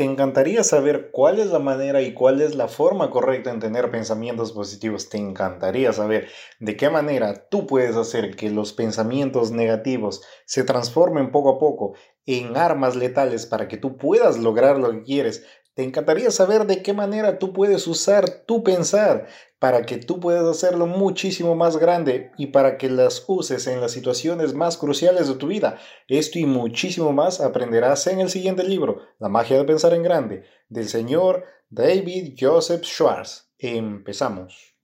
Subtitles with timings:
[0.00, 3.90] ¿Te encantaría saber cuál es la manera y cuál es la forma correcta en tener
[3.90, 5.10] pensamientos positivos?
[5.10, 11.30] ¿Te encantaría saber de qué manera tú puedes hacer que los pensamientos negativos se transformen
[11.30, 15.44] poco a poco en armas letales para que tú puedas lograr lo que quieres?
[15.74, 19.28] ¿Te encantaría saber de qué manera tú puedes usar tu pensar
[19.60, 23.92] para que tú puedas hacerlo muchísimo más grande y para que las uses en las
[23.92, 25.78] situaciones más cruciales de tu vida?
[26.08, 30.42] Esto y muchísimo más aprenderás en el siguiente libro, La magia de pensar en grande,
[30.68, 33.52] del señor David Joseph Schwartz.
[33.56, 34.74] Empezamos.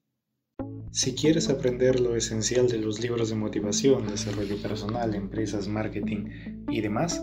[0.92, 6.28] Si quieres aprender lo esencial de los libros de motivación, desarrollo personal, empresas, marketing
[6.70, 7.22] y demás,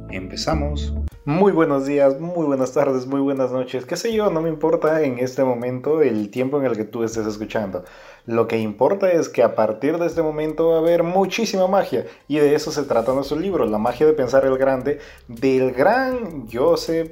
[0.11, 0.93] empezamos.
[1.25, 5.03] Muy buenos días, muy buenas tardes, muy buenas noches, qué sé yo, no me importa
[5.03, 7.83] en este momento el tiempo en el que tú estés escuchando.
[8.25, 12.07] Lo que importa es que a partir de este momento va a haber muchísima magia
[12.27, 16.47] y de eso se trata nuestro libro, La magia de pensar el grande, del gran
[16.51, 17.11] Joseph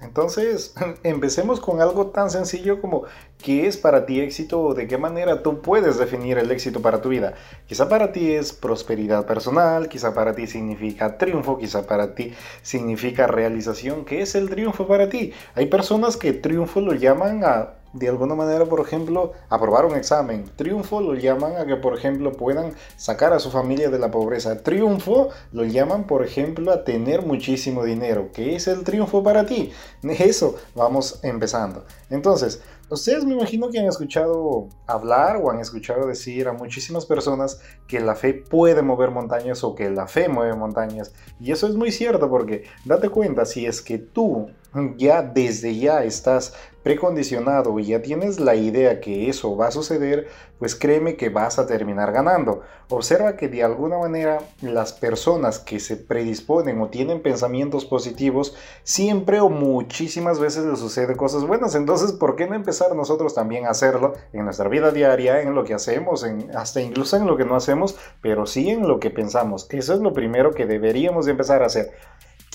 [0.00, 3.04] Entonces, empecemos con algo tan sencillo como
[3.42, 7.02] qué es para ti éxito o de qué manera tú puedes definir el éxito para
[7.02, 7.34] tu vida.
[7.66, 13.26] Quizá para ti es prosperidad personal, quizá para ti significa triunfo, quizá para ti significa
[13.26, 14.06] realización.
[14.06, 15.34] ¿Qué es el triunfo para ti?
[15.54, 20.44] Hay personas que triunfo lo llaman a de alguna manera, por ejemplo, aprobar un examen.
[20.56, 24.62] Triunfo lo llaman a que, por ejemplo, puedan sacar a su familia de la pobreza.
[24.62, 28.30] Triunfo lo llaman, por ejemplo, a tener muchísimo dinero.
[28.32, 29.72] ¿Qué es el triunfo para ti?
[30.02, 31.84] Eso vamos empezando.
[32.10, 37.60] Entonces, ustedes me imagino que han escuchado hablar o han escuchado decir a muchísimas personas
[37.86, 41.12] que la fe puede mover montañas o que la fe mueve montañas.
[41.38, 44.48] Y eso es muy cierto porque date cuenta, si es que tú
[44.96, 46.54] ya desde ya estás
[46.84, 51.58] precondicionado y ya tienes la idea que eso va a suceder, pues créeme que vas
[51.58, 52.60] a terminar ganando.
[52.90, 59.40] Observa que de alguna manera las personas que se predisponen o tienen pensamientos positivos, siempre
[59.40, 61.74] o muchísimas veces les sucede cosas buenas.
[61.74, 65.64] Entonces, ¿por qué no empezar nosotros también a hacerlo en nuestra vida diaria, en lo
[65.64, 69.10] que hacemos, en, hasta incluso en lo que no hacemos, pero sí en lo que
[69.10, 69.66] pensamos?
[69.70, 71.92] Eso es lo primero que deberíamos de empezar a hacer.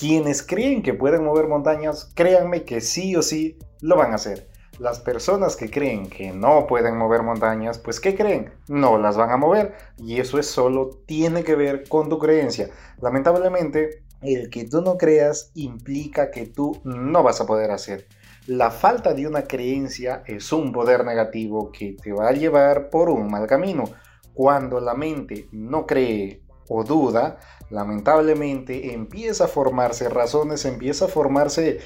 [0.00, 4.48] Quienes creen que pueden mover montañas, créanme que sí o sí lo van a hacer.
[4.78, 8.50] Las personas que creen que no pueden mover montañas, pues ¿qué creen?
[8.66, 9.74] No las van a mover.
[9.98, 12.70] Y eso es solo tiene que ver con tu creencia.
[13.02, 18.06] Lamentablemente, el que tú no creas implica que tú no vas a poder hacer.
[18.46, 23.10] La falta de una creencia es un poder negativo que te va a llevar por
[23.10, 23.84] un mal camino.
[24.32, 26.40] Cuando la mente no cree
[26.72, 27.38] o duda,
[27.68, 31.80] lamentablemente empieza a formarse razones, empieza a formarse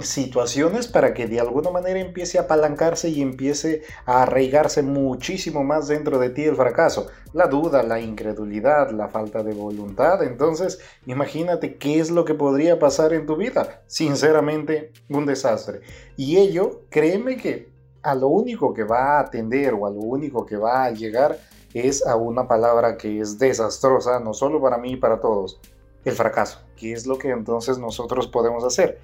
[0.00, 5.88] situaciones para que de alguna manera empiece a apalancarse y empiece a arraigarse muchísimo más
[5.88, 7.08] dentro de ti el fracaso.
[7.32, 10.22] La duda, la incredulidad, la falta de voluntad.
[10.22, 13.82] Entonces, imagínate qué es lo que podría pasar en tu vida.
[13.88, 15.80] Sinceramente, un desastre.
[16.16, 17.68] Y ello, créeme que
[18.02, 21.38] a lo único que va a atender o a lo único que va a llegar
[21.74, 25.60] es a una palabra que es desastrosa, no solo para mí, para todos,
[26.04, 26.60] el fracaso.
[26.76, 29.00] ¿Qué es lo que entonces nosotros podemos hacer?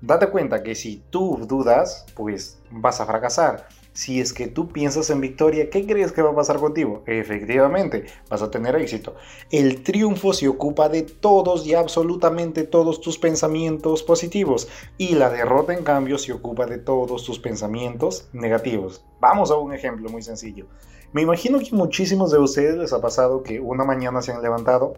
[0.00, 3.68] Date cuenta que si tú dudas, pues vas a fracasar.
[3.94, 7.02] Si es que tú piensas en victoria, ¿qué crees que va a pasar contigo?
[7.06, 9.14] Efectivamente, vas a tener éxito.
[9.50, 15.74] El triunfo se ocupa de todos y absolutamente todos tus pensamientos positivos y la derrota
[15.74, 19.04] en cambio se ocupa de todos tus pensamientos negativos.
[19.20, 20.66] Vamos a un ejemplo muy sencillo.
[21.12, 24.94] Me imagino que muchísimos de ustedes les ha pasado que una mañana se han levantado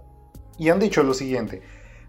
[0.56, 1.60] y han dicho lo siguiente,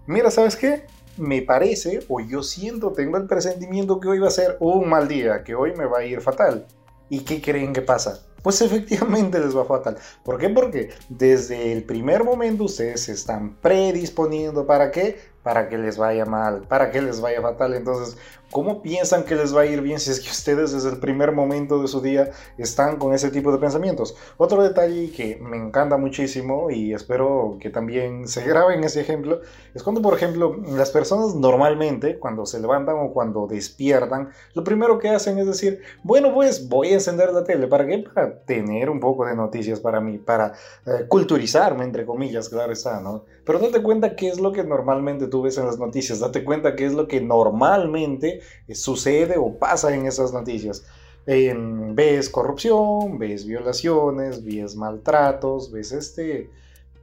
[0.05, 0.85] mira, ¿sabes qué?
[1.17, 5.07] Me parece o yo siento, tengo el presentimiento que hoy va a ser un mal
[5.07, 6.67] día, que hoy me va a ir fatal.
[7.09, 8.19] ¿Y qué creen que pasa?
[8.43, 9.97] Pues efectivamente les va fatal.
[10.23, 10.49] ¿Por qué?
[10.49, 15.17] Porque desde el primer momento ustedes se están predisponiendo para qué?
[15.41, 17.73] Para que les vaya mal, para que les vaya fatal.
[17.73, 18.17] Entonces,
[18.55, 21.33] ¿Cómo piensan que les va a ir bien si es que ustedes desde el primer
[21.33, 24.15] momento de su día están con ese tipo de pensamientos?
[24.37, 29.41] Otro detalle que me encanta muchísimo y espero que también se grabe en ese ejemplo
[29.73, 34.99] es cuando, por ejemplo, las personas normalmente cuando se levantan o cuando despiertan, lo primero
[34.99, 37.67] que hacen es decir, bueno, pues voy a encender la tele.
[37.67, 38.05] ¿Para qué?
[38.13, 40.53] Para tener un poco de noticias para mí, para
[40.85, 43.25] eh, culturizarme, entre comillas, claro está, ¿no?
[43.45, 46.77] Pero date cuenta qué es lo que normalmente tú ves en las noticias, date cuenta
[46.77, 48.39] qué es lo que normalmente
[48.73, 50.85] sucede o pasa en esas noticias.
[51.25, 56.49] ves corrupción, ves violaciones, ves maltratos, ves este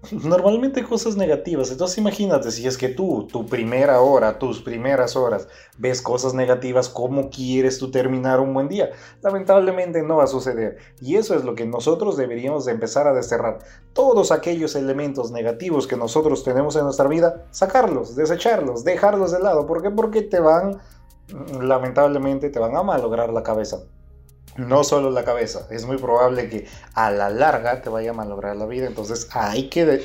[0.10, 1.70] normalmente cosas negativas.
[1.70, 5.48] Entonces imagínate, si es que tú, tu primera hora, tus primeras horas,
[5.78, 8.90] ves cosas negativas, ¿cómo quieres tú terminar un buen día?
[9.22, 10.78] Lamentablemente no va a suceder.
[11.00, 13.58] Y eso es lo que nosotros deberíamos de empezar a desterrar.
[13.92, 19.66] Todos aquellos elementos negativos que nosotros tenemos en nuestra vida, sacarlos, desecharlos, dejarlos de lado.
[19.66, 19.90] ¿Por qué?
[19.90, 20.80] Porque te van,
[21.60, 23.78] lamentablemente, te van a malograr la cabeza
[24.56, 28.56] no solo la cabeza, es muy probable que a la larga te vaya a malograr
[28.56, 30.02] la vida, entonces hay que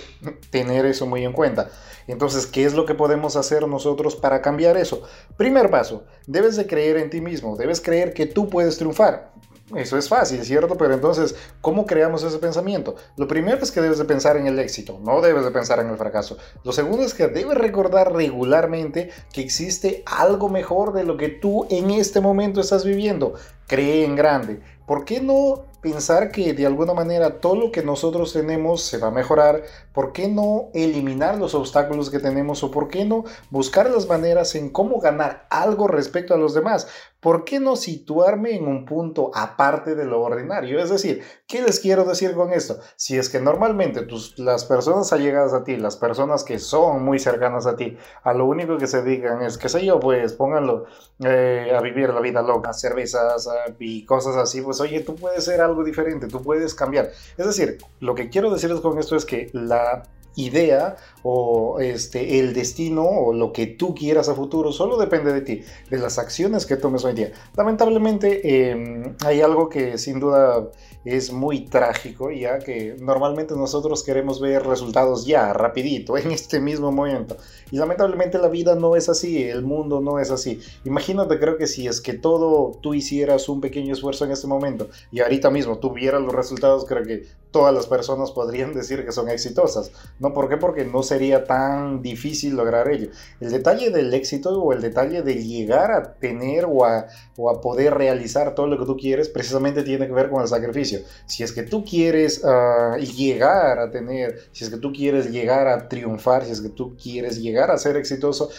[0.50, 1.69] tener eso muy en cuenta.
[2.07, 5.01] Entonces, ¿qué es lo que podemos hacer nosotros para cambiar eso?
[5.35, 9.33] Primer paso, debes de creer en ti mismo, debes creer que tú puedes triunfar.
[9.75, 10.78] Eso es fácil, ¿cierto?
[10.78, 12.96] Pero entonces, ¿cómo creamos ese pensamiento?
[13.18, 15.90] Lo primero es que debes de pensar en el éxito, no debes de pensar en
[15.90, 16.38] el fracaso.
[16.64, 21.68] Lo segundo es que debes recordar regularmente que existe algo mejor de lo que tú
[21.69, 23.34] en este momento estás viviendo.
[23.68, 24.62] Cree en grande.
[24.86, 29.10] ¿Por qué no pensar que de alguna manera todo lo que nosotros tenemos se va
[29.10, 29.64] a mejorar?
[29.92, 32.64] ¿Por qué no eliminar los obstáculos que tenemos?
[32.64, 36.88] ¿O por qué no buscar las maneras en cómo ganar algo respecto a los demás?
[37.19, 40.80] ¿Por qué no situarme en un punto aparte de lo ordinario?
[40.80, 42.80] Es decir, ¿qué les quiero decir con esto?
[42.96, 47.18] Si es que normalmente tus, las personas allegadas a ti, las personas que son muy
[47.18, 50.86] cercanas a ti, a lo único que se digan es, qué sé yo, pues pónganlo
[51.25, 53.50] eh, a vivir la vida loca, cervezas
[53.80, 57.10] y cosas así, pues oye, tú puedes ser algo diferente, tú puedes cambiar.
[57.36, 60.04] Es decir, lo que quiero decirles con esto es que la
[60.38, 65.42] idea o este, el destino o lo que tú quieras a futuro solo depende de
[65.42, 67.31] ti, de las acciones que tomes hoy día.
[67.56, 70.69] Lamentablemente em, hay algo que sin duda
[71.07, 76.92] es muy trágico, ya que normalmente nosotros queremos ver resultados ya, rapidito, en este mismo
[76.92, 77.38] momento.
[77.71, 80.59] Y lamentablemente la vida no es así, el mundo no es así.
[80.83, 84.89] Imagínate, creo que si es que todo tú hicieras un pequeño esfuerzo en este momento
[85.12, 89.30] y ahorita mismo tuvieras los resultados, creo que todas las personas podrían decir que son
[89.30, 89.92] exitosas.
[90.19, 90.33] ¿No?
[90.33, 90.57] ¿Por qué?
[90.57, 93.09] Porque no sería tan difícil lograr ello.
[93.39, 97.07] El detalle del éxito o el detalle de llegar a tener o a,
[97.38, 100.48] o a poder realizar todo lo que tú quieres precisamente tiene que ver con el
[100.48, 100.96] sacrificio.
[101.25, 105.67] Si es que tú quieres uh, llegar a tener, si es que tú quieres llegar
[105.67, 108.49] a triunfar, si es que tú quieres llegar a ser exitoso,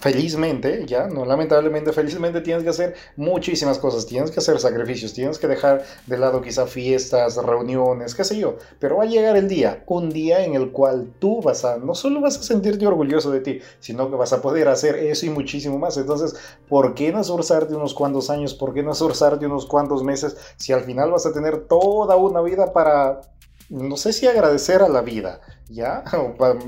[0.00, 5.38] felizmente, ya, no lamentablemente, felizmente tienes que hacer muchísimas cosas, tienes que hacer sacrificios, tienes
[5.38, 9.48] que dejar de lado quizá fiestas, reuniones, qué sé yo, pero va a llegar el
[9.48, 13.30] día, un día en el cual tú vas a, no solo vas a sentirte orgulloso
[13.30, 15.96] de ti, sino que vas a poder hacer eso y muchísimo más.
[15.96, 16.34] Entonces,
[16.68, 18.54] ¿por qué no esforzarte unos cuantos años?
[18.54, 22.40] ¿Por qué no esforzarte unos cuantos meses si al final vas a tener toda una
[22.40, 23.20] vida para
[23.68, 26.04] no sé si agradecer a la vida, ¿ya?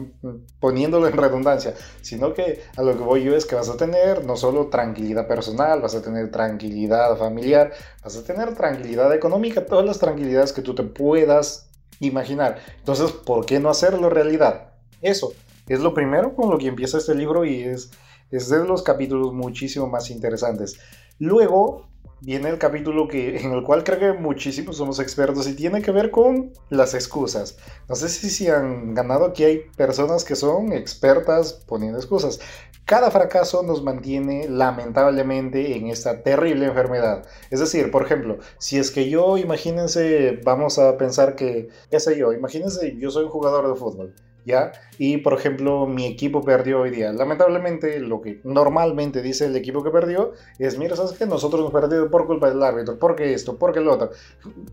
[0.61, 4.25] Poniéndolo en redundancia, sino que a lo que voy yo es que vas a tener
[4.25, 9.87] no solo tranquilidad personal, vas a tener tranquilidad familiar, vas a tener tranquilidad económica, todas
[9.87, 11.71] las tranquilidades que tú te puedas
[12.01, 12.59] imaginar.
[12.79, 14.73] Entonces, ¿por qué no hacerlo realidad?
[15.01, 15.33] Eso
[15.71, 17.91] es lo primero con lo que empieza este libro y es,
[18.31, 20.79] es de los capítulos muchísimo más interesantes.
[21.19, 21.87] Luego,
[22.21, 25.91] viene el capítulo que, en el cual creo que muchísimos somos expertos y tiene que
[25.91, 27.57] ver con las excusas.
[27.89, 32.41] No sé si, si han ganado aquí hay personas que son expertas poniendo excusas.
[32.85, 37.25] Cada fracaso nos mantiene lamentablemente en esta terrible enfermedad.
[37.51, 42.19] Es decir, por ejemplo, si es que yo, imagínense, vamos a pensar que, qué sé
[42.19, 44.73] yo, imagínense, yo soy un jugador de fútbol ¿ya?
[44.99, 47.13] Y por ejemplo, mi equipo perdió hoy día.
[47.13, 51.25] Lamentablemente, lo que normalmente dice el equipo que perdió es, mira, ¿sabes qué?
[51.25, 54.11] Nosotros hemos perdido por culpa del árbitro, porque esto, porque lo otro.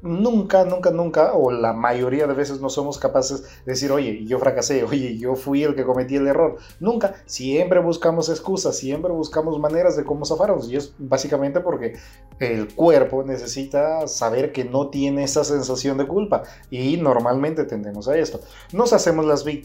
[0.01, 4.39] Nunca, nunca, nunca, o la mayoría de veces no somos capaces de decir, oye, yo
[4.39, 6.57] fracasé, oye, yo fui el que cometí el error.
[6.79, 10.69] Nunca, siempre buscamos excusas, siempre buscamos maneras de cómo zafarnos.
[10.69, 11.93] Y es básicamente porque
[12.39, 16.43] el cuerpo necesita saber que no tiene esa sensación de culpa.
[16.69, 18.39] Y normalmente tendemos a esto.
[18.71, 19.57] Nos hacemos las víctimas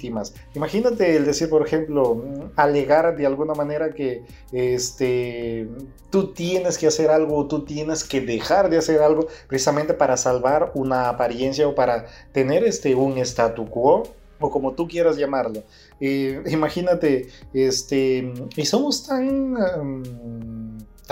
[0.55, 2.25] Imagínate el decir, por ejemplo,
[2.57, 5.69] alegar de alguna manera que este,
[6.11, 10.73] tú tienes que hacer algo, tú tienes que dejar de hacer algo precisamente para salvar
[10.75, 14.02] una apariencia o para tener este, un statu quo
[14.41, 15.62] o como tú quieras llamarlo.
[16.00, 19.55] Eh, imagínate, este, y somos tan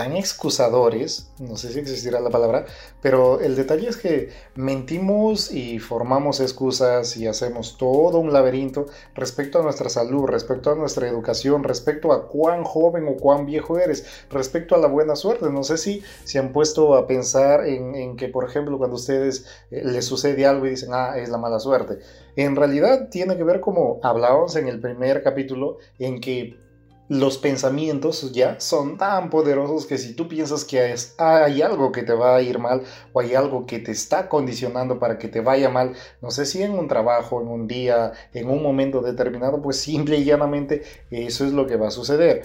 [0.01, 2.65] tan excusadores, no sé si existirá la palabra,
[3.03, 9.59] pero el detalle es que mentimos y formamos excusas y hacemos todo un laberinto respecto
[9.59, 14.25] a nuestra salud, respecto a nuestra educación, respecto a cuán joven o cuán viejo eres,
[14.31, 15.51] respecto a la buena suerte.
[15.51, 19.45] No sé si se han puesto a pensar en, que, por ejemplo, cuando a ustedes
[19.69, 21.99] eh, les sucede algo y dicen, ah, es la mala suerte.
[22.35, 26.70] En realidad tiene que ver como hablábamos en el primer capítulo, en que
[27.11, 32.13] los pensamientos ya son tan poderosos que si tú piensas que hay algo que te
[32.13, 35.67] va a ir mal o hay algo que te está condicionando para que te vaya
[35.67, 39.75] mal, no sé si en un trabajo, en un día, en un momento determinado, pues
[39.75, 42.43] simple y llanamente eso es lo que va a suceder.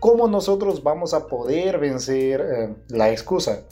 [0.00, 3.62] ¿Cómo nosotros vamos a poder vencer eh, la excusa?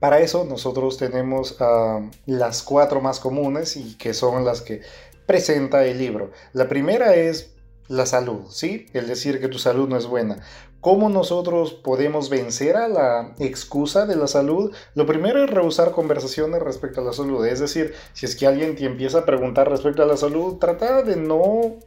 [0.00, 4.80] Para eso nosotros tenemos ah, las cuatro más comunes y que son las que
[5.24, 6.32] presenta el libro.
[6.52, 7.54] La primera es
[7.90, 8.86] la salud, ¿sí?
[8.92, 10.38] El decir que tu salud no es buena.
[10.80, 14.72] ¿Cómo nosotros podemos vencer a la excusa de la salud?
[14.94, 17.44] Lo primero es rehusar conversaciones respecto a la salud.
[17.44, 21.02] Es decir, si es que alguien te empieza a preguntar respecto a la salud, trata
[21.02, 21.78] de no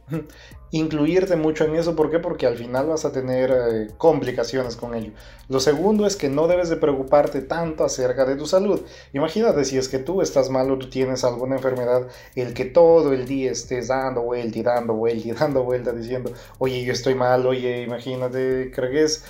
[0.74, 1.94] incluirte mucho en eso.
[1.94, 2.18] ¿Por qué?
[2.18, 5.12] Porque al final vas a tener eh, complicaciones con ello.
[5.48, 8.80] Lo segundo es que no debes de preocuparte tanto acerca de tu salud.
[9.12, 13.12] Imagínate si es que tú estás mal o tú tienes alguna enfermedad, el que todo
[13.12, 17.14] el día estés dando vuelta y dando vuelta y dando vuelta diciendo, oye, yo estoy
[17.14, 19.24] mal, oye, imagínate, creo que es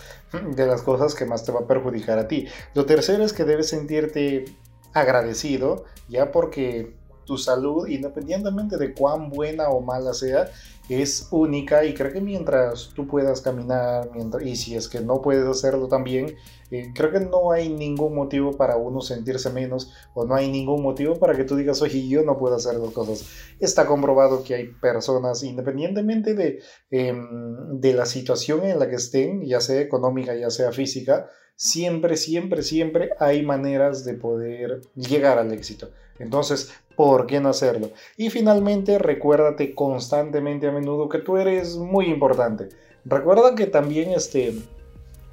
[0.57, 2.49] de las cosas que más te va a perjudicar a ti.
[2.73, 4.47] Lo tercero es que debes sentirte
[4.95, 10.51] agradecido, ya porque tu salud, independientemente de cuán buena o mala sea,
[10.89, 14.11] es única y creo que mientras tú puedas caminar
[14.45, 16.37] y si es que no puedes hacerlo también,
[16.71, 20.83] eh, creo que no hay ningún motivo para uno sentirse menos o no hay ningún
[20.83, 23.27] motivo para que tú digas, oye, yo no puedo hacer las cosas.
[23.61, 26.61] Está comprobado que hay personas, independientemente de,
[26.91, 32.17] em, de la situación en la que estén, ya sea económica, ya sea física, siempre,
[32.17, 35.91] siempre, siempre hay maneras de poder llegar al éxito.
[36.19, 37.91] Entonces, ¿por qué no hacerlo?
[38.17, 42.69] Y finalmente, recuérdate constantemente a menudo que tú eres muy importante.
[43.05, 44.55] Recuerda que también este,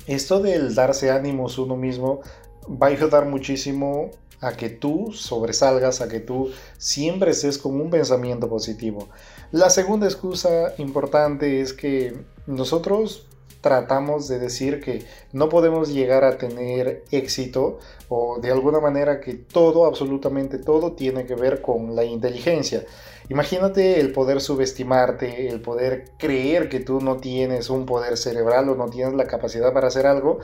[0.07, 2.21] esto del darse ánimos uno mismo
[2.67, 7.89] va a ayudar muchísimo a que tú sobresalgas, a que tú siempre estés con un
[7.89, 9.07] pensamiento positivo.
[9.51, 12.13] La segunda excusa importante es que
[12.47, 13.27] nosotros
[13.61, 19.35] tratamos de decir que no podemos llegar a tener éxito o de alguna manera que
[19.35, 22.83] todo, absolutamente todo, tiene que ver con la inteligencia.
[23.29, 28.75] Imagínate el poder subestimarte, el poder creer que tú no tienes un poder cerebral o
[28.75, 30.39] no tienes la capacidad para hacer algo,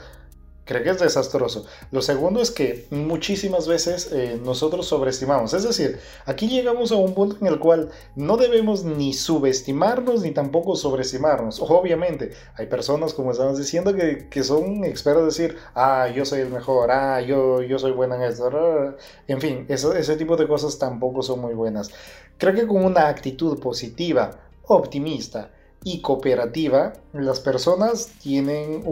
[0.68, 1.64] Creo que es desastroso.
[1.92, 5.54] Lo segundo es que muchísimas veces eh, nosotros sobreestimamos.
[5.54, 10.32] Es decir, aquí llegamos a un punto en el cual no debemos ni subestimarnos ni
[10.32, 11.58] tampoco sobreestimarnos.
[11.62, 16.40] Obviamente, hay personas, como estamos diciendo, que, que son expertos en decir, ah, yo soy
[16.40, 18.94] el mejor, ah, yo, yo soy buena en esto.
[19.26, 21.88] En fin, eso, ese tipo de cosas tampoco son muy buenas.
[22.36, 25.50] Creo que con una actitud positiva, optimista,
[25.90, 28.84] y cooperativa, las personas tienen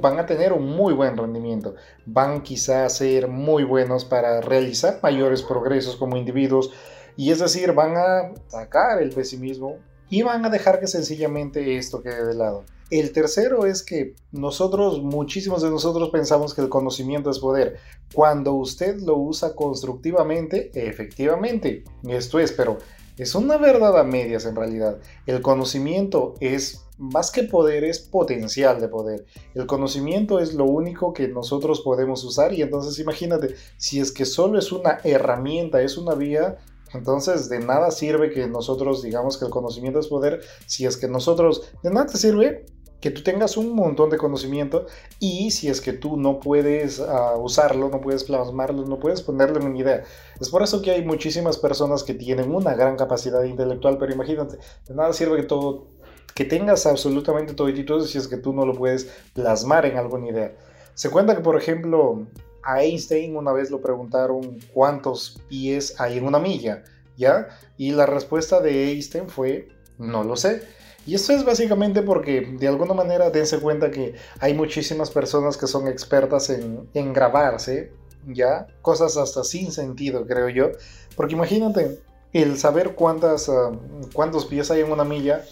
[0.00, 1.76] van a tener un muy buen rendimiento.
[2.04, 6.72] Van quizá a ser muy buenos para realizar mayores progresos como individuos.
[7.16, 9.76] Y es decir, van a sacar el pesimismo
[10.10, 12.64] y van a dejar que sencillamente esto quede de lado.
[12.90, 17.76] El tercero es que nosotros, muchísimos de nosotros pensamos que el conocimiento es poder.
[18.12, 22.78] Cuando usted lo usa constructivamente, efectivamente, esto es, pero
[23.16, 24.98] es una verdad a medias en realidad.
[25.26, 29.26] El conocimiento es más que poder, es potencial de poder.
[29.54, 34.24] El conocimiento es lo único que nosotros podemos usar y entonces imagínate, si es que
[34.24, 36.58] solo es una herramienta, es una vía,
[36.94, 41.08] entonces de nada sirve que nosotros digamos que el conocimiento es poder, si es que
[41.08, 42.66] nosotros, de nada te sirve
[43.02, 44.86] que tú tengas un montón de conocimiento
[45.18, 49.58] y si es que tú no puedes ah, usarlo, no puedes plasmarlo, no puedes ponerlo
[49.58, 50.04] en una idea.
[50.40, 54.56] Es por eso que hay muchísimas personas que tienen una gran capacidad intelectual, pero imagínate,
[54.86, 55.88] de nada sirve que todo,
[56.32, 59.98] que tengas absolutamente todo y todo si es que tú no lo puedes plasmar en
[59.98, 60.56] alguna idea.
[60.94, 62.28] Se cuenta que, por ejemplo,
[62.62, 66.84] a Einstein una vez lo preguntaron cuántos pies hay en una milla,
[67.16, 67.48] ¿ya?
[67.76, 70.62] Y la respuesta de Einstein fue, no lo sé.
[71.06, 75.66] Y esto es básicamente porque de alguna manera dense cuenta que hay muchísimas personas que
[75.66, 77.92] son expertas en, en grabarse,
[78.26, 80.70] ya, cosas hasta sin sentido, creo yo.
[81.16, 81.98] Porque imagínate,
[82.32, 83.72] el saber cuántas, ah,
[84.12, 85.44] cuántos pies hay en una milla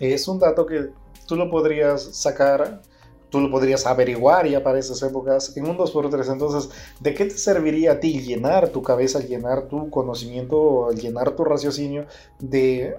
[0.00, 0.90] es un dato que
[1.26, 2.82] tú lo podrías sacar,
[3.30, 6.32] tú lo podrías averiguar ya para esas épocas en un 2x3.
[6.32, 6.70] Entonces,
[7.00, 12.06] ¿de qué te serviría a ti llenar tu cabeza, llenar tu conocimiento, llenar tu raciocinio
[12.38, 12.96] de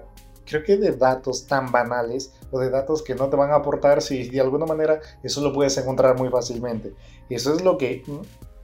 [0.48, 4.02] creo que de datos tan banales o de datos que no te van a aportar
[4.02, 6.94] si de alguna manera eso lo puedes encontrar muy fácilmente.
[7.28, 8.02] Eso es lo que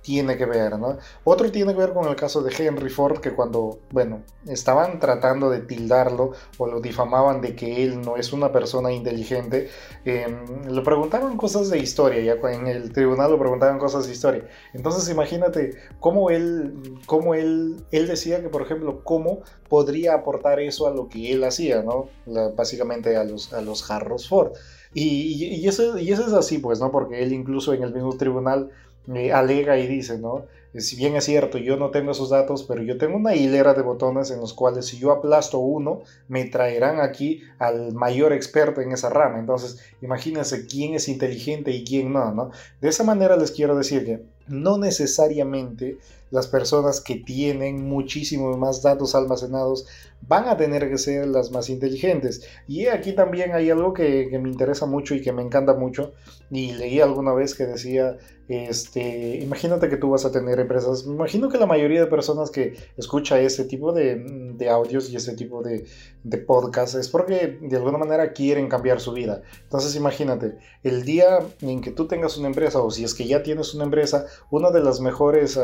[0.05, 0.99] tiene que ver, ¿no?
[1.25, 5.49] Otro tiene que ver con el caso de Henry Ford, que cuando, bueno, estaban tratando
[5.49, 9.71] de tildarlo o lo difamaban de que él no es una persona inteligente,
[10.05, 10.27] eh,
[10.69, 14.47] le preguntaban cosas de historia, ya en el tribunal lo preguntaban cosas de historia.
[14.75, 20.87] Entonces imagínate cómo él, cómo él, él decía que, por ejemplo, cómo podría aportar eso
[20.87, 22.09] a lo que él hacía, ¿no?
[22.55, 24.53] básicamente a los, a los jarros Ford.
[24.93, 26.93] Y, y, eso, y eso es así, pues, ¿no?
[26.93, 28.71] Porque él incluso en el mismo tribunal
[29.13, 30.47] eh, alega y dice, ¿no?
[30.77, 33.83] Si bien es cierto, yo no tengo esos datos, pero yo tengo una hilera de
[33.83, 38.91] botones en los cuales si yo aplasto uno, me traerán aquí al mayor experto en
[38.91, 39.39] esa rama.
[39.39, 42.51] Entonces, imagínense quién es inteligente y quién no, ¿no?
[42.81, 45.99] De esa manera les quiero decir que no necesariamente
[46.31, 49.87] las personas que tienen muchísimos más datos almacenados
[50.27, 52.43] van a tener que ser las más inteligentes.
[52.67, 56.13] Y aquí también hay algo que, me interesa mucho y que me encanta mucho.
[56.51, 61.07] Y leí alguna vez que decía este, imagínate que tú vas a tener empresas.
[61.07, 64.17] Me imagino que la mayoría de personas que escucha este tipo de,
[64.57, 65.87] de audios y este tipo de,
[66.25, 69.43] de podcasts es porque de alguna manera quieren cambiar su vida.
[69.63, 73.43] Entonces, imagínate, el día en que tú tengas una empresa o si es que ya
[73.43, 75.59] tienes una empresa, una de las mejores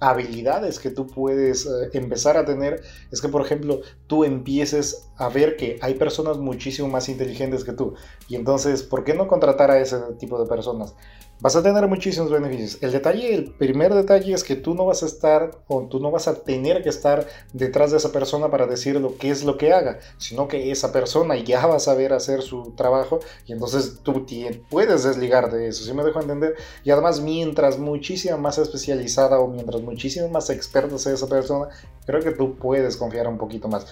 [0.00, 5.28] habilidades que tú puedes eh, empezar a tener es que, por ejemplo, tú empieces a
[5.28, 7.94] ver que hay personas muchísimo más inteligentes que tú.
[8.28, 10.94] Y entonces, ¿por qué no contratar a ese tipo de personas?
[11.42, 12.78] Vas a tener muchísimos beneficios.
[12.80, 16.12] El detalle, el primer detalle es que tú no vas a estar o tú no
[16.12, 19.72] vas a tener que estar detrás de esa persona para decirle qué es lo que
[19.72, 24.24] haga, sino que esa persona ya va a saber hacer su trabajo y entonces tú
[24.70, 26.54] puedes desligar de eso, ¿sí me dejo entender?
[26.84, 31.70] Y además, mientras muchísimo más especializada o mientras muchísimo más experta sea esa persona,
[32.06, 33.84] creo que tú puedes confiar un poquito más.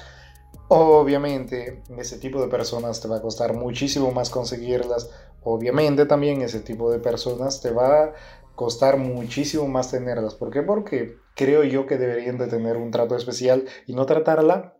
[0.73, 5.11] Obviamente, ese tipo de personas te va a costar muchísimo más conseguirlas.
[5.43, 8.13] Obviamente, también ese tipo de personas te va a
[8.55, 10.35] costar muchísimo más tenerlas.
[10.35, 10.63] ¿Por qué?
[10.63, 14.77] Porque creo yo que deberían de tener un trato especial y no tratarla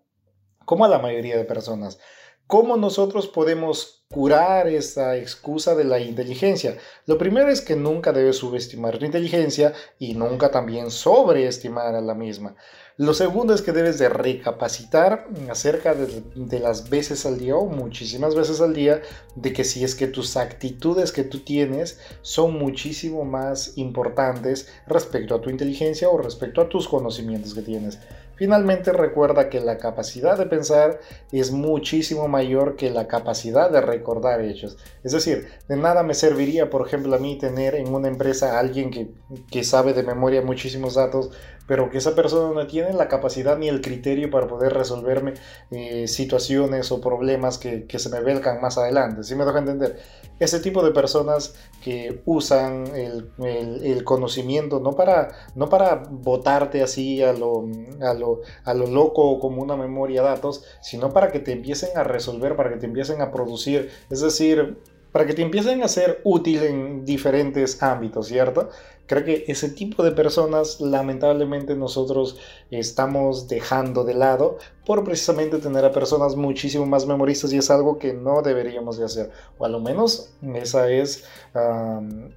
[0.67, 1.99] como a la mayoría de personas.
[2.47, 6.77] ¿Cómo nosotros podemos curar esa excusa de la inteligencia?
[7.07, 12.15] Lo primero es que nunca debes subestimar tu inteligencia y nunca también sobreestimar a la
[12.15, 12.57] misma.
[13.01, 18.35] Lo segundo es que debes de recapacitar acerca de, las veces al día o muchísimas
[18.35, 19.01] veces al día
[19.37, 25.35] de que si es que tus actitudes que tú tienes son muchísimo más importantes respecto
[25.35, 27.99] a tu inteligencia o respecto a tus conocimientos que tienes.
[28.41, 30.99] Finalmente recuerda que la capacidad de pensar
[31.31, 34.79] es muchísimo mayor que la capacidad de recordar hechos.
[35.05, 38.61] Es decir, de nada me serviría, por ejemplo, a mí tener en una empresa a
[38.61, 39.11] alguien que,
[39.51, 41.33] que sabe de memoria muchísimos datos,
[41.71, 45.35] pero que esa persona no tiene la capacidad ni el criterio para poder resolverme
[45.71, 49.23] eh, situaciones o problemas que, que, se me velcan más adelante.
[49.23, 50.01] ¿Sí me dejo entender?
[50.41, 57.23] Ese tipo de personas que usan el, el, conocimiento no para, no para votarte así
[57.23, 57.69] a lo,
[58.03, 62.03] a, lo, a lo loco como una memoria datos, sino para que te empiecen a
[62.03, 63.91] resolver, para que te empiecen a producir.
[64.11, 64.79] Es decir,
[65.13, 68.71] para que te empiecen a ser útil en diferentes ámbitos, ¿cierto?
[69.07, 72.39] Creo que ese tipo de personas lamentablemente nosotros
[72.71, 77.99] estamos dejando de lado por precisamente tener a personas muchísimo más memoristas y es algo
[77.99, 79.33] que no deberíamos de hacer.
[79.59, 81.25] O a lo menos esa es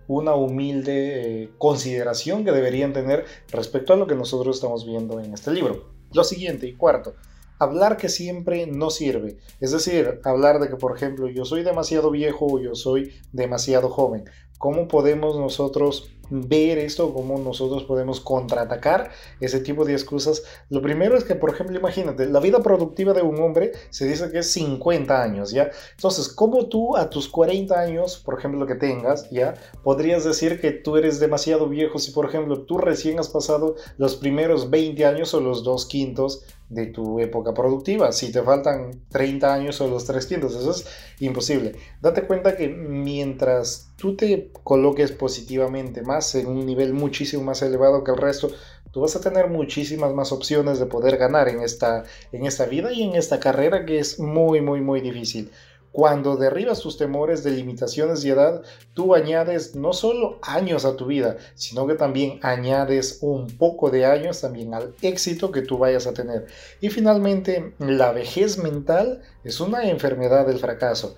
[0.08, 5.32] una humilde eh, consideración que deberían tener respecto a lo que nosotros estamos viendo en
[5.32, 5.90] este libro.
[6.12, 7.14] Lo siguiente y cuarto
[7.63, 9.38] hablar que siempre no sirve.
[9.60, 13.89] Es decir, hablar de que, por ejemplo, yo soy demasiado viejo o yo soy demasiado
[13.89, 14.26] joven.
[14.63, 20.41] ¿Cómo podemos nosotros ver esto, cómo nosotros podemos contraatacar ese tipo de excusas?
[20.69, 24.32] Lo primero es que, por ejemplo, imagínate, la vida productiva de un hombre se dice
[24.32, 25.69] que es 50 años, ¿ya?
[25.97, 29.56] Entonces, ¿cómo tú a tus 40 años, por ejemplo, que tengas, ¿ya?
[29.84, 34.15] Podrías decir que tú eres demasiado viejo si, por ejemplo, tú recién has pasado los
[34.15, 38.12] primeros 20 años o los dos quintos de tu época productiva.
[38.12, 40.86] Si te faltan 30 años o los 300, eso es
[41.26, 41.76] imposible.
[42.02, 48.04] Date cuenta que mientras tú te coloques positivamente más en un nivel muchísimo más elevado
[48.04, 48.50] que el resto,
[48.92, 52.92] tú vas a tener muchísimas más opciones de poder ganar en esta, en esta vida
[52.94, 55.52] y en esta carrera que es muy, muy, muy difícil.
[55.94, 58.64] Cuando derribas tus temores de limitaciones y edad,
[58.96, 64.08] tú añades no solo años a tu vida, sino que también añades un poco de
[64.08, 66.48] años también al éxito que tú vayas a tener.
[66.82, 71.16] Y finalmente, la vejez mental es una enfermedad del fracaso.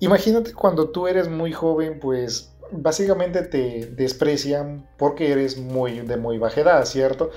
[0.00, 6.38] Imagínate cuando tú eres muy joven, pues básicamente te desprecian porque eres muy de muy
[6.38, 7.30] baja edad, ¿cierto?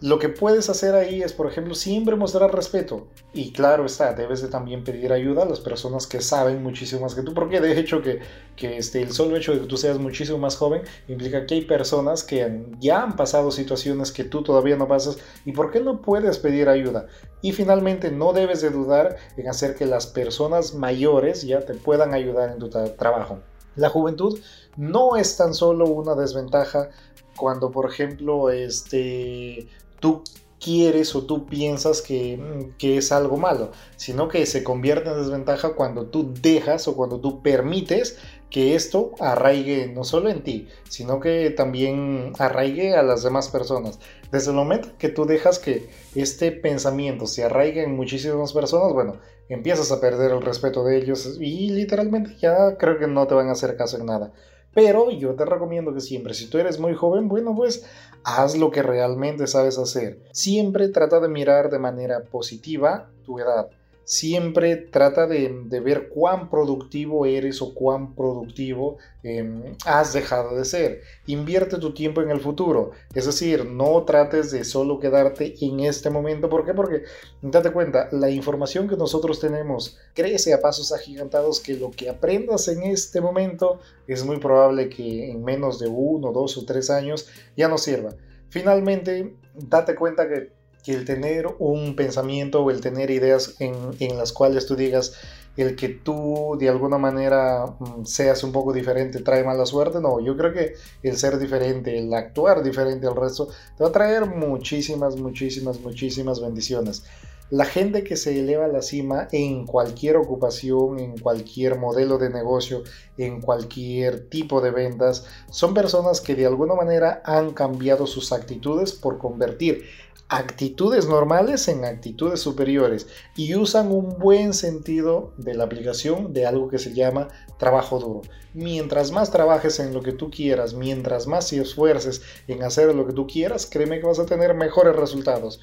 [0.00, 3.08] Lo que puedes hacer ahí es, por ejemplo, siempre mostrar respeto.
[3.34, 7.14] Y claro está, debes de también pedir ayuda a las personas que saben muchísimo más
[7.14, 7.34] que tú.
[7.34, 8.20] Porque de hecho que,
[8.56, 11.64] que este, el solo hecho de que tú seas muchísimo más joven implica que hay
[11.66, 15.18] personas que ya han pasado situaciones que tú todavía no pasas.
[15.44, 17.06] ¿Y por qué no puedes pedir ayuda?
[17.42, 22.14] Y finalmente no debes de dudar en hacer que las personas mayores ya te puedan
[22.14, 23.40] ayudar en tu trabajo.
[23.76, 24.38] La juventud
[24.76, 26.88] no es tan solo una desventaja
[27.36, 29.66] cuando, por ejemplo, este,
[30.00, 30.24] tú
[30.62, 35.16] quieres o tú piensas que, mm, que, es algo malo, sino que se convierte en
[35.16, 38.18] desventaja cuando tú dejas o cuando tú permites
[38.50, 44.00] que esto arraigue no solo en ti, sino que también arraigue a las demás personas.
[44.32, 49.18] Desde el momento que tú dejas que este pensamiento se arraigue en muchísimas personas, bueno,
[49.48, 53.48] empiezas a perder el respeto de ellos y literalmente ya creo que no te van
[53.48, 54.32] a hacer caso en nada.
[54.72, 57.84] Pero yo te recomiendo que siempre, si tú eres muy joven, bueno, pues
[58.24, 60.20] haz lo que realmente sabes hacer.
[60.32, 63.70] Siempre trata de mirar de manera positiva tu edad
[64.10, 65.48] siempre trata de,
[65.84, 71.02] ver cuán productivo eres o cuán productivo em, has dejado de ser.
[71.26, 72.90] Invierte tu tiempo en el futuro.
[73.14, 76.50] Es decir, no trates de solo quedarte en este momento.
[76.50, 76.74] ¿Por qué?
[76.74, 77.04] Porque,
[77.40, 82.66] date cuenta, la información que nosotros tenemos crece a pasos agigantados que lo que aprendas
[82.66, 87.28] en este momento es muy probable que en menos de uno, dos o tres años
[87.56, 88.16] ya no sirva.
[88.48, 90.50] Finalmente, date cuenta que
[90.84, 95.12] que el tener un pensamiento o el tener ideas en, en, las cuales tú digas
[95.56, 100.20] el que tú de alguna manera mm, seas un poco diferente trae mala suerte, no,
[100.20, 104.26] yo creo que el ser diferente, el actuar diferente al resto, te va a traer
[104.26, 107.04] muchísimas, muchísimas, muchísimas bendiciones.
[107.50, 112.30] La gente que se eleva a la cima en cualquier ocupación, en cualquier modelo de
[112.30, 112.84] negocio,
[113.18, 118.92] en cualquier tipo de ventas, son personas que de alguna manera han cambiado sus actitudes
[118.92, 119.82] por convertir
[120.30, 126.68] actitudes normales en actitudes superiores y usan un buen sentido de la aplicación de algo
[126.68, 127.26] que se llama
[127.58, 128.22] trabajo duro.
[128.54, 133.08] Mientras más trabajes en lo que tú quieras, mientras más te esfuerces en hacer lo
[133.08, 135.60] que tú quieras, créeme que vas a tener mejores resultados.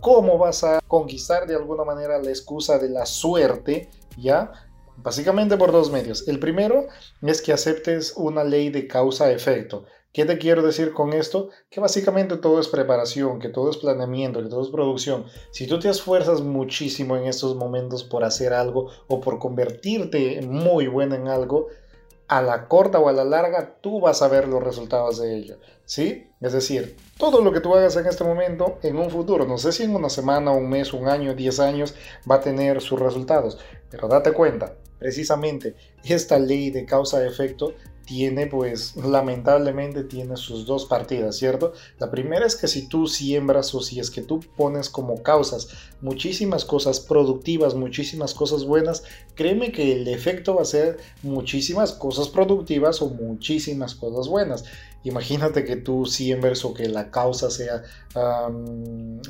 [0.00, 3.88] ¿Cómo vas a conquistar de alguna manera la excusa de la suerte?
[4.16, 4.50] ¿Ya?
[4.96, 6.26] Básicamente por dos medios.
[6.26, 6.88] El primero
[7.22, 9.84] es que aceptes una ley de causa-efecto.
[10.18, 11.50] ¿Qué te quiero decir con esto?
[11.70, 15.26] Que básicamente todo es preparación, que todo es planeamiento, que todo es producción.
[15.52, 20.88] Si tú te esfuerzas muchísimo en estos momentos por hacer algo o por convertirte muy
[20.88, 21.68] bueno en algo,
[22.26, 25.58] a la corta o a la larga tú vas a ver los resultados de ello.
[25.84, 26.26] ¿Sí?
[26.40, 29.70] Es decir, todo lo que tú hagas en este momento, en un futuro, no sé
[29.70, 31.94] si en una semana, un mes, un año, diez años,
[32.28, 33.56] va a tener sus resultados.
[33.88, 37.72] Pero date cuenta, precisamente esta ley de causa-efecto
[38.08, 41.74] tiene pues lamentablemente tiene sus dos partidas, ¿cierto?
[41.98, 45.68] La primera es que si tú siembras o si es que tú pones como causas
[46.00, 52.28] muchísimas cosas productivas, muchísimas cosas buenas, créeme que el efecto va a ser muchísimas cosas
[52.28, 54.64] productivas o muchísimas cosas buenas.
[55.04, 57.82] Imagínate que tú siembres o que la causa sea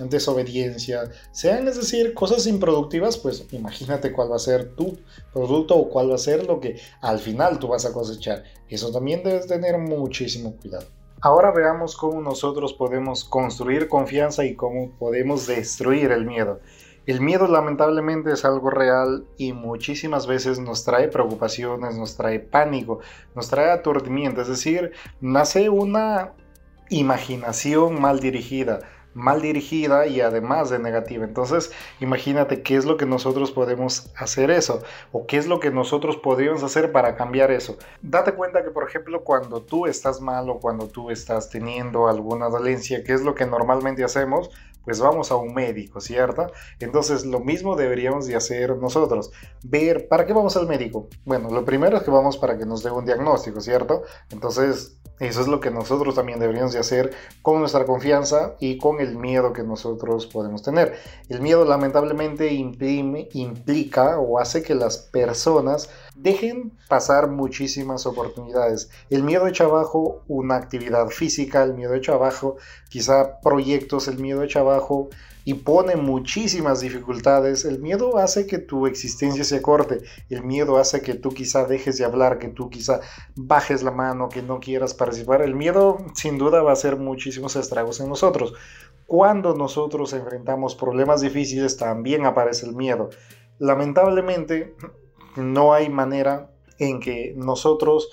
[0.08, 4.98] desobediencia, sean es decir cosas improductivas, pues imagínate cuál va a ser tu
[5.32, 8.44] producto o cuál va a ser lo que al final tú vas a cosechar.
[8.68, 10.86] Eso también debes tener muchísimo cuidado.
[11.20, 16.60] Ahora veamos cómo nosotros podemos construir confianza y cómo podemos destruir el miedo.
[17.08, 23.00] El miedo lamentablemente es algo real y muchísimas veces nos trae preocupaciones, nos trae pánico,
[23.34, 26.34] nos trae aturdimiento, es decir, nace una
[26.90, 28.80] imaginación mal dirigida,
[29.14, 31.24] mal dirigida y además de negativa.
[31.24, 35.70] Entonces, imagínate qué es lo que nosotros podemos hacer eso o qué es lo que
[35.70, 37.78] nosotros podríamos hacer para cambiar eso.
[38.02, 42.50] Date cuenta que, por ejemplo, cuando tú estás mal o cuando tú estás teniendo alguna
[42.50, 44.50] dolencia, ¿qué es lo que normalmente hacemos?
[44.84, 46.50] Pues vamos a un médico, ¿cierto?
[46.78, 49.30] Entonces lo mismo deberíamos de hacer nosotros.
[49.62, 51.08] Ver, ¿para qué vamos al médico?
[51.24, 54.02] Bueno, lo primero es que vamos para que nos dé un diagnóstico, ¿cierto?
[54.30, 57.10] Entonces eso es lo que nosotros también deberíamos de hacer
[57.42, 60.94] con nuestra confianza y con el miedo que nosotros podemos tener.
[61.28, 68.90] El miedo lamentablemente implica o hace que las personas dejen pasar muchísimas oportunidades.
[69.08, 72.56] El miedo echa abajo una actividad física, el miedo echa abajo
[72.88, 75.08] quizá proyectos, el miedo echa abajo
[75.44, 77.64] y pone muchísimas dificultades.
[77.64, 81.98] El miedo hace que tu existencia se corte, el miedo hace que tú quizá dejes
[81.98, 83.00] de hablar, que tú quizá
[83.36, 85.40] bajes la mano, que no quieras participar.
[85.42, 88.54] El miedo sin duda va a hacer muchísimos estragos en nosotros.
[89.06, 93.08] Cuando nosotros enfrentamos problemas difíciles también aparece el miedo.
[93.58, 94.74] Lamentablemente
[95.36, 98.10] no hay manera en que nosotros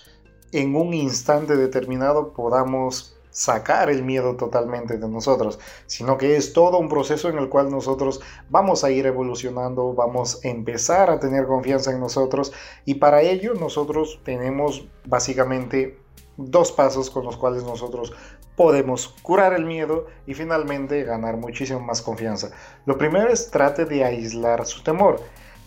[0.51, 6.77] en un instante determinado podamos sacar el miedo totalmente de nosotros, sino que es todo
[6.79, 11.45] un proceso en el cual nosotros vamos a ir evolucionando, vamos a empezar a tener
[11.45, 12.53] confianza en nosotros
[12.85, 15.99] y para ello nosotros tenemos básicamente
[16.37, 18.13] dos pasos con los cuales nosotros
[18.55, 22.51] podemos curar el miedo y finalmente ganar muchísimo más confianza.
[22.85, 25.19] Lo primero es trate de aislar su temor.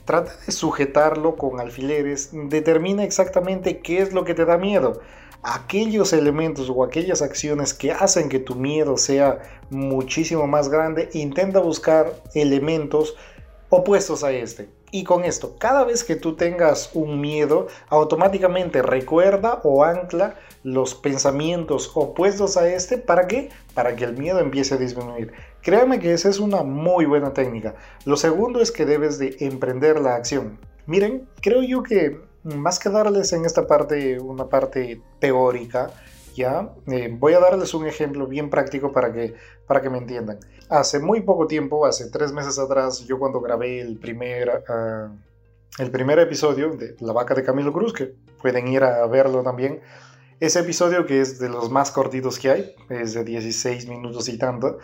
[0.08, 5.02] Trate de sujetarlo con alfileres, determina exactamente qué es lo que te da miedo.
[5.42, 11.60] aquellos elementos o aquellas acciones que hacen que tu miedo sea muchísimo más grande, intenta
[11.60, 13.16] buscar elementos
[13.68, 14.70] opuestos a este.
[14.90, 20.94] Y con esto, cada vez que tú tengas un miedo, automáticamente recuerda o ancla los
[20.94, 22.96] pensamientos opuestos a este.
[22.96, 23.50] ¿Para qué?
[23.74, 25.34] Para que el miedo empiece a disminuir.
[25.68, 27.74] Créame que esa es una muy buena técnica.
[28.06, 30.58] Lo segundo es que debes de emprender la acción.
[30.86, 35.90] Miren, creo yo que más que darles en esta parte una parte teórica,
[36.34, 39.34] ya eh, voy a darles un ejemplo bien práctico para que,
[39.66, 40.38] para que me entiendan.
[40.70, 45.12] Hace muy poco tiempo, hace tres meses atrás, yo cuando grabé el primer, ah,
[45.78, 49.82] el primer episodio de La vaca de Camilo Cruz, que pueden ir a verlo también,
[50.40, 54.38] ese episodio que es de los más cortitos que hay, es de 16 minutos y
[54.38, 54.78] tanto,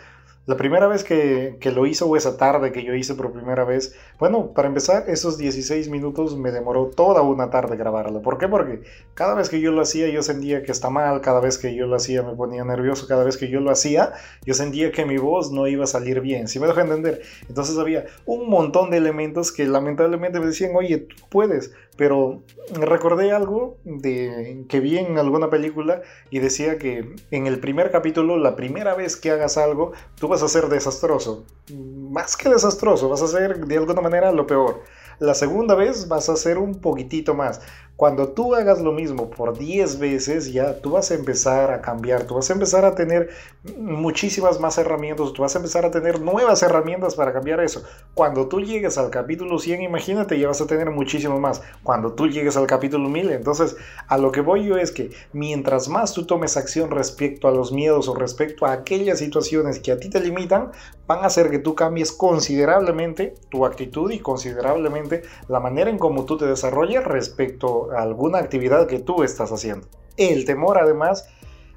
[0.45, 3.95] la primera vez que, lo hizo o esa tarde que yo hice por primera vez,
[4.19, 8.21] bueno, para empezar, esos 16 minutos me demoró toda una tarde grabarlo.
[8.21, 8.47] ¿Por qué?
[8.47, 8.83] Porque
[9.15, 11.87] cada vez que yo lo hacía yo sentía que está mal, cada vez que yo
[11.87, 14.13] lo hacía me ponía nervioso, cada vez que yo lo hacía
[14.45, 17.21] yo sentía que mi voz no iba a salir bien, si me dejo entender?
[17.49, 23.77] Entonces había un montón de elementos que lamentablemente me decían, oye, puedes, pero recordé algo
[23.83, 28.95] de, que vi en alguna película y decía que en el primer capítulo, la primera
[28.95, 31.45] vez que hagas algo, tú vas a ser desastroso.
[31.73, 34.81] Más que desastroso, vas a ser de alguna manera lo peor.
[35.19, 37.61] La segunda vez vas a ser un poquitito más.
[37.95, 42.25] Cuando tú hagas lo mismo por 10 veces, ya tú vas a empezar a cambiar,
[42.25, 43.29] tú vas a empezar a tener
[43.77, 47.83] muchísimas más herramientas, tú vas a empezar a tener nuevas herramientas para cambiar eso.
[48.13, 51.61] Cuando tú llegues al capítulo 100, imagínate, ya vas a tener muchísimo más.
[51.83, 53.77] Cuando tú llegues al capítulo 1000, entonces
[54.09, 57.71] a lo que voy yo es que mientras más tú tomes acción respecto a los
[57.71, 60.71] miedos o respecto a aquellas situaciones que a ti te limitan,
[61.07, 66.25] van a hacer que tú cambies considerablemente tu actitud y considerablemente la manera en cómo
[66.25, 69.87] tú te desarrollas respecto alguna actividad que tú estás haciendo.
[70.17, 71.27] El temor además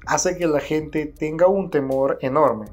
[0.05, 2.67] hace que la gente tenga un temor enorme.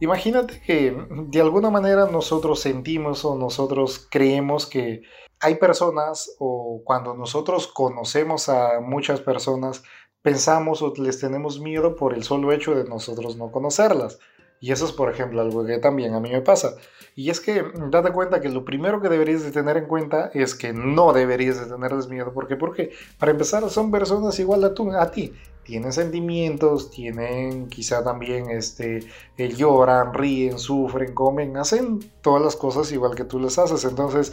[0.00, 0.96] Imagínate que
[1.28, 5.02] de alguna manera nosotros sentimos o nosotros creemos que
[5.38, 9.82] hay personas o cuando nosotros conocemos a muchas personas
[10.22, 14.18] pensamos o les tenemos miedo por el solo hecho de nosotros no conocerlas.
[14.62, 16.76] Y eso es, por ejemplo, algo que también a mí me pasa.
[17.16, 20.54] Y es que date cuenta que lo primero que deberías de tener en cuenta es
[20.54, 22.32] que no deberías de tenerles miedo.
[22.32, 22.54] ¿Por qué?
[22.54, 25.32] Porque para empezar son personas igual a, tú, a ti.
[25.64, 29.00] Tienen sentimientos, tienen quizá también este,
[29.36, 33.84] eh, lloran, ríen, sufren, comen, hacen todas las cosas igual que tú les haces.
[33.84, 34.32] Entonces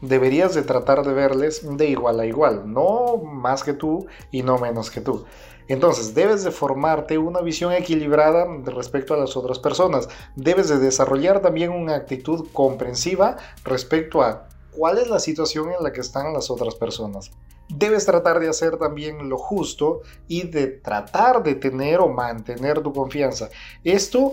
[0.00, 2.72] deberías de tratar de verles de igual a igual.
[2.72, 5.26] No más que tú y no menos que tú.
[5.68, 10.08] Entonces, debes de formarte una visión equilibrada respecto a las otras personas.
[10.34, 15.92] Debes de desarrollar también una actitud comprensiva respecto a cuál es la situación en la
[15.92, 17.30] que están las otras personas.
[17.68, 22.92] Debes tratar de hacer también lo justo y de tratar de tener o mantener tu
[22.94, 23.50] confianza.
[23.84, 24.30] Esto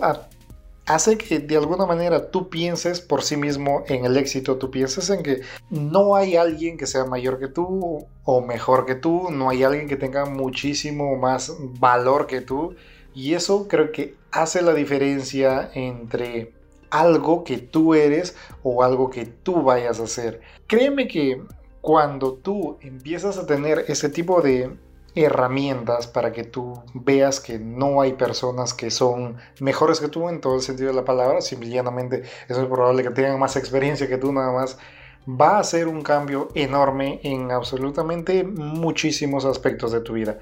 [0.86, 5.10] hace que de alguna manera tú pienses por sí mismo en el éxito, tú pienses
[5.10, 9.50] en que no hay alguien que sea mayor que tú o mejor que tú, no
[9.50, 12.76] hay alguien que tenga muchísimo más valor que tú.
[13.14, 16.52] Y eso creo que hace la diferencia entre
[16.90, 20.40] algo que tú eres o algo que tú vayas a hacer.
[20.66, 21.42] Créeme que
[21.80, 24.76] cuando tú empiezas a tener ese tipo de
[25.16, 30.40] herramientas para que tú veas que no hay personas que son mejores que tú en
[30.40, 34.18] todo el sentido de la palabra, simplemente es muy probable que tengan más experiencia que
[34.18, 34.78] tú nada más,
[35.28, 40.38] va a ser un cambio enorme en absolutamente muchísimos aspectos de tu vida.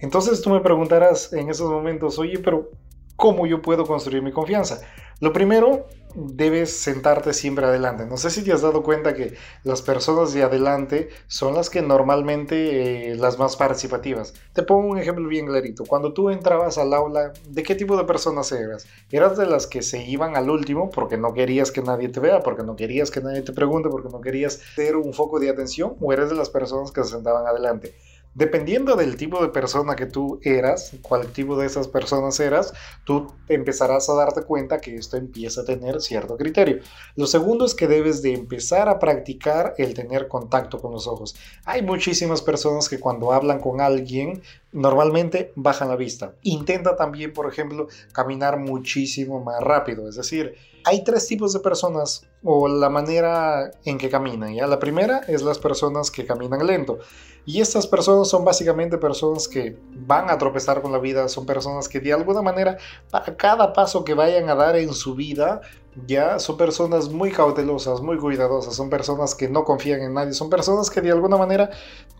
[0.00, 2.70] Entonces tú me preguntarás en esos momentos, oye, pero
[3.16, 4.80] ¿cómo yo puedo construir mi confianza?
[5.20, 8.06] Lo primero debes sentarte siempre adelante.
[8.06, 11.82] No sé si te has dado cuenta que las personas de adelante son las que
[11.82, 14.34] normalmente eh, las más participativas.
[14.52, 15.84] Te pongo un ejemplo bien clarito.
[15.84, 18.86] Cuando tú entrabas al aula, ¿de qué tipo de personas eras?
[19.10, 22.40] ¿Eras de las que se iban al último porque no querías que nadie te vea,
[22.40, 25.96] porque no querías que nadie te pregunte, porque no querías ser un foco de atención?
[26.00, 27.94] ¿O eres de las personas que se sentaban adelante?
[28.36, 33.32] Dependiendo del tipo de persona que tú eras, cuál tipo de esas personas eras, tú
[33.48, 36.80] empezarás a darte cuenta que esto empieza a tener cierto criterio.
[37.14, 41.34] Lo segundo es que debes de empezar a practicar el tener contacto con los ojos.
[41.64, 46.34] Hay muchísimas personas que cuando hablan con alguien normalmente bajan la vista.
[46.42, 50.10] Intenta también, por ejemplo, caminar muchísimo más rápido.
[50.10, 54.54] Es decir, hay tres tipos de personas o la manera en que caminan.
[54.54, 54.66] ¿ya?
[54.66, 56.98] La primera es las personas que caminan lento.
[57.46, 61.88] Y estas personas son básicamente personas que van a tropezar con la vida, son personas
[61.88, 62.76] que de alguna manera,
[63.08, 65.60] para cada paso que vayan a dar en su vida,
[66.06, 70.50] ya son personas muy cautelosas, muy cuidadosas, son personas que no confían en nadie, son
[70.50, 71.70] personas que de alguna manera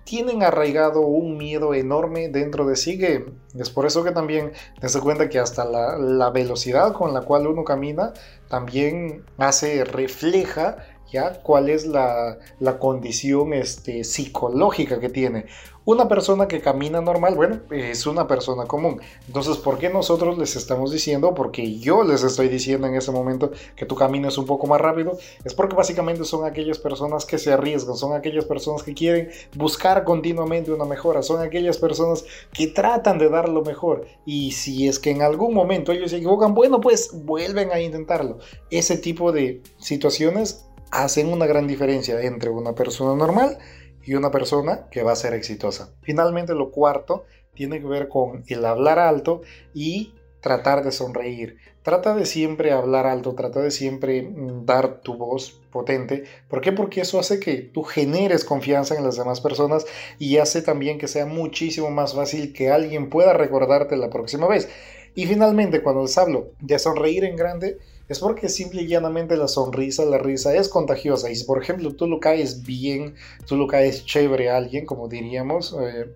[0.04, 3.26] tienen arraigado un miedo enorme dentro de sí, que
[3.58, 7.48] es por eso que también das cuenta que hasta la, la velocidad con la cual
[7.48, 8.12] uno camina
[8.48, 10.76] también hace, refleja
[11.10, 12.38] ya cuál es la,
[12.78, 15.46] condición este, psicológica que tiene.
[15.86, 19.00] Una persona que camina normal, bueno, es una persona común.
[19.28, 21.32] Entonces, ¿por qué nosotros les estamos diciendo?
[21.32, 24.80] Porque yo les estoy diciendo en ese momento que tu camino es un poco más
[24.80, 25.16] rápido.
[25.44, 30.02] Es porque básicamente son aquellas personas que se arriesgan, son aquellas personas que quieren buscar
[30.02, 34.08] continuamente una mejora, son aquellas personas que tratan de dar lo mejor.
[34.24, 38.38] Y si es que en algún momento ellos se equivocan, bueno, pues vuelven a intentarlo.
[38.70, 43.58] Ese tipo de situaciones hacen una gran diferencia entre una persona normal
[44.04, 45.92] y una persona que va a ser exitosa.
[46.02, 49.42] Finalmente, lo cuarto tiene que ver con el hablar alto
[49.74, 51.56] y tratar de sonreír.
[51.82, 56.24] Trata de siempre hablar alto, trata de siempre mm, dar tu voz potente.
[56.48, 56.70] ¿Por qué?
[56.72, 59.86] Porque eso hace que tú generes confianza en las demás personas
[60.18, 64.68] y hace también que sea muchísimo más fácil que alguien pueda recordarte la próxima vez.
[65.16, 69.48] Y finalmente, cuando les hablo de sonreír en grande, es porque simple y llanamente la
[69.48, 71.30] sonrisa, la risa es contagiosa.
[71.30, 73.14] Y si, por ejemplo, tú lo caes bien,
[73.46, 76.06] tú lo caes chévere a alguien, como diríamos eh,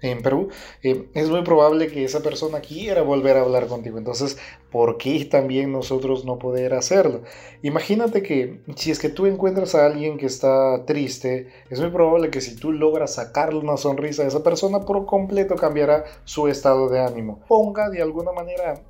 [0.00, 0.48] en Perú,
[0.82, 3.98] eh, es muy probable que esa persona quiera volver a hablar contigo.
[3.98, 4.38] Entonces,
[4.70, 7.22] ¿por qué también nosotros no poder hacerlo?
[7.62, 12.30] Imagínate que si es que tú encuentras a alguien que está triste, es muy probable
[12.30, 16.88] que si tú logras sacarle una sonrisa a esa persona, por completo cambiará su estado
[16.88, 17.40] de ánimo.
[17.48, 18.80] Ponga de alguna manera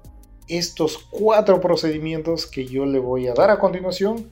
[0.49, 4.31] estos cuatro procedimientos que yo le voy a dar a continuación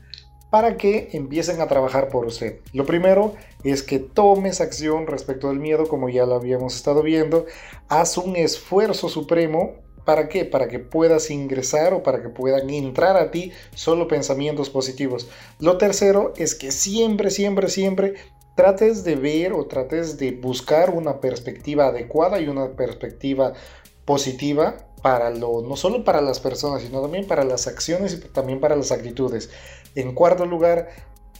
[0.50, 2.60] para que empiecen a trabajar por usted.
[2.72, 7.46] Lo primero es que tomes acción respecto del miedo, como ya lo habíamos estado viendo.
[7.88, 9.74] Haz un esfuerzo supremo.
[10.04, 10.44] ¿Para qué?
[10.44, 15.28] Para que puedas ingresar o para que puedan entrar a ti solo pensamientos positivos.
[15.58, 18.14] Lo tercero es que siempre, siempre, siempre
[18.54, 23.52] trates de ver o trates de buscar una perspectiva adecuada y una perspectiva
[24.04, 24.76] positiva
[25.62, 29.50] no solo para las personas, sino también para las acciones y también para las actitudes.
[29.94, 30.88] En cuarto lugar,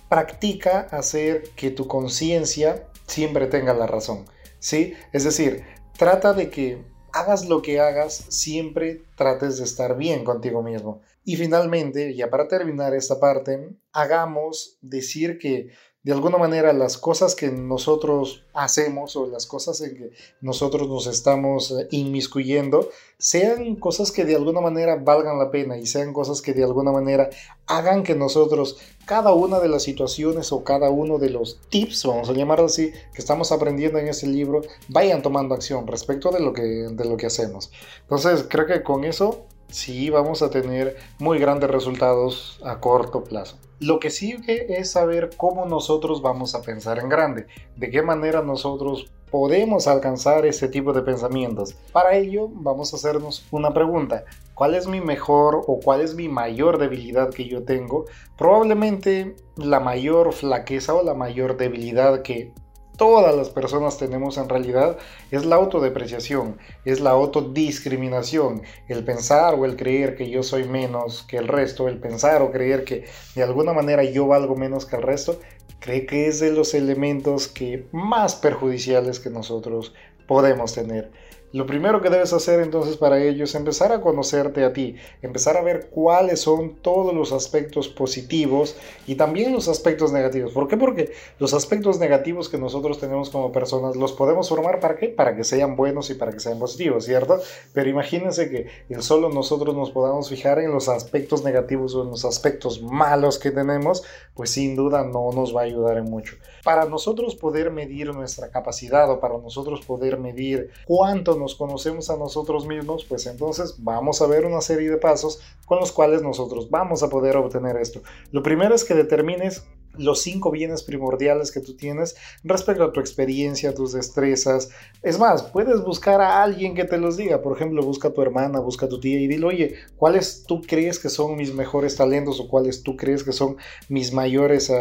[0.09, 4.27] practica hacer que tu conciencia siempre tenga la razón.
[4.59, 4.95] ¿sí?
[5.13, 5.65] Es decir,
[5.99, 11.01] trata de que hagas lo que hagas, siempre trates de estar bien contigo mismo.
[11.25, 15.71] Y finalmente, ya para terminar esta parte, hagamos decir que
[16.07, 21.09] de alguna manera las cosas que nosotros hacemos o las cosas en que nosotros nos
[21.09, 26.43] estamos eh, inmiscuyendo sean cosas que de alguna manera valgan la pena y sean cosas
[26.43, 27.31] que de alguna manera
[27.67, 32.29] hagan que nosotros cada una de las situaciones o cada uno de los tips, vamos
[32.29, 36.53] a llamarlo así, que estamos aprendiendo en este libro, vayan tomando acción respecto de lo
[36.53, 37.71] que, de lo que hacemos.
[38.03, 43.59] Entonces creo que con eso sí vamos a tener muy grandes resultados a corto plazo.
[43.79, 48.43] Lo que sigue es saber cómo nosotros vamos a pensar en grande, de qué manera
[48.43, 51.75] nosotros podemos alcanzar ese tipo de pensamientos.
[51.93, 54.25] Para ello vamos a hacernos una pregunta.
[54.55, 58.07] ¿Cuál es mi mejor o cuál es mi mayor debilidad que yo tengo?
[58.39, 62.53] Probablemente la mayor flaqueza o la mayor debilidad que
[62.97, 64.97] todas las personas tenemos en realidad
[65.31, 71.23] es la autodepreciación, es la autodiscriminación, el pensar o el creer que yo soy menos
[71.23, 74.97] que el resto, el pensar o creer que de alguna manera yo valgo menos que
[74.97, 75.39] el resto,
[75.81, 79.95] cree que es de los elementos que más perjudiciales que nosotros
[80.27, 81.11] podemos tener.
[81.53, 85.57] Lo primero que debes hacer entonces para ello es empezar a conocerte a ti, empezar
[85.57, 90.53] a ver cuáles son todos los aspectos positivos y también los aspectos negativos.
[90.53, 90.77] ¿Por qué?
[90.77, 95.09] Porque los aspectos negativos que nosotros tenemos como personas los podemos formar para qué?
[95.09, 97.41] Para que sean buenos y para que sean positivos, ¿cierto?
[97.73, 102.11] Pero imagínense que el solo nosotros nos podamos fijar en los aspectos negativos o en
[102.11, 104.03] los aspectos malos que tenemos,
[104.35, 106.37] pues sin duda no nos va a ayudar en mucho.
[106.67, 112.17] Para nosotros poder medir nuestra capacidad o para nosotros poder medir cuánto nos conocemos a
[112.17, 116.69] nosotros mismos, pues entonces vamos a ver una serie de pasos con los cuales nosotros
[116.69, 118.03] vamos a poder obtener esto.
[118.33, 119.65] Lo primero es que determines
[119.99, 124.71] los cinco bienes primordiales que tú tienes respecto a tu experiencia, tus destrezas.
[125.03, 127.43] Es más, puedes buscar a alguien que te los diga.
[127.43, 130.63] Por ejemplo, busca a tu hermana, busca a tu tía y dile, oye, ¿cuáles tú
[130.63, 133.57] crees que son mis mejores talentos o cuáles tú crees que son
[133.89, 134.73] mis mayores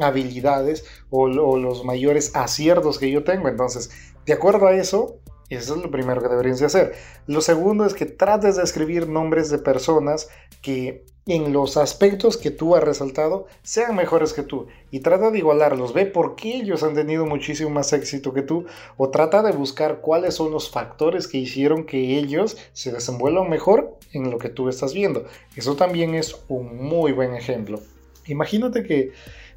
[0.00, 3.48] habilidades o, o los mayores aciertos que yo tengo?
[3.48, 3.90] Entonces,
[4.24, 6.94] de acuerdo a eso, eso es lo primero que deberías de hacer.
[7.26, 10.28] Lo segundo es que trates de escribir nombres de personas
[10.60, 15.38] que en los aspectos que tú has resaltado sean mejores que tú y trata de
[15.38, 18.66] igualarlos, ve por qué ellos han tenido muchísimo más éxito que tú
[18.96, 23.98] o trata de buscar cuáles son los factores que hicieron que ellos se desenvuelvan mejor
[24.12, 25.26] en lo que tú estás viendo.
[25.56, 27.80] Eso también es un muy buen ejemplo.
[28.26, 29.10] Imagínate que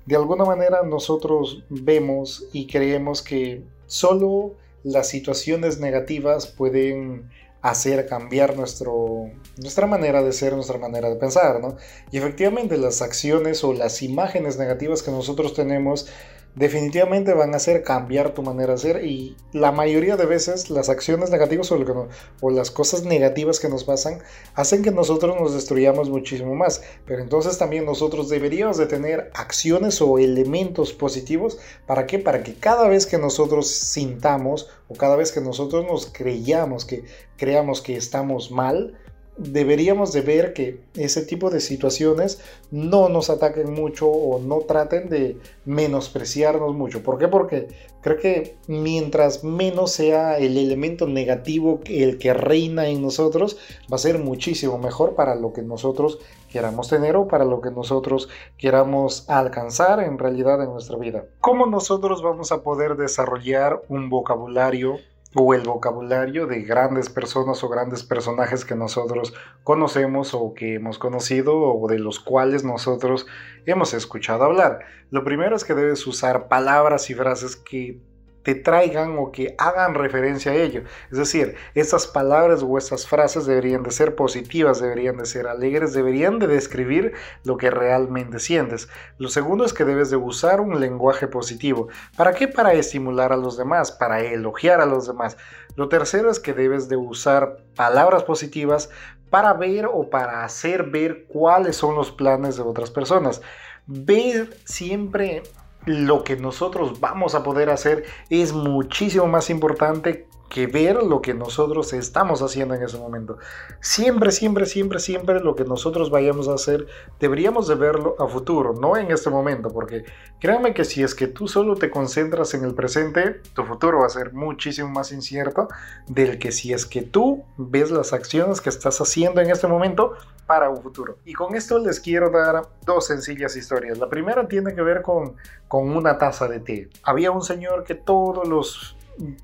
[0.08, 7.30] de alguna manera nosotros vemos y creemos que solo las situaciones negativas pueden
[7.62, 11.76] hacer cambiar nuestro, nuestra manera de ser, nuestra manera de pensar, ¿no?
[12.12, 16.08] Y efectivamente las acciones o las imágenes negativas que nosotros tenemos
[16.56, 20.90] definitivamente van a hacer cambiar tu manera de ser y la mayoría de veces las
[20.90, 24.20] acciones negativas o, las cosas negativas que nos pasan
[24.56, 26.82] hacen que nosotros nos destruyamos muchísimo más.
[27.06, 31.60] Pero entonces también nosotros deberíamos de tener acciones o elementos positivos.
[31.86, 32.20] ¿Para qué?
[32.20, 37.04] Para que cada vez que nosotros sintamos o cada vez que nosotros nos creyamos que
[37.38, 38.98] creamos que estamos mal,
[39.40, 45.10] deberíamos de ver que ese tipo de situaciones no nos ataquen mucho o no traten
[45.10, 47.02] de menospreciarnos mucho.
[47.02, 47.28] ¿Por qué?
[47.28, 47.68] Porque
[48.02, 53.58] creo que mientras menos sea el elemento negativo el que reina en nosotros,
[53.92, 56.20] va a ser muchísimo mejor para lo que nosotros
[56.50, 61.26] queramos tener o para lo que nosotros queramos alcanzar en realidad en nuestra vida.
[61.40, 64.98] ¿Cómo nosotros vamos a poder desarrollar un vocabulario
[65.36, 70.98] o el vocabulario de grandes personas o grandes personajes que nosotros conocemos o que hemos
[70.98, 73.28] conocido o de los cuales nosotros
[73.66, 74.80] hemos escuchado hablar.
[75.12, 78.02] Lo primero es que debes usar palabras y frases que
[78.50, 80.82] te traigan o que hagan referencia a ello.
[81.12, 85.94] Es decir, estas palabras o estas frases deberían de ser positivas, deberían de ser alegres,
[85.94, 88.90] deberían de describir lo que realmente sientes.
[89.20, 91.90] Lo segundo es que debes de usar un lenguaje positivo.
[92.18, 92.48] ¿Para qué?
[92.48, 95.38] Para estimular a los demás, para elogiar a los demás.
[95.76, 98.90] Lo tercero es que debes de usar palabras positivas
[99.30, 103.44] para ver o para hacer ver cuáles son los planes de otras personas.
[103.86, 105.44] Ver siempre
[105.86, 111.34] lo que nosotros vamos a poder hacer es muchísimo más importante que ver lo que
[111.34, 113.38] nosotros estamos haciendo en ese momento.
[113.80, 116.88] Siempre, siempre, siempre, siempre lo que nosotros vayamos a hacer
[117.20, 120.04] deberíamos de verlo a futuro, no en este momento, porque
[120.40, 124.08] créanme que si es que tú solo te concentras en el presente, tu futuro va
[124.08, 125.68] a ser muchísimo más incierto
[126.08, 130.16] del que si es que tú ves las acciones que estás haciendo en este momento
[130.48, 131.18] para un futuro.
[131.26, 134.00] Y con esto les quiero dar dos sencillas historias.
[134.00, 135.36] La primera tiene que ver con,
[135.68, 136.90] con una taza de té.
[137.04, 138.98] Había un señor que todos los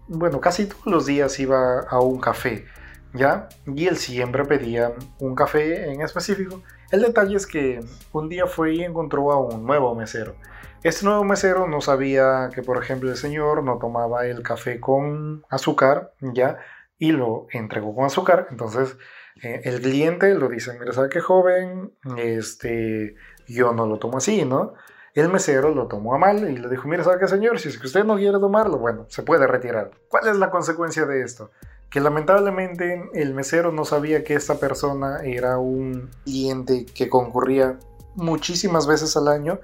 [0.07, 2.65] bueno, casi todos los días iba a un café,
[3.13, 3.49] ¿ya?
[3.65, 6.61] Y él siempre pedía un café en específico.
[6.91, 7.79] El detalle es que
[8.11, 10.35] un día fue y encontró a un nuevo mesero.
[10.83, 15.43] Este nuevo mesero no sabía que, por ejemplo, el señor no tomaba el café con
[15.49, 16.59] azúcar, ¿ya?
[16.99, 18.47] Y lo entregó con azúcar.
[18.51, 18.95] Entonces,
[19.41, 21.91] eh, el cliente lo dice, mira, ¿sabe qué joven?
[22.17, 23.15] Este,
[23.47, 24.75] yo no lo tomo así, ¿no?
[25.15, 27.57] El mesero lo tomó a mal y le dijo, mire, ¿sabe qué, señor?
[27.57, 29.91] Si es que usted no quiere tomarlo, bueno, se puede retirar.
[30.09, 31.51] ¿Cuál es la consecuencia de esto?
[31.89, 37.79] Que lamentablemente el mesero no sabía que esta persona era un cliente que concurría
[38.15, 39.61] muchísimas veces al año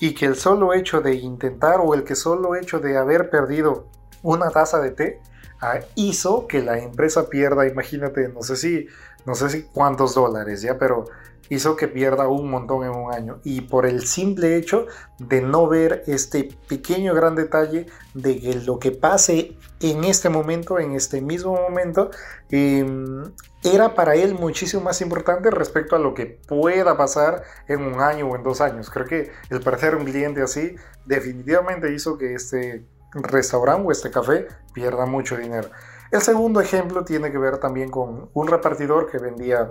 [0.00, 3.86] y que el solo hecho de intentar o el que solo hecho de haber perdido
[4.24, 5.20] una taza de té
[5.60, 8.88] ah, hizo que la empresa pierda, imagínate, no sé si,
[9.24, 11.04] no sé si cuántos dólares, ya, pero
[11.50, 13.40] hizo que pierda un montón en un año.
[13.44, 14.86] Y por el simple hecho
[15.18, 20.78] de no ver este pequeño gran detalle de que lo que pase en este momento,
[20.78, 22.10] en este mismo momento,
[22.50, 23.24] em,
[23.62, 28.28] era para él muchísimo más importante respecto a lo que pueda pasar en un año
[28.28, 28.88] o en dos años.
[28.88, 34.46] Creo que el perder un cliente así definitivamente hizo que este restaurante o este café
[34.72, 35.68] pierda mucho dinero.
[36.12, 39.70] El segundo ejemplo tiene que ver también con un repartidor que vendía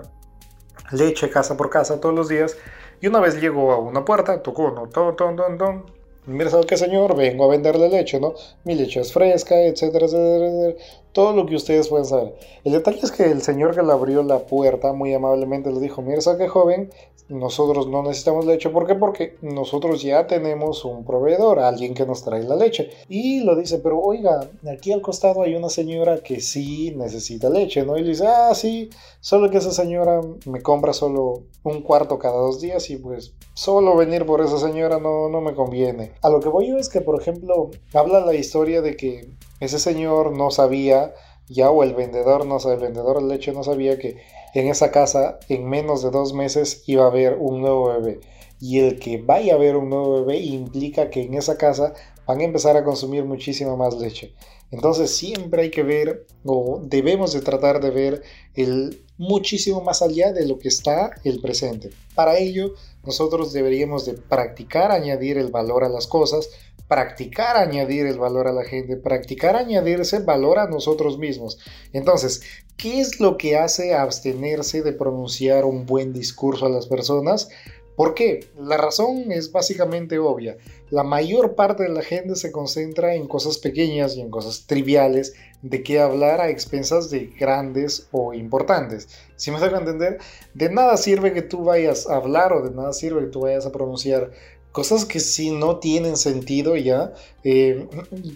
[0.91, 2.57] leche casa por casa todos los días.
[3.01, 4.87] Y una vez llegó a una puerta, tocó, ¿no?
[4.89, 5.85] Ton, ton, ton, ton.
[6.25, 7.15] Mira, ¿sabe qué, señor?
[7.15, 8.33] Vengo a venderle leche, ¿no?
[8.63, 10.85] Mi leche es fresca, etcétera, etcétera, etcétera.
[11.11, 12.35] Todo lo que ustedes pueden saber.
[12.63, 16.01] El detalle es que el señor que le abrió la puerta muy amablemente le dijo,
[16.01, 16.91] mira, ¿sabe qué, joven?
[17.29, 18.69] Nosotros no necesitamos leche.
[18.69, 18.95] ¿Por qué?
[18.95, 22.89] Porque nosotros ya tenemos un proveedor, alguien que nos trae la leche.
[23.07, 27.85] Y lo dice, pero oiga, aquí al costado hay una señora que sí necesita leche,
[27.85, 27.97] ¿no?
[27.97, 28.89] Y le dice, ah, sí,
[29.21, 33.95] solo que esa señora me compra solo un cuarto cada dos días y pues solo
[33.95, 36.13] venir por esa señora no, no me conviene.
[36.21, 39.77] A lo que voy yo es que, por ejemplo, habla la historia de que ese
[39.77, 41.13] señor no sabía
[41.49, 44.17] ya o el vendedor no sabe, el vendedor de leche no sabía que
[44.53, 48.19] en esa casa en menos de dos meses iba a haber un nuevo bebé.
[48.61, 51.93] Y el que vaya a haber un nuevo bebé implica que en esa casa
[52.27, 54.33] van a empezar a consumir muchísima más leche.
[54.71, 58.23] Entonces siempre hay que ver o debemos de tratar de ver
[58.53, 61.89] el muchísimo más allá de lo que está el presente.
[62.15, 62.73] Para ello,
[63.03, 66.49] nosotros deberíamos de practicar añadir el valor a las cosas,
[66.89, 71.59] practicar añadir el valor a la gente, practicar añadirse valor a nosotros mismos.
[71.93, 72.41] Entonces,
[72.75, 77.49] ¿qué es lo que hace abstenerse de pronunciar un buen discurso a las personas?
[77.95, 78.47] ¿Por qué?
[78.57, 80.57] La razón es básicamente obvia.
[80.89, 85.33] La mayor parte de la gente se concentra en cosas pequeñas y en cosas triviales
[85.61, 89.09] de qué hablar a expensas de grandes o importantes.
[89.35, 90.17] Si me dejo entender,
[90.53, 93.65] de nada sirve que tú vayas a hablar o de nada sirve que tú vayas
[93.65, 94.31] a pronunciar
[94.71, 97.13] cosas que sí no tienen sentido ya.
[97.43, 97.87] Eh,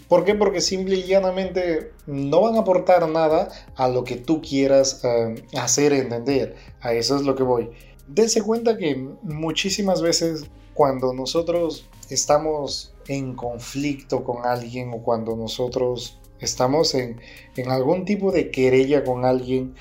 [0.07, 0.35] ¿Por qué?
[0.35, 5.35] Porque simple y llanamente no van a aportar nada a lo que tú quieras eh,
[5.57, 6.55] hacer entender.
[6.81, 7.69] A eso es lo que voy
[8.07, 16.19] dense cuenta que muchísimas veces cuando nosotros estamos en conflicto con alguien o cuando nosotros
[16.39, 17.19] estamos en,
[17.55, 19.75] en algún tipo de querella con alguien,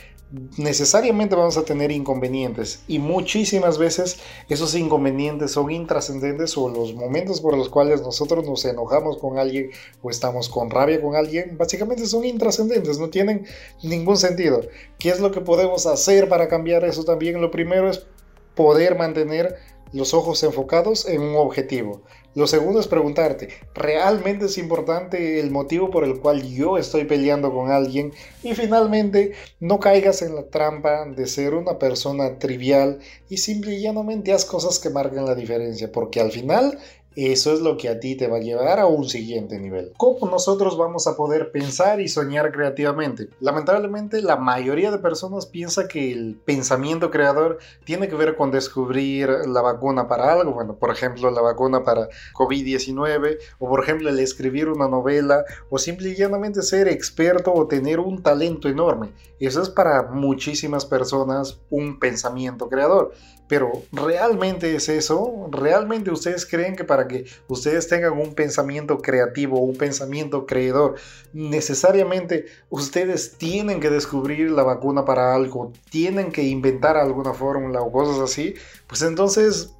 [0.57, 4.19] necesariamente vamos a tener inconvenientes y muchísimas veces
[4.49, 9.71] esos inconvenientes son intrascendentes o los momentos por los cuales nosotros nos enojamos con alguien
[10.01, 13.47] o estamos con rabia con alguien, básicamente son intrascendentes, no tienen
[13.83, 14.63] ningún sentido.
[14.99, 17.41] ¿Qué es lo que podemos hacer para cambiar eso también?
[17.41, 18.07] Lo primero es
[18.55, 19.57] poder mantener
[19.93, 22.01] los ojos enfocados en un objetivo.
[22.35, 27.53] Lo segundo es preguntarte, ¿realmente es importante el motivo por el cual yo estoy peleando
[27.53, 28.15] con alguien?
[28.43, 33.83] Y finalmente, no caigas en la trampa de ser una persona trivial y simple y
[33.83, 36.79] llanamente haz cosas que marquen la diferencia, porque al final
[37.17, 39.93] eso es lo que a ti te va a llevar a un siguiente nivel.
[39.97, 43.29] ¿Cómo nosotros vamos a poder pensar y soñar creativamente?
[43.41, 49.29] Lamentablemente la mayoría de personas piensa que el pensamiento creador tiene que ver con descubrir
[49.47, 54.19] la vacuna para algo, bueno, por ejemplo, la vacuna para COVID-19 o por ejemplo el
[54.19, 59.13] escribir una novela o simplemente ser experto o tener un talento enorme.
[59.39, 63.13] Eso es para muchísimas personas un pensamiento creador.
[63.53, 65.47] Pero ¿realmente es eso?
[65.51, 70.95] ¿Realmente ustedes creen que para que ustedes tengan un pensamiento creativo, un pensamiento creador,
[71.35, 77.93] necesariamente ustedes tienen que descubrir la vacuna para algo, tienen que inventar alguna fórmula o
[77.93, 78.55] cosas así?
[78.87, 79.75] Pues entonces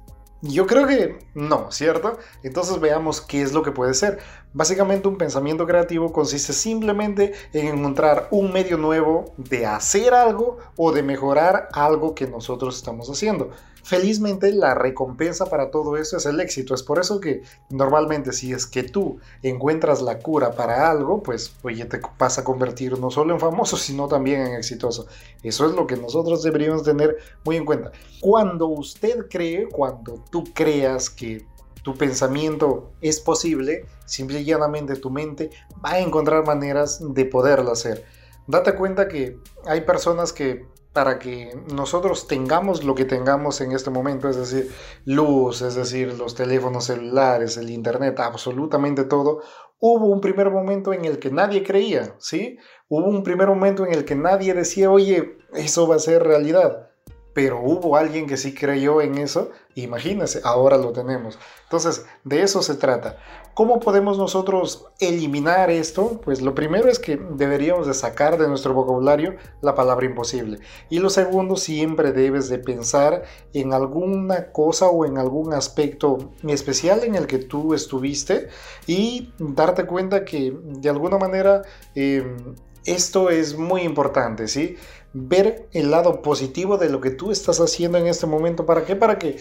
[0.45, 2.17] yo creo que no, ¿cierto?
[2.43, 4.19] Entonces veamos qué es lo que puede ser.
[4.51, 10.91] Básicamente un pensamiento creativo consiste simplemente en encontrar un medio nuevo de hacer algo o
[10.91, 13.51] de mejorar algo que nosotros estamos haciendo.
[13.83, 16.73] Felizmente la recompensa para todo eso es el éxito.
[16.73, 21.53] Es por eso que normalmente si es que tú encuentras la cura para algo, pues
[21.63, 25.07] oye, te vas a convertir no solo en famoso, sino también en exitoso.
[25.43, 27.91] Eso es lo que nosotros deberíamos tener muy en cuenta.
[28.21, 31.45] Cuando usted cree, cuando tú creas que
[31.83, 35.49] tu pensamiento es posible, simple y llanamente tu mente
[35.83, 38.05] va a encontrar maneras de poderlo hacer.
[38.47, 43.89] Date cuenta que hay personas que para que nosotros tengamos lo que tengamos en este
[43.89, 44.71] momento, es decir,
[45.05, 49.41] luz, es decir, los teléfonos celulares, el internet, absolutamente todo,
[49.79, 52.57] hubo un primer momento en el que nadie creía, ¿sí?
[52.87, 56.93] Hubo un primer momento en el que nadie decía, oye, eso va a ser realidad
[57.33, 61.37] pero hubo alguien que sí creyó en eso, imagínense, ahora lo tenemos.
[61.63, 63.17] Entonces, de eso se trata.
[63.53, 66.19] ¿Cómo podemos nosotros eliminar esto?
[66.23, 70.59] Pues lo primero es que deberíamos de sacar de nuestro vocabulario la palabra imposible.
[70.89, 77.03] Y lo segundo, siempre debes de pensar en alguna cosa o en algún aspecto especial
[77.03, 78.49] en el que tú estuviste
[78.87, 81.61] y darte cuenta que de alguna manera...
[81.95, 82.55] Em,
[82.85, 84.75] esto es muy importante, ¿sí?
[85.13, 88.65] Ver el lado positivo de lo que tú estás haciendo en este momento.
[88.65, 88.95] ¿Para qué?
[88.95, 89.37] Para que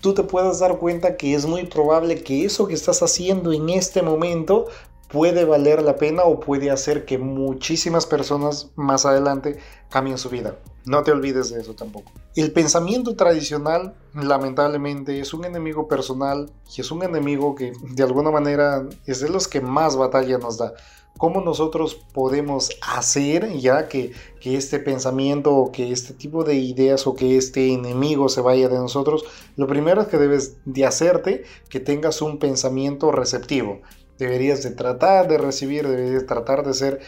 [0.00, 3.70] tú te puedas dar cuenta que es muy probable que eso que estás haciendo en
[3.70, 4.66] este momento
[5.12, 9.58] puede valer la pena o puede hacer que muchísimas personas más adelante
[9.90, 10.56] cambien su vida.
[10.86, 12.10] No te olvides de eso tampoco.
[12.34, 18.30] El pensamiento tradicional, lamentablemente, es un enemigo personal y es un enemigo que de alguna
[18.30, 20.72] manera es de los que más batalla nos da
[21.18, 27.06] cómo nosotros podemos hacer ya que, que, este pensamiento o que este tipo de ideas
[27.06, 29.24] o que este enemigo se vaya de nosotros,
[29.56, 33.80] lo primero es que debes de hacerte que tengas un pensamiento receptivo.
[34.18, 37.00] Deberías de tratar de recibir, deberías tratar de ser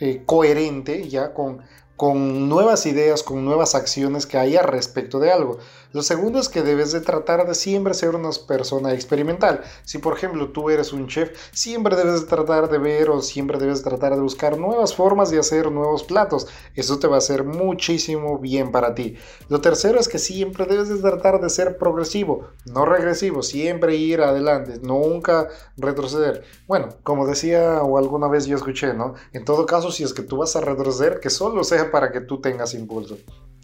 [0.00, 1.62] eh, coherente ya con,
[1.96, 5.58] con nuevas ideas, con nuevas acciones que haya respecto de algo.
[5.94, 9.62] Lo segundo es que debes de tratar de siempre ser una persona experimental.
[9.84, 13.58] Si por ejemplo tú eres un chef, siempre debes de tratar de ver o siempre
[13.58, 16.48] debes de tratar de buscar nuevas formas de hacer nuevos platos.
[16.74, 19.14] Eso te va a hacer muchísimo bien para ti.
[19.48, 24.20] Lo tercero es que siempre debes de tratar de ser progresivo, no regresivo, siempre ir
[24.20, 26.42] adelante, nunca retroceder.
[26.66, 29.14] Bueno, como decía o alguna vez yo escuché, ¿no?
[29.32, 32.20] En todo caso, si es que tú vas a retroceder, que solo sea para que
[32.20, 33.16] tú tengas impulso.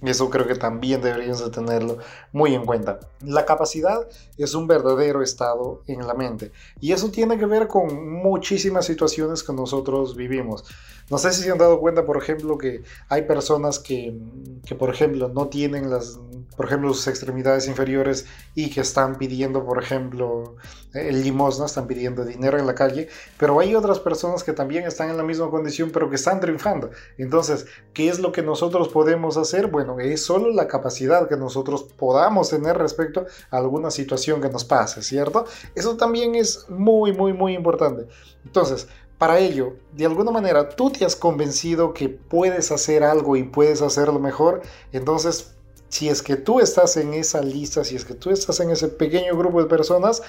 [0.03, 1.99] Y eso creo que también deberíamos de tenerlo
[2.33, 3.01] muy en cuenta.
[3.23, 6.53] La capacidad es un verdadero estado en la mente.
[6.81, 10.65] Y eso tiene que ver con muchísimas situaciones que nosotros vivimos.
[11.11, 14.17] No sé si se han dado cuenta, por ejemplo, que hay personas que,
[14.65, 16.19] que, por ejemplo, no tienen las,
[16.57, 20.57] por ejemplo, sus extremidades inferiores y que están pidiendo, por ejemplo,
[20.93, 25.11] el limosna, están pidiendo dinero en la calle, pero hay otras personas que también están
[25.11, 26.91] en la misma condición, pero que están triunfando.
[27.19, 29.69] Entonces, ¿qué es lo que nosotros podemos hacer?
[29.69, 34.65] Bueno, es solo la capacidad que nosotros podamos tener respecto a alguna situación que nos
[34.65, 35.47] pase, ¿cierto?
[35.75, 38.07] Eso también es muy, muy, muy importante.
[38.45, 38.89] Entonces,
[39.21, 43.83] para ello, de alguna manera, tú te has convencido que puedes hacer algo y puedes
[43.83, 45.57] hacerlo mejor, entonces,
[45.91, 48.89] si es que tú estás en esa lista, si es que tú estás en ese
[48.89, 50.23] pequeño grupo de personas,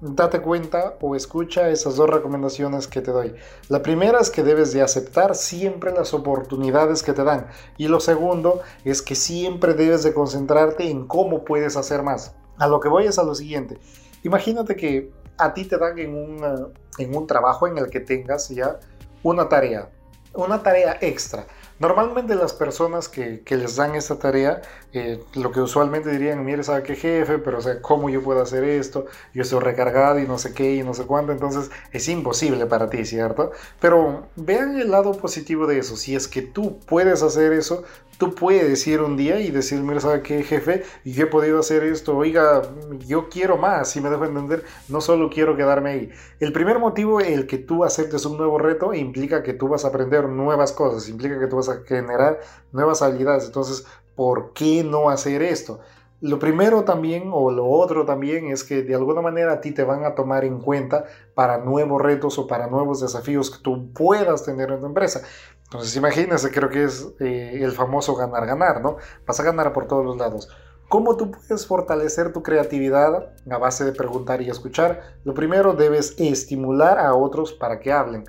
[0.00, 3.34] date cuenta o escucha esas dos recomendaciones que te doy.
[3.68, 7.46] La primera es que debes de aceptar siempre las oportunidades que te dan.
[7.76, 12.34] Y lo segundo es que siempre debes de concentrarte en cómo puedes hacer más.
[12.58, 13.78] A lo que voy es a lo siguiente.
[14.24, 18.48] Imagínate que a ti te dan en un, en un trabajo en el que tengas
[18.48, 18.80] ya
[19.22, 19.90] una tarea,
[20.34, 21.46] una tarea extra.
[21.78, 24.62] Normalmente las personas que, que les dan esta tarea,
[24.96, 27.38] eh, lo que usualmente dirían, mire, ¿sabe qué jefe?
[27.38, 29.06] Pero o sea, ¿cómo yo puedo hacer esto?
[29.32, 32.88] Yo estoy recargado y no sé qué y no sé cuánto, entonces es imposible para
[32.88, 33.50] ti, ¿cierto?
[33.80, 35.96] Pero vean el lado positivo de eso.
[35.96, 37.82] Si es que tú puedes hacer eso,
[38.18, 40.84] tú puedes ir un día y decir, mira, ¿sabe qué, jefe?
[41.04, 42.62] Yo he podido hacer esto, oiga,
[43.00, 46.10] yo quiero más, si me dejo entender, no solo quiero quedarme ahí.
[46.38, 49.88] El primer motivo, el que tú aceptes un nuevo reto, implica que tú vas a
[49.88, 52.38] aprender nuevas cosas, implica que tú vas a generar
[52.70, 53.46] nuevas habilidades.
[53.46, 53.84] Entonces,
[54.14, 55.80] ¿por qué no hacer esto?
[56.20, 59.84] Lo primero también, o lo otro también, es que de alguna manera a ti te
[59.84, 61.04] van a tomar en cuenta
[61.34, 65.22] para nuevos retos o para nuevos desafíos que tú puedas tener en tu empresa.
[65.64, 68.96] Entonces imagínense, creo que es eh, el famoso ganar-ganar, ¿no?
[69.26, 70.48] Vas a ganar por todos los lados.
[70.88, 75.16] ¿Cómo tú puedes fortalecer tu creatividad a base de preguntar y escuchar?
[75.24, 78.24] Lo primero, debes estimular a otros para que hablen.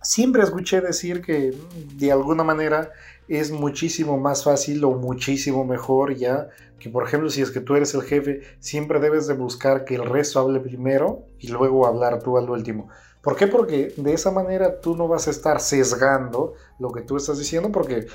[0.00, 1.52] Siempre escuché decir que
[1.96, 2.92] de alguna manera
[3.28, 6.48] es muchísimo más fácil o muchísimo mejor ya
[6.78, 9.94] que por ejemplo si es que tú eres el jefe siempre debes de buscar que
[9.94, 12.88] el resto hable primero y luego hablar tú al último
[13.24, 13.46] ¿Por qué?
[13.46, 17.72] Porque de esa manera tú no vas a estar sesgando lo que tú estás diciendo,
[17.72, 18.06] porque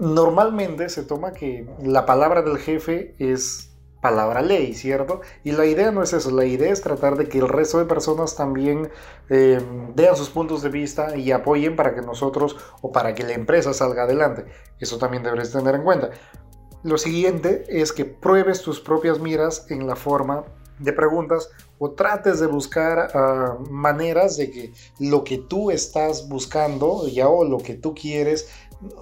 [0.00, 3.69] normalmente se toma que la palabra del jefe es
[4.00, 5.20] palabra ley, ¿cierto?
[5.44, 7.84] Y la idea no es eso, la idea es tratar de que el resto de
[7.84, 8.90] personas también
[9.28, 9.60] eh,
[9.94, 13.74] vean sus puntos de vista y apoyen para que nosotros o para que la empresa
[13.74, 14.46] salga adelante.
[14.78, 16.10] Eso también deberías tener en cuenta.
[16.82, 20.44] Lo siguiente es que pruebes tus propias miras en la forma
[20.78, 27.06] de preguntas o trates de buscar ah, maneras de que lo que tú estás buscando
[27.06, 28.48] ya o lo que tú quieres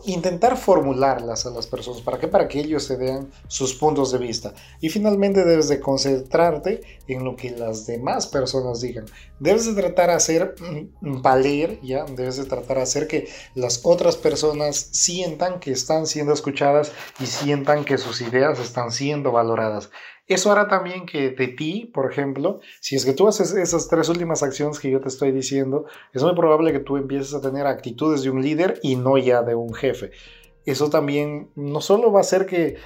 [0.05, 2.01] intentar formularlas a las personas.
[2.01, 2.29] ¿Para qué?
[2.29, 4.55] Para que ellos se vean sus puntos de vista.
[4.81, 9.07] Y finalmente debes de concentrarte en lo que las demás personas digan.
[9.39, 12.05] Debes de tratar de hacer mm, valer, ¿ya?
[12.05, 17.26] Debes de tratar de hacer que las otras personas sientan que están siendo escuchadas y
[17.26, 19.91] sientan que sus ideas están siendo valoradas.
[20.29, 24.11] Eso hará también que de ti, por ejemplo, si es que tú haces esas tres
[24.11, 27.66] últimas acciones que yo te estoy diciendo, es muy probable que tú empieces a tener
[27.66, 30.11] actitudes de un líder y no ya de un jefe.
[30.66, 32.76] Eso también no solo va a hacer que,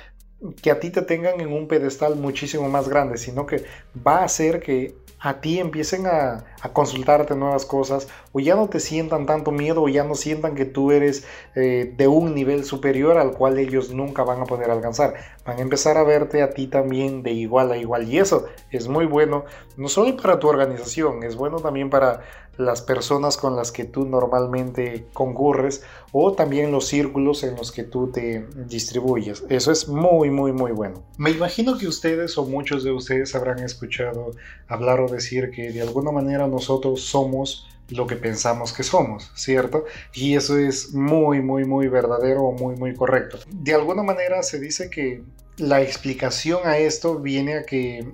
[0.62, 3.64] que a ti te tengan en un pedestal muchísimo más grande, sino que
[4.06, 8.80] va a hacer que a ti empiecen a, consultarte nuevas cosas o ya no te
[8.80, 11.24] sientan tanto miedo o ya no sientan que tú eres
[11.54, 15.14] eh, de un nivel superior al cual ellos nunca van a poder alcanzar.
[15.44, 18.88] Van a empezar a verte a ti también de igual a igual y eso es
[18.88, 19.44] muy bueno
[19.76, 22.20] no solo para tu organización, es bueno también para
[22.58, 25.82] las personas con las que tú normalmente concurres
[26.12, 29.44] o también los círculos en los que tú te distribuyes.
[29.48, 31.02] Eso es muy, muy, muy bueno.
[31.16, 34.32] Me imagino que ustedes o muchos de ustedes habrán escuchado
[34.68, 39.84] hablar o decir que de alguna manera nosotros somos lo que pensamos que somos, ¿cierto?
[40.14, 43.38] Y eso es muy, muy, muy verdadero o muy, muy correcto.
[43.50, 45.22] De alguna manera se dice que
[45.56, 48.06] la explicación a esto viene a que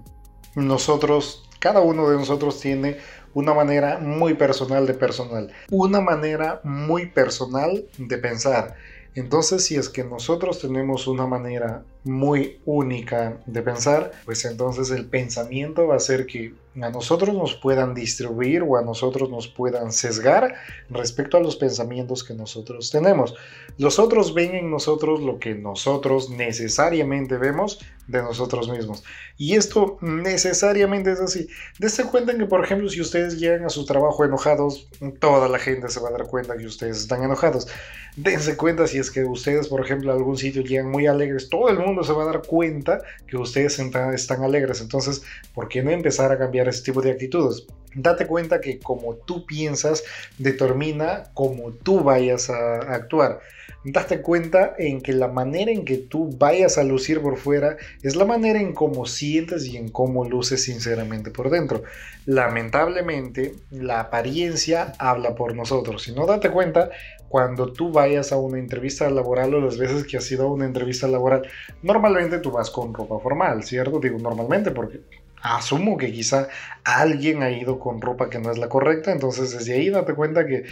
[0.55, 2.99] nosotros, cada uno de nosotros tiene
[3.35, 8.77] una manera muy personal de personal, una manera muy personal de pensar.
[9.15, 15.07] Entonces, si es que nosotros tenemos una manera muy única de pensar, pues entonces el
[15.07, 19.93] pensamiento va a ser que a nosotros nos puedan distribuir o a nosotros nos puedan
[19.93, 20.55] sesgar
[20.91, 23.35] respecto a los pensamientos que nosotros tenemos.
[23.79, 29.05] Los otros ven en nosotros lo que nosotros necesariamente vemos de nosotros mismos.
[29.37, 31.49] Y esto necesariamente es así.
[31.79, 34.89] Dense cuenta que, por ejemplo, si ustedes llegan a su trabajo enojados,
[35.21, 37.69] toda la gente se va a dar cuenta que ustedes están enojados.
[38.17, 41.69] Dense cuenta si es que ustedes, por ejemplo, a algún sitio llegan muy alegres, todo
[41.69, 44.81] el mundo se va a dar cuenta que ustedes están alegres.
[44.81, 45.23] Entonces,
[45.55, 47.67] ¿por qué no empezar a cambiar ese tipo de actitudes?
[47.95, 50.05] Date cuenta que como tú piensas
[50.37, 53.41] determina cómo tú vayas a actuar
[53.85, 58.17] date cuenta en que la manera en que tú vayas a lucir por fuera es
[58.17, 61.83] la manera en cómo sientes y en cómo luces sinceramente por dentro.
[62.27, 66.03] Lamentablemente, la apariencia habla por nosotros.
[66.03, 66.91] Si no, date cuenta
[67.29, 70.65] cuando tú vayas a una entrevista laboral o las veces que has ido a una
[70.65, 71.43] entrevista laboral,
[71.83, 74.01] normalmente tú vas con ropa formal, ¿cierto?
[74.01, 75.01] Digo normalmente porque
[75.43, 76.49] asumo que quizá
[76.85, 80.47] alguien ha ido con ropa que no es la correcta, entonces desde ahí date cuenta
[80.47, 80.65] que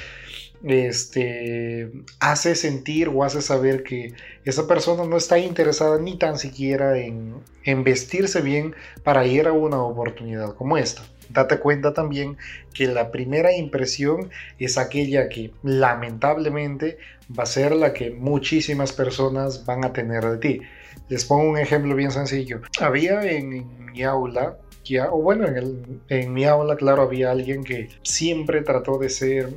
[0.64, 4.14] este, hace sentir o hace saber que
[4.44, 9.52] esa persona no está interesada ni tan siquiera en, en vestirse bien para ir a
[9.52, 11.02] una oportunidad como esta.
[11.28, 12.36] Date cuenta también
[12.72, 16.98] que la primera impresión es aquella que lamentablemente
[17.36, 20.60] va a ser la que muchísimas personas van a tener de ti.
[21.08, 22.60] Les pongo un ejemplo bien sencillo.
[22.80, 24.58] Había en, mi aula,
[25.10, 29.50] o bueno, en, en mi aula, claro, había alguien que siempre trató de ser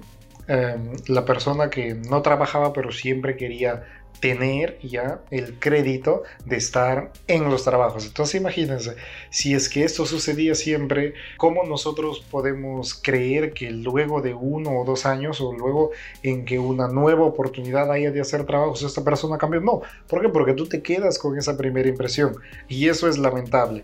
[0.50, 3.84] Em, la persona que no trabajaba pero siempre quería
[4.20, 8.06] tener ya el crédito de estar en los trabajos.
[8.06, 8.96] Entonces imagínense,
[9.30, 14.86] si es que esto sucedía siempre, ¿cómo nosotros podemos creer que luego de uno o
[14.86, 15.92] dos años o luego
[16.24, 19.62] en que una nueva oportunidad haya de hacer trabajos, esta persona cambió?
[19.62, 20.30] No, ¿por qué?
[20.30, 22.36] Porque tú te quedas con esa primera impresión
[22.68, 23.84] y eso es lamentable.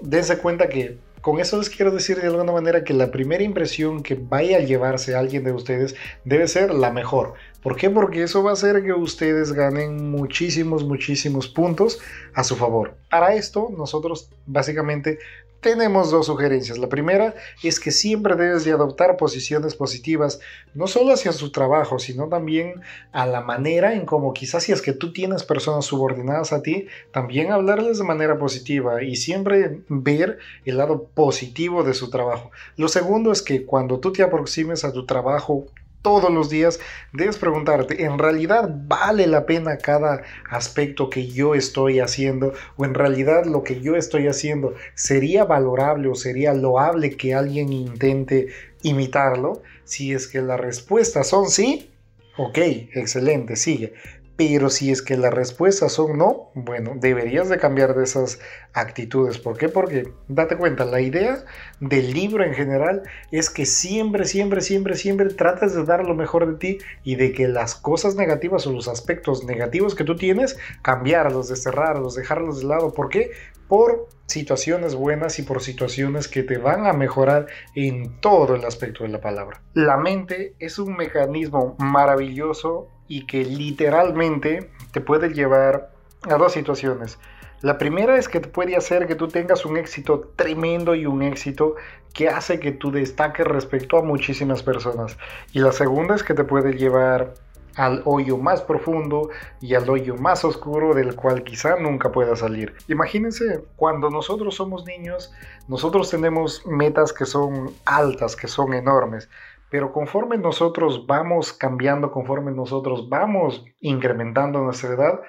[0.00, 4.02] Dense cuenta que con eso les quiero decir de alguna manera que la primera impresión
[4.02, 7.32] que vaya a llevarse alguien de ustedes debe ser la mejor.
[7.64, 7.88] ¿Por qué?
[7.88, 11.98] Porque eso va a hacer que ustedes ganen muchísimos, muchísimos puntos
[12.34, 12.94] a su favor.
[13.08, 15.18] Para esto, nosotros básicamente
[15.62, 16.76] tenemos dos sugerencias.
[16.76, 20.40] La primera es que siempre debes de adoptar posiciones positivas,
[20.74, 24.82] no solo hacia su trabajo, sino también a la manera en cómo quizás si es
[24.82, 30.38] que tú tienes personas subordinadas a ti, también hablarles de manera positiva y siempre ver
[30.66, 32.50] el lado positivo de su trabajo.
[32.76, 35.64] Lo segundo es que cuando tú te aproximes a tu trabajo
[36.04, 36.78] todos los días,
[37.14, 42.52] debes preguntarte, ¿en realidad vale la pena cada aspecto que yo estoy haciendo?
[42.76, 47.72] ¿O en realidad lo que yo estoy haciendo sería valorable o sería loable que alguien
[47.72, 48.48] intente
[48.82, 49.62] imitarlo?
[49.84, 51.90] Si es que las respuestas son sí,
[52.36, 52.58] ok,
[52.92, 53.94] excelente, sigue.
[54.36, 58.40] Pero si es que las respuestas son no, bueno, deberías de cambiar de esas
[58.72, 59.38] actitudes.
[59.38, 59.68] ¿Por qué?
[59.68, 61.44] Porque date cuenta, la idea
[61.78, 66.46] del libro en general es que siempre, siempre, siempre, siempre trates de dar lo mejor
[66.46, 70.58] de ti y de que las cosas negativas o los aspectos negativos que tú tienes,
[70.82, 72.92] cambiarlos, desterrarlos, dejarlos de lado.
[72.92, 73.30] ¿Por qué?
[73.68, 79.04] Por situaciones buenas y por situaciones que te van a mejorar en todo el aspecto
[79.04, 79.62] de la palabra.
[79.74, 85.90] La mente es un mecanismo maravilloso y que literalmente te puede llevar
[86.22, 87.18] a dos situaciones.
[87.60, 91.22] La primera es que te puede hacer que tú tengas un éxito tremendo y un
[91.22, 91.76] éxito
[92.12, 95.16] que hace que tú destaques respecto a muchísimas personas.
[95.52, 97.34] Y la segunda es que te puede llevar
[97.76, 99.30] al hoyo más profundo
[99.60, 102.74] y al hoyo más oscuro del cual quizá nunca pueda salir.
[102.88, 105.32] Imagínense, cuando nosotros somos niños,
[105.66, 109.28] nosotros tenemos metas que son altas, que son enormes.
[109.74, 115.20] Pero conforme nosotros vamos cambiando, conforme nosotros vamos incrementando nuestra edad,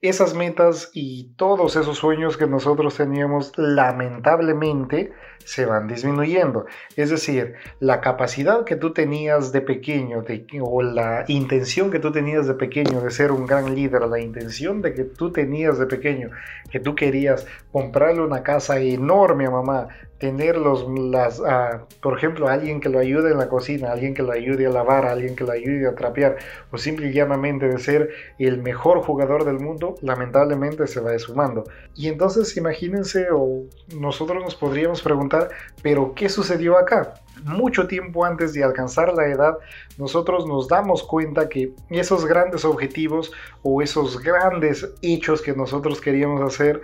[0.00, 5.12] esas metas y todos esos sueños que nosotros teníamos lamentablemente
[5.44, 6.66] se van disminuyendo.
[6.96, 10.24] Es decir, la capacidad que tú tenías de pequeño
[10.62, 14.82] o la intención que tú tenías de pequeño de ser un gran líder, la intención
[14.82, 16.30] de que tú tenías de pequeño,
[16.70, 22.48] que tú querías comprarle una casa enorme a mamá, tener los, las, ah, por ejemplo,
[22.48, 25.44] alguien que lo ayude en la cocina, alguien que lo ayude a lavar, alguien que
[25.44, 26.36] lo ayude a trapear,
[26.72, 31.64] o simple y llanamente de ser el mejor jugador del mundo, lamentablemente se va sumando.
[31.94, 33.64] Y entonces imagínense, o
[33.96, 35.27] nosotros nos podríamos preguntar,
[35.82, 37.14] pero ¿qué sucedió acá?
[37.44, 39.58] Mucho tiempo antes de alcanzar la edad,
[39.96, 43.30] nosotros nos damos cuenta que esos grandes objetivos
[43.62, 46.82] o esos grandes hechos que nosotros queríamos hacer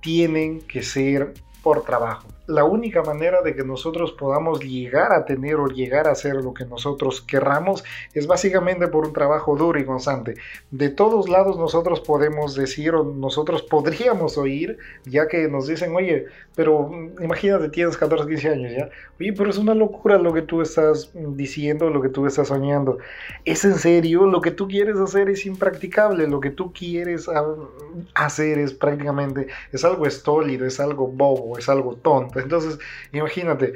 [0.00, 2.26] tienen que ser por trabajo.
[2.52, 6.52] La única manera de que nosotros podamos llegar a tener o llegar a hacer lo
[6.52, 7.82] que nosotros querramos
[8.12, 10.34] es básicamente por un trabajo duro y constante.
[10.70, 14.76] De todos lados nosotros podemos decir o nosotros podríamos oír,
[15.06, 16.90] ya que nos dicen, oye, pero
[17.20, 18.90] imagínate, tienes 14, 15 años ya.
[19.18, 22.98] Oye, pero es una locura lo que tú estás diciendo, lo que tú estás soñando.
[23.46, 24.26] ¿Es en serio?
[24.26, 26.28] Lo que tú quieres hacer es impracticable.
[26.28, 27.30] Lo que tú quieres
[28.14, 32.41] hacer es prácticamente, es algo estólido, es algo bobo, es algo tonto.
[32.42, 32.78] Entonces,
[33.12, 33.74] imagínate,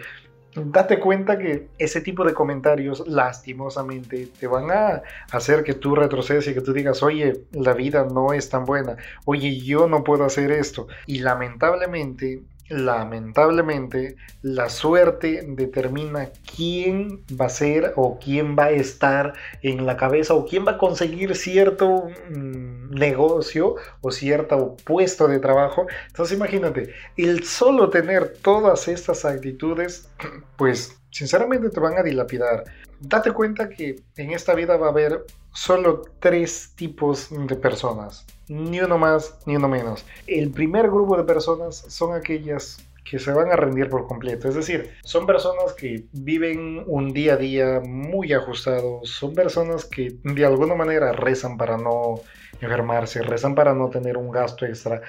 [0.55, 5.03] date cuenta que ese tipo de comentarios lastimosamente te van a
[5.33, 8.97] hacer que tú retrocedes y que tú digas, oye, la vida no es tan buena,
[9.25, 10.89] oye, yo no puedo hacer esto.
[11.07, 19.35] Y lamentablemente lamentablemente la suerte determina quién va a ser o quién va a estar
[19.63, 25.39] en la cabeza o quién va a conseguir cierto mm, negocio o cierto puesto de
[25.39, 25.87] trabajo.
[26.09, 30.09] Entonces imagínate, el solo tener todas estas actitudes,
[30.57, 32.65] pues sinceramente te van a dilapidar.
[33.01, 35.25] Date cuenta que en esta vida va a haber
[35.57, 40.05] solo tres tipos de personas, ni uno más ni uno menos.
[40.27, 42.77] El primer grupo de personas son aquellas
[43.09, 44.49] que se van a rendir por completo.
[44.49, 50.17] Es decir, son personas que viven un día a día muy ajustado, son personas que
[50.23, 52.21] de alguna manera rezan para no
[52.61, 55.01] enfermarse, rezan para no tener un gasto extra,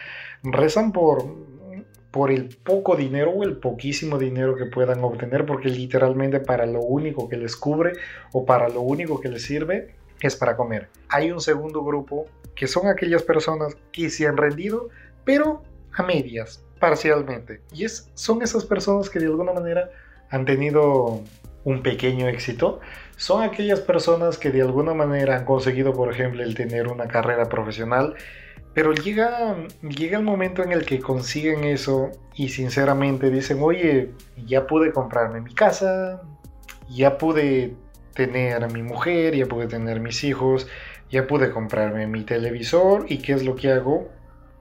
[0.44, 1.26] rezan por
[2.10, 6.80] por el poco dinero o el poquísimo dinero que puedan obtener, porque literalmente para lo
[6.80, 7.94] único que les cubre
[8.32, 10.90] o para lo único que les sirve es para comer.
[11.10, 14.90] Hay un segundo grupo que son aquellas personas que se han rendido,
[15.24, 15.62] pero
[15.94, 17.62] a medias, parcialmente.
[17.74, 19.90] Y es, son esas personas que de alguna manera
[20.30, 21.22] han tenido
[21.64, 22.80] un pequeño éxito.
[23.16, 27.50] Son aquellas personas que de alguna manera han conseguido, por ejemplo, el tener una carrera
[27.50, 28.16] profesional.
[28.74, 34.12] Pero llega, llega el momento en el que consiguen eso y sinceramente dicen, oye,
[34.46, 36.22] ya pude comprarme mi casa,
[36.88, 37.76] ya pude
[38.18, 40.68] tener a mi mujer, ya pude tener mis hijos,
[41.12, 44.10] ya pude comprarme mi televisor y ¿qué es lo que hago?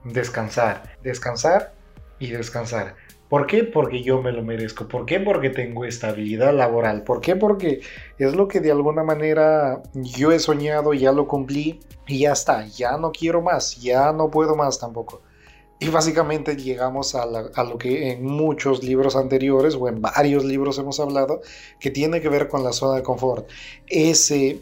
[0.03, 1.73] Descansar, descansar
[2.19, 2.95] y descansar.
[3.29, 3.63] ¿Por qué?
[3.65, 4.87] Porque yo me lo merezco.
[4.87, 5.19] ¿Por qué?
[5.19, 7.03] Porque tengo estabilidad laboral.
[7.03, 7.35] ¿Por qué?
[7.35, 7.81] Porque
[8.17, 12.65] es lo que de alguna manera yo he soñado, ya lo cumplí y ya está.
[12.67, 15.23] Ya no quiero más, ya no puedo más tampoco.
[15.79, 20.99] Y básicamente llegamos a, lo que en muchos libros anteriores o en varios libros hemos
[20.99, 21.41] hablado,
[21.79, 23.47] que tiene que ver con la zona de confort.
[23.85, 24.59] Ese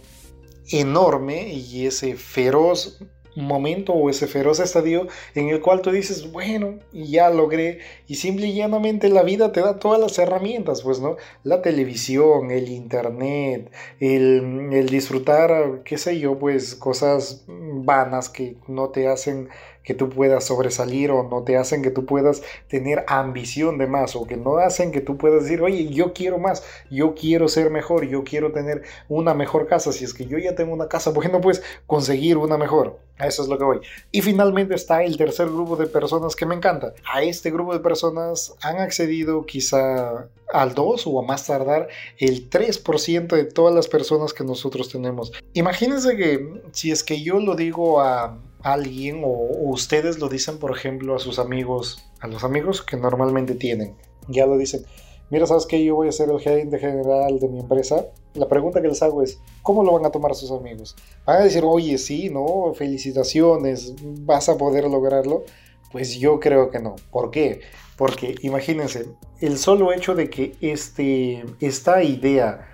[0.72, 3.00] enorme y ese feroz
[3.36, 8.48] momento o ese feroz estadio en el cual tú dices, bueno, ya logré y simple
[8.48, 11.18] y llanamente la vida te da todas las herramientas, pues, ¿no?
[11.44, 18.90] La televisión, el internet, el, el disfrutar, qué sé yo, pues cosas vanas que no
[18.90, 19.50] te hacen
[19.86, 24.16] que tú puedas sobresalir o no te hacen que tú puedas tener ambición de más
[24.16, 27.70] o que no hacen que tú puedas decir, oye, yo quiero más, yo quiero ser
[27.70, 29.92] mejor, yo quiero tener una mejor casa.
[29.92, 33.00] Si es que yo ya tengo una casa, bueno, pues conseguir una mejor.
[33.18, 33.80] A eso es lo que voy.
[34.12, 36.94] Y finalmente está el tercer grupo de personas que me encanta.
[37.14, 42.50] A este grupo de personas han accedido quizá al 2 o a más tardar el
[42.50, 45.32] 3% de todas las personas que nosotros tenemos.
[45.54, 49.30] Imagínense que si es que yo lo digo a alguien o,
[49.70, 53.96] ustedes lo dicen, por ejemplo, a sus amigos, a los amigos que normalmente tienen,
[54.28, 54.84] ya lo dicen,
[55.30, 55.86] mira, ¿sabes qué?
[55.86, 58.08] Yo voy a ser el gerente general de mi empresa.
[58.34, 60.96] La pregunta que les hago es, ¿cómo lo van a tomar sus amigos?
[61.26, 65.44] ¿Van a decir, oye, sí, no, felicitaciones, vas a poder lograrlo?
[65.92, 66.96] Pues yo creo que no.
[67.12, 67.62] ¿Por qué?
[67.98, 69.06] Porque imagínense,
[69.42, 72.68] el solo hecho de que este, esta idea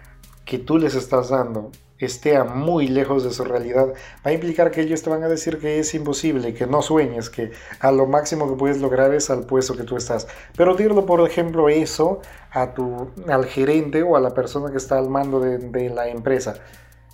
[0.45, 1.69] que tú les estás dando
[2.05, 3.87] esté muy lejos de su realidad,
[4.25, 7.29] va a implicar que ellos te van a decir que es imposible, que no sueñes,
[7.29, 10.27] que a lo máximo que puedes lograr es al puesto que tú estás.
[10.55, 12.21] Pero dirlo, por ejemplo, eso
[12.51, 16.07] a tu, al gerente o a la persona que está al mando de, de la
[16.07, 16.55] empresa.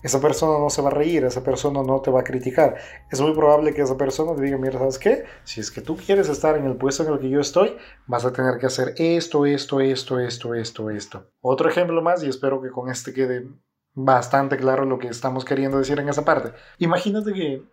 [0.04, 2.78] Esa persona no se va a reír, esa persona no te va a criticar.
[3.12, 5.24] Es muy probable que esa persona te diga, mira, ¿sabes qué?
[5.44, 7.76] Si es que tú quieres estar en el puesto en el que yo estoy,
[8.06, 11.32] vas a tener que hacer esto, esto, esto, esto, esto, esto.
[11.42, 13.48] Otro ejemplo más, y espero que con este quede
[13.98, 16.54] bastante claro lo que estamos queriendo decir en esa parte.
[16.78, 17.64] Imagínate que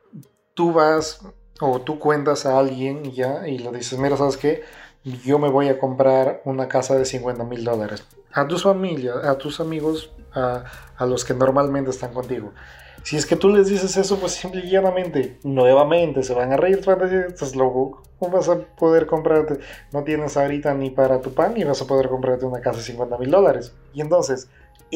[0.54, 1.20] tú vas
[1.60, 4.62] o tú cuentas a alguien ya y le dices, mira, ¿sabes qué?
[5.04, 8.06] Yo me voy a comprar una casa de 50 mil dólares.
[8.32, 10.64] A tus familia, a tus amigos, a,
[10.96, 12.52] a, los que normalmente están contigo.
[13.02, 16.56] Si es que tú les dices eso, pues simple y llanamente, nuevamente se van a
[16.56, 19.58] reír, van a decir, estás loco, ¿cómo vas a poder comprarte?
[19.92, 22.84] No tienes ahorita ni para tu pan y vas a poder comprarte una casa de
[22.84, 23.74] 50 mil dólares.
[23.92, 24.48] Y entonces,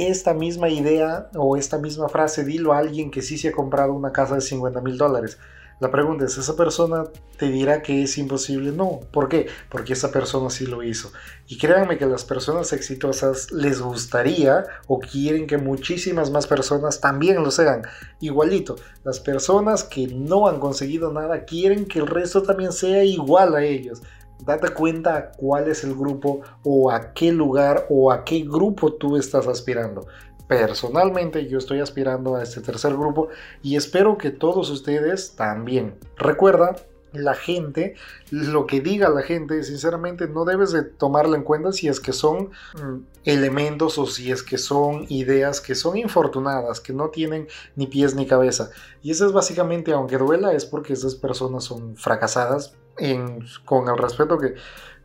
[0.07, 3.93] esta misma idea o esta misma frase dilo a alguien que sí se ha comprado
[3.93, 5.39] una casa de 50 mil dólares.
[5.81, 7.05] La pregunta es, ¿esa persona
[7.37, 8.73] te dirá que es imposible?
[8.73, 8.99] No.
[9.13, 9.47] ¿Por qué?
[9.69, 11.13] Porque esa persona sí lo hizo.
[11.47, 17.45] Y créanme que las personas exitosas les gustaría o quieren que muchísimas más personas también
[17.45, 17.83] lo sean.
[18.19, 18.75] Igualito,
[19.05, 23.63] las personas que no han conseguido nada quieren que el resto también sea igual a
[23.63, 24.03] ellos
[24.45, 29.17] date cuenta cuál es el grupo o a qué lugar o a qué grupo tú
[29.17, 30.07] estás aspirando.
[30.47, 33.29] Personalmente yo estoy aspirando a este tercer grupo
[33.63, 35.95] y espero que todos ustedes también.
[36.17, 36.77] Recuerda,
[37.13, 37.95] la gente,
[38.31, 42.13] lo que diga la gente, sinceramente no debes de tomarlo en cuenta si es que
[42.13, 47.49] son mm, elementos o si es que son ideas que son infortunadas, que no tienen
[47.77, 48.71] ni pies ni cabeza.
[49.03, 52.75] Y eso es básicamente, aunque duela, es porque esas personas son fracasadas,
[53.65, 54.55] con el respeto que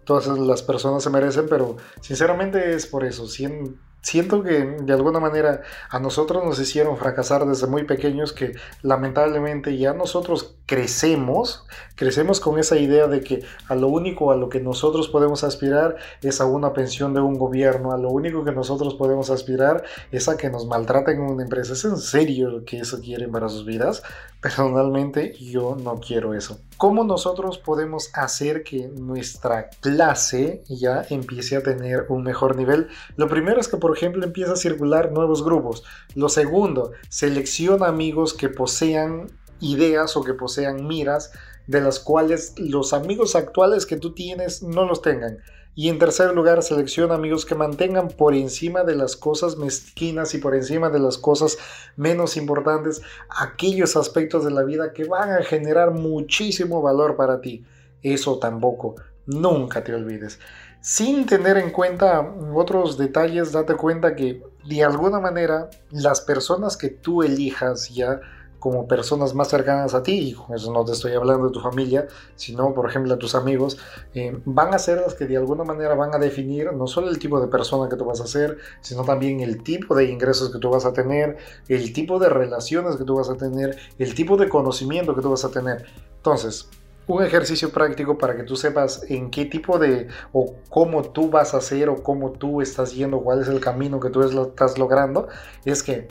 [0.03, 3.27] todas las personas se merecen, pero sinceramente es por eso.
[3.27, 9.77] Siento que de alguna manera a nosotros nos hicieron fracasar desde muy pequeños que lamentablemente
[9.77, 11.65] ya nosotros crecemos,
[11.95, 15.95] crecemos con esa idea de que a lo único a lo que nosotros podemos aspirar
[16.21, 20.27] es a una pensión de un gobierno, a lo único que nosotros podemos aspirar es
[20.27, 21.71] a que nos maltraten en una empresa.
[21.71, 24.03] ¿Es en serio que eso quieren para sus vidas?
[24.43, 26.59] Personalmente yo no quiero eso.
[26.75, 32.89] ¿Cómo nosotros podemos hacer que nuestra clase ya empiece a tener un mejor nivel?
[33.15, 35.85] Lo primero es que, por ejemplo, empieza a circular nuevos grupos.
[36.13, 39.31] Lo segundo, selecciona amigos que posean
[39.61, 41.31] ideas o que posean miras
[41.67, 45.37] de las cuales los amigos actuales que tú tienes no los tengan.
[45.75, 50.37] Y en tercer lugar, selecciona amigos que mantengan por encima de las cosas mezquinas y
[50.37, 51.57] por encima de las cosas
[51.95, 57.65] menos importantes aquellos aspectos de la vida que van a generar muchísimo valor para ti.
[58.03, 58.95] Eso tampoco,
[59.25, 60.39] nunca te olvides.
[60.81, 62.19] Sin tener en cuenta
[62.53, 68.19] otros detalles, date cuenta que de alguna manera las personas que tú elijas ya
[68.63, 71.59] como personas más cercanas a ti, y con eso no te estoy hablando de tu
[71.59, 72.07] familia,
[72.37, 73.77] sino por ejemplo de tus amigos,
[74.13, 77.19] eh, van a ser las que de alguna manera van a definir no solo el
[77.19, 80.59] tipo de persona que tú vas a ser, sino también el tipo de ingresos que
[80.59, 81.35] tú vas a tener,
[81.67, 85.31] el tipo de relaciones que tú vas a tener, el tipo de conocimiento que tú
[85.31, 85.85] vas a tener.
[86.15, 86.69] Entonces,
[87.05, 91.53] un ejercicio práctico para que tú sepas en qué tipo de o cómo tú vas
[91.53, 95.27] a hacer o cómo tú estás yendo, cuál es el camino que tú estás logrando,
[95.65, 96.07] es que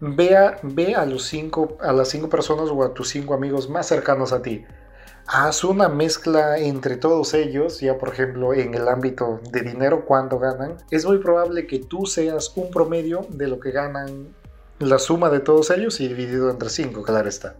[0.00, 4.32] Ve a, los cinco, a las cinco personas o a tus cinco amigos más cercanos
[4.32, 4.64] a ti.
[5.26, 10.38] Haz una mezcla entre todos ellos, ya por ejemplo en el ámbito de dinero, cuánto
[10.38, 10.76] ganan.
[10.92, 14.28] Es muy probable que tú seas un promedio de lo que ganan
[14.78, 17.56] la suma de todos ellos y dividido entre cinco, claro está.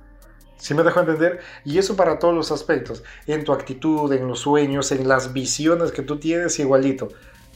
[0.59, 1.41] Si me dejo entender?
[1.65, 5.91] Y eso para todos los aspectos, en tu actitud, en los sueños, en las visiones
[5.91, 7.09] que tú tienes, igualito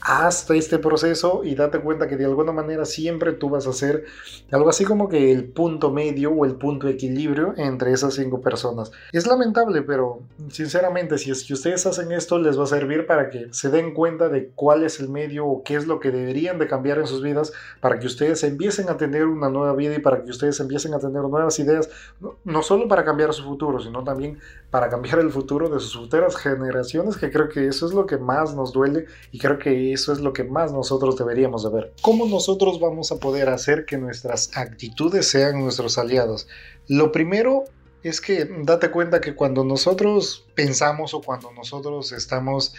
[0.05, 4.05] hasta este proceso y date cuenta que de alguna manera siempre tú vas a ser
[4.50, 8.90] algo así como que el punto medio o el punto equilibrio entre esas cinco personas.
[9.12, 13.30] Es lamentable, pero sinceramente si es que ustedes hacen esto les va a servir para
[13.30, 16.59] que se den cuenta de cuál es el medio o qué es lo que deberían
[16.59, 20.00] de cambiar en sus vidas para que ustedes empiecen a tener una nueva vida y
[20.00, 21.88] para que ustedes empiecen a tener nuevas ideas,
[22.20, 24.38] no, no solo para cambiar su futuro, sino también
[24.70, 28.18] para cambiar el futuro de sus futuras generaciones, que creo que eso es lo que
[28.18, 31.93] más nos duele y creo que eso es lo que más nosotros deberíamos de ver.
[32.03, 36.49] ¿Cómo nosotros vamos a poder hacer que nuestras actitudes sean nuestros aliados?
[36.88, 37.64] Lo primero
[38.03, 42.74] es que date cuenta que cuando nosotros pensamos o cuando nosotros estamos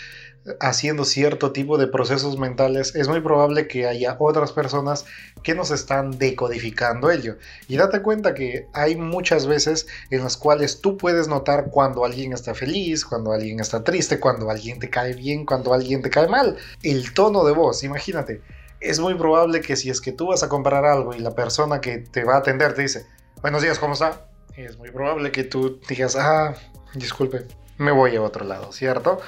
[0.60, 5.06] haciendo cierto tipo de procesos mentales, es muy probable que haya otras personas
[5.42, 7.38] que nos están decodificando ello.
[7.68, 12.34] Y date cuenta que hay muchas veces en las cuales tú puedes notar cuando alguien
[12.34, 16.28] está feliz, cuando alguien está triste, cuando alguien te cae bien, cuando alguien te cae
[16.28, 16.58] mal.
[16.82, 18.42] El tono de voz, imagínate.
[18.80, 21.80] Es muy probable que si es que tú vas a comprar algo y la persona
[21.80, 23.06] que te va a atender te dice,
[23.42, 24.28] buenos días, ¿cómo está?
[24.58, 26.54] Es muy probable que tú digas, ah,
[26.94, 29.20] disculpe, me voy a otro lado, ¿cierto?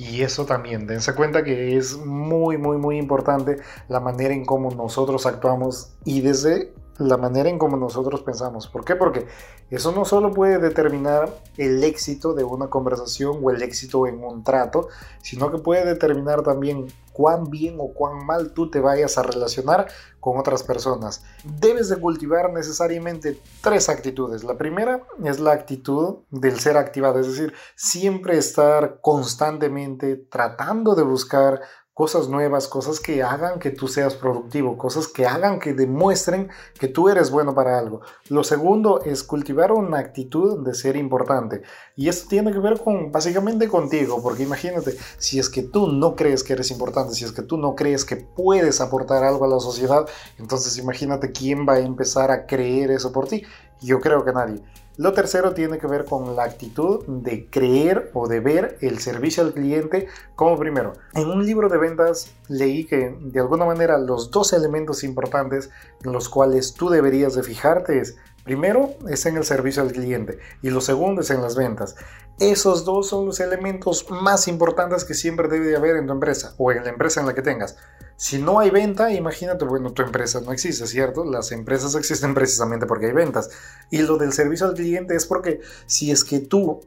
[0.00, 4.70] Y eso también, dense cuenta que es muy, muy, muy importante la manera en cómo
[4.70, 8.66] nosotros actuamos y desde la manera en cómo nosotros pensamos.
[8.66, 8.96] ¿Por qué?
[8.96, 9.26] Porque
[9.68, 11.28] eso no solo puede determinar
[11.58, 14.88] el éxito de una conversación o el éxito en un trato,
[15.20, 16.86] sino que puede determinar también
[17.20, 19.88] cuán bien o cuán mal tú te vayas a relacionar
[20.20, 21.22] con otras personas.
[21.44, 24.42] Debes de cultivar necesariamente tres actitudes.
[24.42, 31.02] La primera es la actitud del ser activado, es decir, siempre estar constantemente tratando de
[31.02, 31.60] buscar
[32.00, 36.48] cosas nuevas, cosas que hagan que tú seas productivo, cosas que hagan que demuestren
[36.78, 38.00] que tú eres bueno para algo.
[38.30, 41.60] Lo segundo es cultivar una actitud de ser importante.
[41.96, 46.16] Y esto tiene que ver con básicamente contigo, porque imagínate, si es que tú no
[46.16, 49.48] crees que eres importante, si es que tú no crees que puedes aportar algo a
[49.48, 53.42] la sociedad, entonces imagínate quién va a empezar a creer eso por ti.
[53.82, 54.62] Yo creo que nadie.
[55.00, 59.42] Lo tercero tiene que ver con la actitud de creer o de ver el servicio
[59.42, 60.92] al cliente como primero.
[61.14, 65.70] En un libro de ventas leí que de alguna manera los dos elementos importantes
[66.04, 70.38] en los cuales tú deberías de fijarte es Primero es en el servicio al cliente
[70.62, 71.94] y lo segundo es en las ventas.
[72.38, 76.54] Esos dos son los elementos más importantes que siempre debe de haber en tu empresa
[76.56, 77.76] o en la empresa en la que tengas.
[78.16, 81.24] Si no hay venta, imagínate, bueno, tu empresa no existe, ¿cierto?
[81.24, 83.50] Las empresas existen precisamente porque hay ventas.
[83.90, 86.80] Y lo del servicio al cliente es porque si es que tú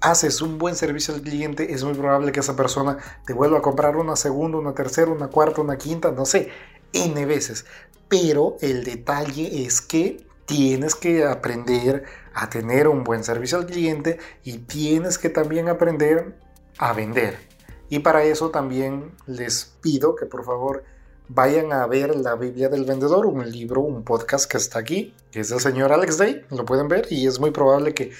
[0.00, 3.62] haces un buen servicio al cliente, es muy probable que esa persona te vuelva a
[3.62, 6.50] comprar una segunda, una tercera, una cuarta, una quinta, no sé,
[6.92, 7.64] N veces.
[8.08, 14.18] Pero el detalle es que tienes que aprender a tener un buen servicio al cliente
[14.42, 16.36] y tienes que también aprender
[16.78, 17.36] a vender.
[17.90, 20.84] Y para eso también les pido que por favor
[21.28, 25.40] vayan a ver la Biblia del Vendedor, un libro, un podcast que está aquí, que
[25.40, 28.12] es del señor Alex Day, lo pueden ver y es muy probable que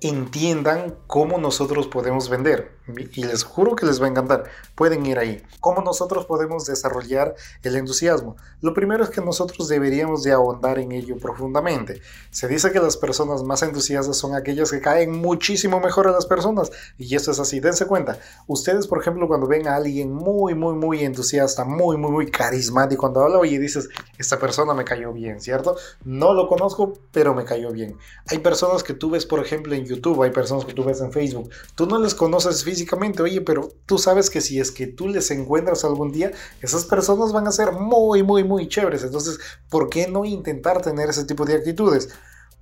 [0.00, 2.77] entiendan cómo nosotros podemos vender.
[3.14, 4.44] Y les juro que les va a encantar.
[4.74, 5.42] Pueden ir ahí.
[5.60, 8.36] ¿Cómo nosotros podemos desarrollar el entusiasmo?
[8.60, 12.00] Lo primero es que nosotros deberíamos de ahondar en ello profundamente.
[12.30, 16.26] Se dice que las personas más entusiastas son aquellas que caen muchísimo mejor a las
[16.26, 16.70] personas.
[16.98, 17.60] Y eso es así.
[17.60, 18.18] Dense cuenta.
[18.46, 22.98] Ustedes, por ejemplo, cuando ven a alguien muy, muy, muy entusiasta, muy, muy, muy carismático,
[23.00, 25.76] cuando habla, y dices, esta persona me cayó bien, ¿cierto?
[26.04, 27.96] No lo conozco, pero me cayó bien.
[28.26, 31.12] Hay personas que tú ves, por ejemplo, en YouTube, hay personas que tú ves en
[31.12, 32.77] Facebook, tú no les conoces físicamente,
[33.22, 37.32] oye, pero tú sabes que si es que tú les encuentras algún día, esas personas
[37.32, 39.02] van a ser muy, muy, muy chéveres.
[39.02, 42.10] Entonces, ¿por qué no intentar tener ese tipo de actitudes?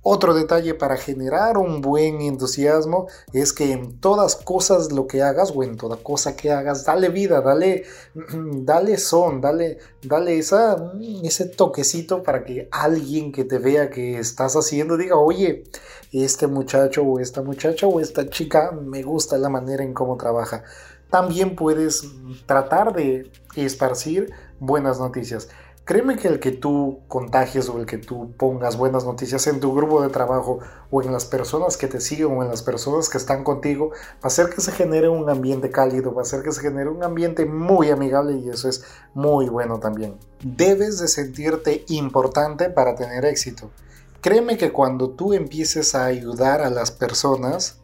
[0.01, 5.51] Otro detalle para generar un buen entusiasmo es que en todas cosas lo que hagas
[5.53, 7.83] o en toda cosa que hagas, dale vida, dale,
[8.33, 10.93] dale son, dale, dale esa,
[11.23, 15.65] ese toquecito para que alguien que te vea que estás haciendo diga, oye,
[16.13, 20.63] este muchacho o esta muchacha o esta chica me gusta la manera en cómo trabaja.
[21.09, 22.03] También puedes
[22.45, 25.49] tratar de esparcir buenas noticias.
[25.87, 29.73] Créeme que el que tú contagies o el que tú pongas buenas noticias en tu
[29.73, 30.59] grupo de trabajo
[30.91, 34.23] o en las personas que te siguen o en las personas que están contigo, va
[34.23, 37.05] a hacer que se genere un ambiente cálido, va a hacer que se genere un
[37.05, 38.83] ambiente muy amigable y eso es
[39.13, 40.17] muy bueno también.
[40.43, 43.71] Debes de sentirte importante para tener éxito.
[44.19, 47.79] Créeme que cuando tú empieces a ayudar a las personas,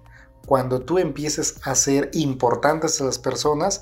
[0.46, 3.82] cuando tú empieces a ser importantes a las personas,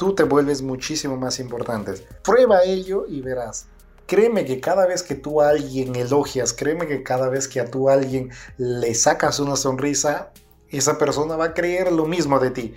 [0.00, 1.92] tú te vuelves muchísimo más importante.
[2.24, 3.66] Prueba ello y verás.
[4.06, 7.66] Créeme que cada vez que tú a alguien elogias, créeme que cada vez que a
[7.66, 10.32] tú a alguien le sacas una sonrisa,
[10.70, 12.74] esa persona va a creer lo mismo de ti.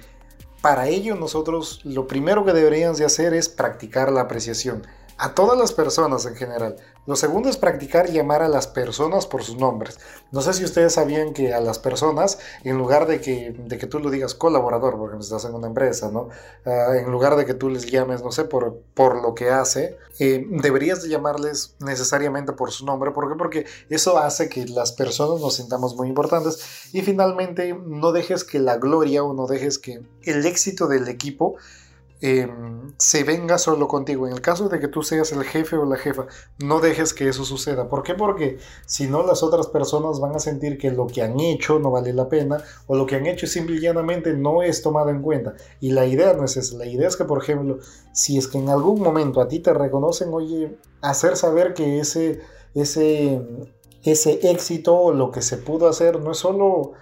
[0.62, 4.86] Para ello nosotros lo primero que deberíamos de hacer es practicar la apreciación
[5.18, 6.76] a todas las personas en general.
[7.06, 10.00] Lo segundo es practicar llamar a las personas por sus nombres.
[10.32, 13.88] No sé si ustedes sabían que a las personas, en lugar de que, de que
[13.88, 16.30] tú lo digas colaborador, porque estás en una empresa, ¿no?
[16.66, 19.98] Ah, en lugar de que tú les llames, no sé, por, por lo que hace,
[20.20, 23.12] eh, deberías de llamarles necesariamente por su nombre.
[23.12, 23.36] ¿Por qué?
[23.38, 28.60] Porque eso hace que las personas nos sintamos muy importantes y finalmente no dejes que
[28.60, 31.58] la gloria o no dejes que el éxito del equipo
[32.26, 34.26] Em, se venga solo contigo.
[34.26, 36.26] En el caso de que tú seas el jefe o la jefa,
[36.58, 37.90] no dejes que eso suceda.
[37.90, 38.14] ¿Por qué?
[38.14, 41.92] Porque si no, las otras personas van a sentir que lo que han hecho no
[41.92, 43.78] vale la pena o lo que han hecho simple
[44.38, 45.56] no es tomado en cuenta.
[45.82, 46.78] Y la idea no es esa.
[46.78, 47.80] La idea es que, por ejemplo,
[48.14, 52.40] si es que en algún momento a ti te reconocen, oye, hacer saber que ese,
[52.74, 53.42] ese,
[54.02, 56.94] ese éxito o lo que se pudo hacer no es solo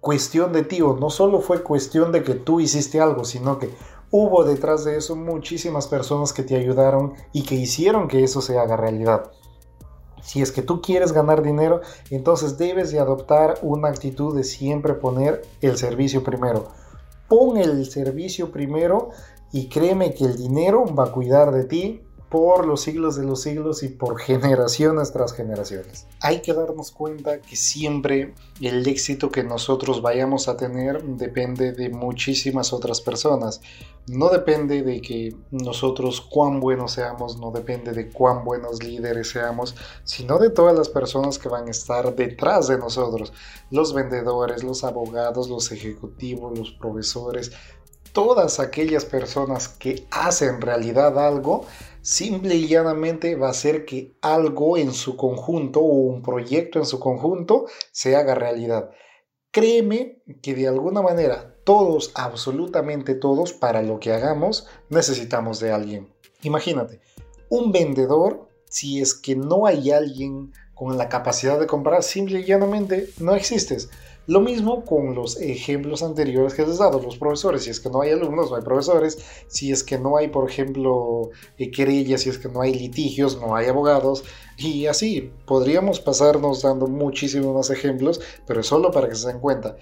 [0.00, 3.70] cuestión de ti o no solo fue cuestión de que tú hiciste algo, sino que
[4.10, 8.58] hubo detrás de eso muchísimas personas que te ayudaron y que hicieron que eso se
[8.58, 9.30] haga realidad.
[10.22, 11.80] Si es que tú quieres ganar dinero,
[12.10, 16.68] entonces debes de adoptar una actitud de siempre poner el servicio primero.
[17.28, 19.10] Pon el servicio primero
[19.52, 23.42] y créeme que el dinero va a cuidar de ti por los siglos de los
[23.42, 26.06] siglos y por generaciones tras generaciones.
[26.20, 31.90] Hay que darnos cuenta que siempre el éxito que nosotros vayamos a tener depende de
[31.90, 33.60] muchísimas otras personas.
[34.06, 39.74] No depende de que nosotros cuán buenos seamos, no depende de cuán buenos líderes seamos,
[40.04, 43.32] sino de todas las personas que van a estar detrás de nosotros.
[43.72, 47.50] Los vendedores, los abogados, los ejecutivos, los profesores,
[48.12, 51.66] todas aquellas personas que hacen realidad algo
[52.02, 56.86] simple y llanamente va a ser que algo en su conjunto o un proyecto en
[56.86, 58.90] su conjunto se haga realidad.
[59.50, 66.08] Créeme que de alguna manera todos, absolutamente todos, para lo que hagamos, necesitamos de alguien.
[66.42, 67.00] Imagínate,
[67.48, 72.44] un vendedor, si es que no hay alguien con la capacidad de comprar, simple y
[72.44, 73.90] llanamente no existes.
[74.30, 77.64] Lo mismo con los ejemplos anteriores que les he dado, los profesores.
[77.64, 79.18] Si es que no hay alumnos, no hay profesores.
[79.48, 83.40] Si es que no hay, por ejemplo, eh, querellas, si es que no hay litigios,
[83.40, 84.22] no hay abogados.
[84.56, 89.40] Y así podríamos pasarnos dando muchísimos más ejemplos, pero es solo para que se den
[89.40, 89.76] cuenta.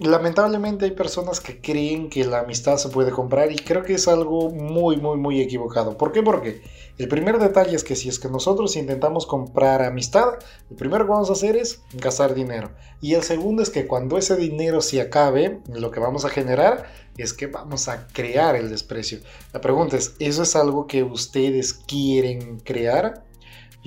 [0.00, 4.06] Lamentablemente hay personas que creen que la amistad se puede comprar y creo que es
[4.06, 5.98] algo muy, muy, muy equivocado.
[5.98, 6.22] ¿Por qué?
[6.22, 6.62] Porque
[6.98, 10.34] el primer detalle es que si es que nosotros intentamos comprar amistad,
[10.70, 12.70] lo primero que vamos a hacer es gastar dinero.
[13.00, 16.86] Y el segundo es que cuando ese dinero se acabe, lo que vamos a generar
[17.16, 19.18] es que vamos a crear el desprecio.
[19.52, 23.24] La pregunta es, ¿eso es algo que ustedes quieren crear?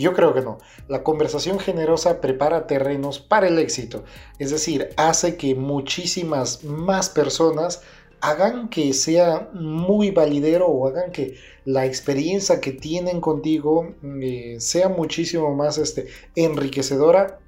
[0.02, 0.58] Yo creo que no.
[0.88, 4.04] La conversación generosa prepara terrenos para el éxito.
[4.40, 7.84] Es decir, hace que muchísimas más personas
[8.20, 14.90] hagan que sea muy validero o hagan que la experiencia que tienen contigo eh, sea
[14.90, 17.40] muchísimo más este, enriquecedora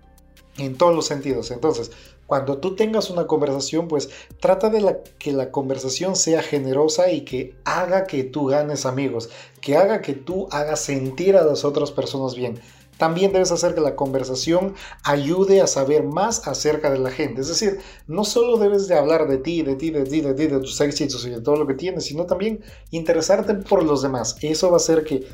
[0.57, 1.49] en todos los sentidos.
[1.49, 1.91] Entonces,
[2.33, 7.55] cuando tú tengas una conversación, pues trata de que la conversación sea generosa y que
[7.63, 9.29] haga que tú ganes amigos,
[9.61, 12.59] que haga que tú hagas sentir a las otras personas bien.
[12.97, 14.73] También debes hacer que la conversación
[15.03, 17.41] ayude a saber más acerca de la gente.
[17.41, 20.47] Es decir, no solo debes de hablar de ti, de ti, de ti, de ti,
[20.47, 24.37] de tus éxitos y de todo lo que tienes, sino también interesarte por los demás.
[24.41, 25.27] Eso va a hacer que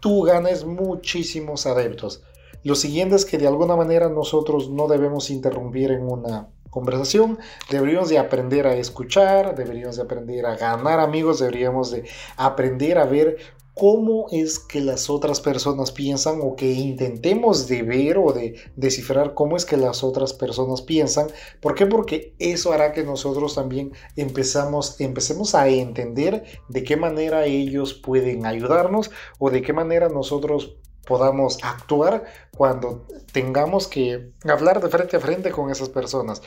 [0.00, 2.22] tú ganes muchísimos adeptos.
[2.66, 7.38] Lo siguiente es que de alguna manera nosotros no debemos interrumpir en una conversación,
[7.70, 12.02] deberíamos de aprender a escuchar, deberíamos de aprender a ganar amigos, deberíamos de
[12.36, 13.36] aprender a ver
[13.72, 19.34] cómo es que las otras personas piensan o que intentemos de ver o de descifrar
[19.34, 21.28] cómo es que las otras personas piensan.
[21.60, 21.86] ¿Por qué?
[21.86, 28.44] Porque eso hará que nosotros también empezamos, empecemos a entender de qué manera ellos pueden
[28.44, 32.24] ayudarnos o de qué manera nosotros podamos actuar
[32.56, 36.42] cuando tengamos que hablar de frente a frente con esas personas.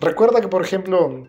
[0.00, 1.26] Recuerda que, por ejemplo,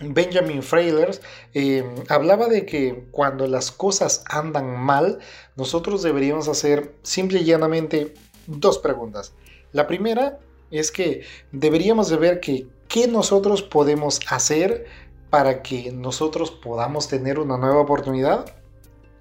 [0.00, 1.20] Benjamin Fraylers
[1.52, 5.20] eh, hablaba de que cuando las cosas andan mal,
[5.56, 8.14] nosotros deberíamos hacer simple y llanamente
[8.46, 9.34] dos preguntas.
[9.72, 10.38] La primera
[10.70, 11.22] es que
[11.52, 14.86] deberíamos de ver que qué nosotros podemos hacer
[15.30, 18.46] para que nosotros podamos tener una nueva oportunidad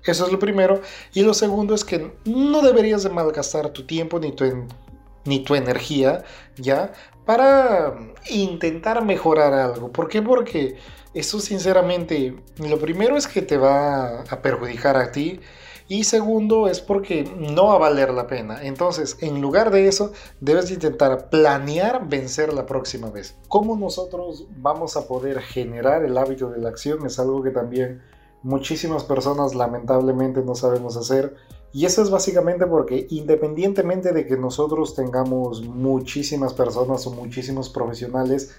[0.05, 0.81] eso es lo primero.
[1.13, 4.45] Y lo segundo es que no deberías de malgastar tu tiempo ni tu,
[5.25, 6.23] ni tu energía,
[6.57, 6.91] ¿ya?
[7.25, 7.95] Para
[8.29, 9.91] intentar mejorar algo.
[9.91, 10.21] ¿Por qué?
[10.21, 10.77] Porque
[11.13, 15.39] eso sinceramente, lo primero es que te va a perjudicar a ti.
[15.87, 18.63] Y segundo es porque no va a valer la pena.
[18.63, 23.35] Entonces, en lugar de eso, debes intentar planear vencer la próxima vez.
[23.49, 27.05] ¿Cómo nosotros vamos a poder generar el hábito de la acción?
[27.05, 28.01] Es algo que también
[28.43, 31.35] muchísimas personas lamentablemente no sabemos hacer.
[31.71, 38.51] Y eso es básicamente porque independientemente de que nosotros tengamos muchísimas personas o muchísimos profesionales,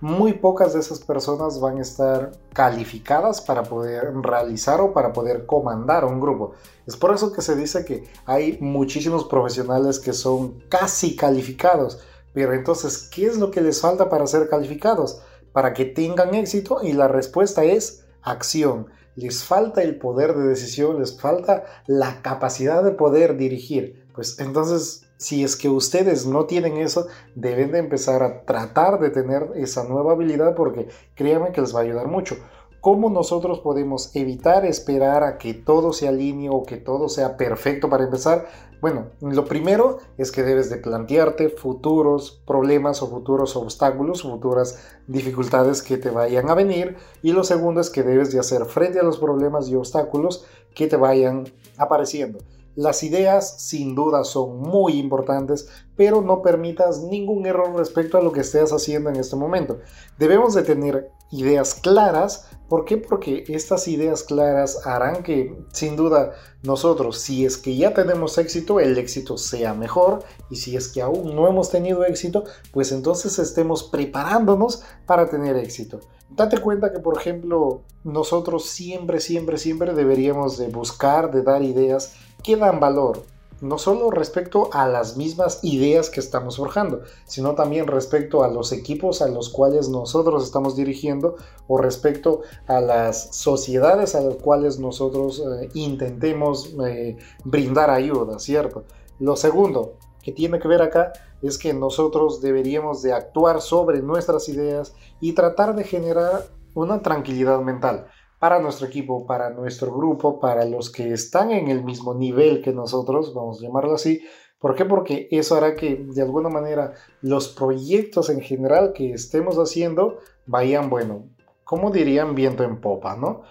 [0.00, 5.46] muy pocas de esas personas van a estar calificadas para poder realizar o para poder
[5.46, 6.52] comandar un grupo.
[6.86, 12.00] Es por eso que se dice que hay muchísimos profesionales que son casi calificados.
[12.32, 15.20] Pero entonces, ¿qué es lo que les falta para ser calificados?
[15.52, 20.98] Para que tengan éxito y la respuesta es acción les falta el poder de decisión,
[20.98, 24.06] les falta la capacidad de poder dirigir.
[24.14, 29.10] Pues entonces, si es que ustedes no tienen eso, deben de empezar a tratar de
[29.10, 32.36] tener esa nueva habilidad porque créanme que les va a ayudar mucho.
[32.82, 37.88] ¿Cómo nosotros podemos evitar esperar a que todo se alinee o que todo sea perfecto
[37.88, 38.48] para empezar?
[38.80, 45.80] Bueno, lo primero es que debes de plantearte futuros problemas o futuros obstáculos, futuras dificultades
[45.80, 46.96] que te vayan a venir.
[47.22, 50.44] Y lo segundo es que debes de hacer frente a los problemas y obstáculos
[50.74, 51.44] que te vayan
[51.78, 52.40] apareciendo.
[52.74, 58.32] Las ideas sin duda son muy importantes, pero no permitas ningún error respecto a lo
[58.32, 59.78] que estés haciendo en este momento.
[60.18, 62.46] Debemos de tener ideas claras.
[62.68, 62.96] ¿Por qué?
[62.96, 66.32] Porque estas ideas claras harán que sin duda
[66.62, 70.24] nosotros, si es que ya tenemos éxito, el éxito sea mejor.
[70.48, 75.56] Y si es que aún no hemos tenido éxito, pues entonces estemos preparándonos para tener
[75.56, 76.00] éxito.
[76.30, 82.14] Date cuenta que, por ejemplo, nosotros siempre, siempre, siempre deberíamos de buscar, de dar ideas
[82.42, 83.22] que dan valor,
[83.62, 88.72] no solo respecto a las mismas ideas que estamos forjando, sino también respecto a los
[88.72, 91.36] equipos a los cuales nosotros estamos dirigiendo
[91.68, 98.84] o respecto a las sociedades a las cuales nosotros eh, intentemos eh, brindar ayuda, ¿cierto?
[99.20, 104.48] Lo segundo que tiene que ver acá es que nosotros deberíamos de actuar sobre nuestras
[104.48, 108.08] ideas y tratar de generar una tranquilidad mental
[108.42, 112.72] para nuestro equipo, para nuestro grupo, para los que están en el mismo nivel que
[112.72, 114.20] nosotros, vamos a llamarlo así,
[114.58, 114.84] ¿Por qué?
[114.84, 120.88] Porque eso hará que de alguna manera los proyectos en general que estemos haciendo vayan,
[120.90, 121.28] bueno,
[121.62, 123.42] como dirían, viento en popa, ¿no?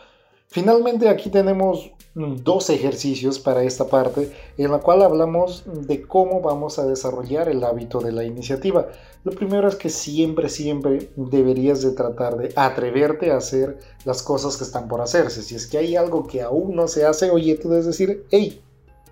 [0.54, 6.78] Finalmente aquí tenemos dos ejercicios para esta parte en la cual hablamos de cómo vamos
[6.78, 8.90] a desarrollar el hábito de la iniciativa.
[9.24, 14.58] Lo primero es que siempre, siempre deberías de tratar de atreverte a hacer las cosas
[14.58, 15.42] que están por hacerse.
[15.42, 18.62] Si es que hay algo que aún no se hace, oye, tú debes decir, hey,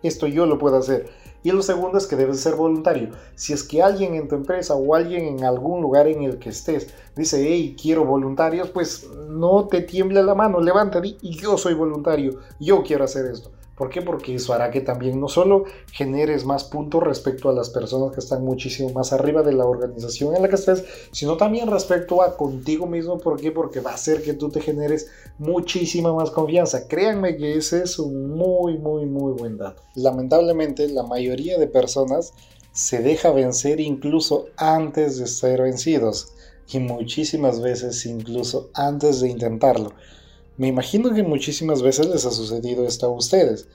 [0.04, 1.08] esto yo lo puedo hacer.
[1.44, 3.10] Y lo segundo es que debes ser voluntario.
[3.36, 6.50] Si es que alguien en tu empresa o alguien en algún lugar en el que
[6.50, 11.74] estés dice, hey, quiero voluntarios, pues no te tiemble la mano, levántate y yo soy
[11.74, 13.52] voluntario, yo quiero hacer esto.
[13.80, 14.02] ¿Por qué?
[14.02, 18.20] Porque eso hará que también no solo generes más puntos respecto a las personas que
[18.20, 20.84] están muchísimo más arriba de la organización en la que estés,
[21.14, 23.20] sino también respecto a contigo mismo.
[23.20, 23.54] ¿Por qué?
[23.54, 26.90] Porque va a hacer que tú te generes muchísima más confianza.
[26.90, 29.82] Créanme que ese es un muy, muy, muy buen dato.
[29.96, 32.34] Lamentablemente, la mayoría de personas
[32.74, 36.34] se deja vencer incluso antes de ser vencidos
[36.68, 39.94] y muchísimas veces incluso antes de intentarlo.
[40.60, 43.70] Me imagino que muchísimas veces les ha sucedido esto a ustedes.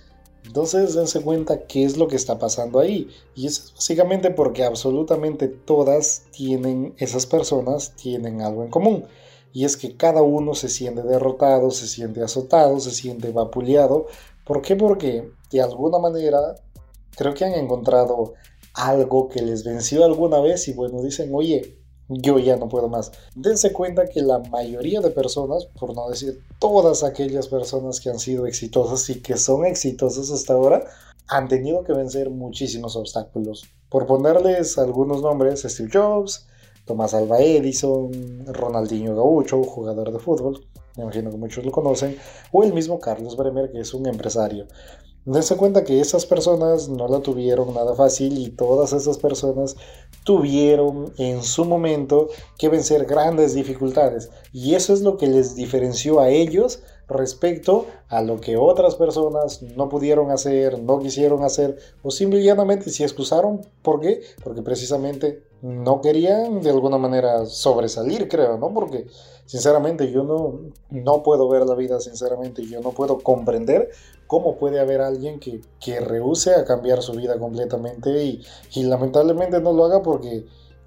[0.44, 3.08] Entonces dense cuenta qué es lo que está pasando ahí.
[3.34, 9.06] Y es básicamente porque absolutamente todas tienen, esas personas tienen algo en común.
[9.54, 14.08] Y es que cada uno se siente derrotado, se siente azotado, se siente vapuleado.
[14.44, 14.76] ¿Por qué?
[14.76, 16.54] Porque de alguna manera
[17.16, 18.34] creo que han encontrado
[18.74, 21.78] algo que les venció alguna vez y bueno, dicen, oye,
[22.08, 23.12] yo ya no puedo más.
[23.34, 28.18] Dense cuenta que la mayoría de personas, por no decir todas aquellas personas que han
[28.18, 30.84] sido exitosas y que son exitosas hasta ahora,
[31.28, 33.64] han tenido que vencer muchísimos obstáculos.
[33.88, 36.46] Por ponerles algunos nombres, Steve Jobs,
[36.84, 40.66] Tomás Alva Edison, Ronaldinho Gaucho, jugador de fútbol,
[40.96, 42.16] me imagino que muchos lo conocen,
[42.52, 44.66] o el mismo Carlos Bremer, que es un empresario.
[45.26, 49.74] Dense cuenta que esas personas no la tuvieron nada fácil y todas esas personas
[50.22, 52.28] tuvieron en su momento
[52.58, 54.30] que vencer grandes dificultades.
[54.52, 59.62] Y eso es lo que les diferenció a ellos respecto a lo que otras personas
[59.62, 63.62] no pudieron hacer, no quisieron hacer o simplemente se excusaron.
[63.82, 64.22] ¿Por qué?
[64.42, 68.72] Porque precisamente no querían de alguna manera sobresalir, creo, ¿no?
[68.72, 69.06] Porque
[69.46, 70.60] sinceramente yo no,
[70.90, 73.90] no puedo ver la vida, sinceramente yo no puedo comprender
[74.26, 78.44] cómo puede haber alguien que, que rehúse a cambiar su vida completamente y,
[78.74, 80.44] y lamentablemente no lo haga porque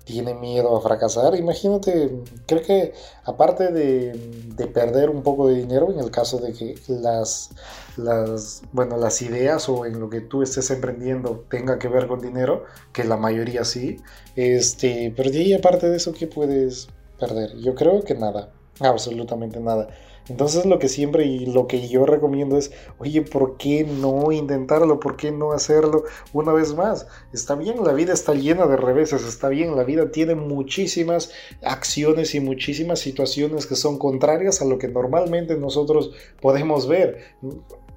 [0.08, 1.36] tiene miedo a fracasar.
[1.36, 2.94] Imagínate, creo que
[3.26, 4.14] aparte de,
[4.56, 7.50] de, perder un poco de dinero, en el caso de que las,
[7.98, 12.22] las, bueno, las ideas o en lo que tú estés emprendiendo tenga que ver con
[12.22, 13.98] dinero, que la mayoría sí,
[14.38, 16.88] este, pero de ahí aparte de eso, ¿qué puedes
[17.20, 17.58] perder?
[17.58, 19.90] Yo creo que nada, absolutamente nada.
[20.30, 25.00] Entonces lo que siempre y lo que yo recomiendo es, oye, ¿por qué no intentarlo?
[25.00, 27.08] ¿Por qué no hacerlo una vez más?
[27.34, 31.32] Está bien, la vida está llena de reveses, está bien, la vida tiene muchísimas
[31.64, 37.20] acciones y muchísimas situaciones que son contrarias a lo que normalmente nosotros podemos ver.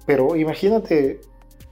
[0.07, 1.20] Pero imagínate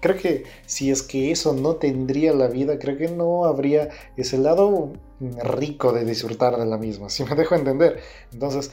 [0.00, 4.38] creo que si es que eso no tendría la vida, creo que no habría ese
[4.38, 8.00] lado rico de disfrutar de la misma, si me dejo entender.
[8.32, 8.70] Entonces,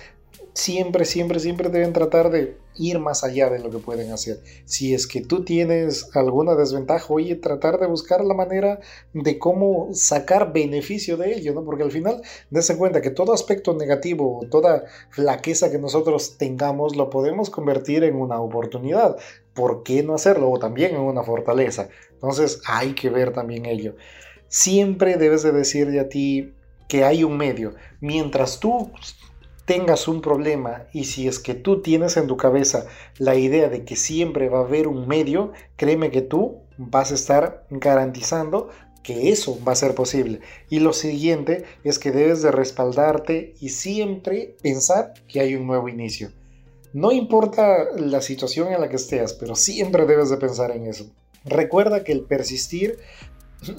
[0.55, 4.39] siempre, siempre, siempre deben tratar de ir más allá de lo que pueden hacer.
[4.63, 8.79] Si es que tú tienes alguna desventaja, oye, tratar de buscar la manera
[9.13, 11.65] de cómo sacar beneficio de ello, ¿no?
[11.65, 17.09] Porque al final, dense cuenta que todo aspecto negativo, toda flaqueza que nosotros tengamos, lo
[17.09, 19.17] podemos convertir en una oportunidad.
[19.53, 20.49] ¿Por qué no hacerlo?
[20.49, 21.89] O también en una fortaleza.
[22.13, 23.95] Entonces, hay que ver también ello.
[24.47, 26.53] Siempre debes de decirle a ti
[26.87, 27.73] que hay un medio.
[27.99, 28.91] Mientras tú
[29.65, 32.85] tengas un problema y si es que tú tienes en tu cabeza
[33.17, 37.15] la idea de que siempre va a haber un medio, créeme que tú vas a
[37.15, 38.69] estar garantizando
[39.01, 40.41] que eso va a ser posible.
[40.69, 45.89] Y lo siguiente es que debes de respaldarte y siempre pensar que hay un nuevo
[45.89, 46.31] inicio.
[46.93, 51.05] No importa la situación en la que estés, pero siempre debes de pensar en eso.
[51.43, 52.97] Recuerda que el persistir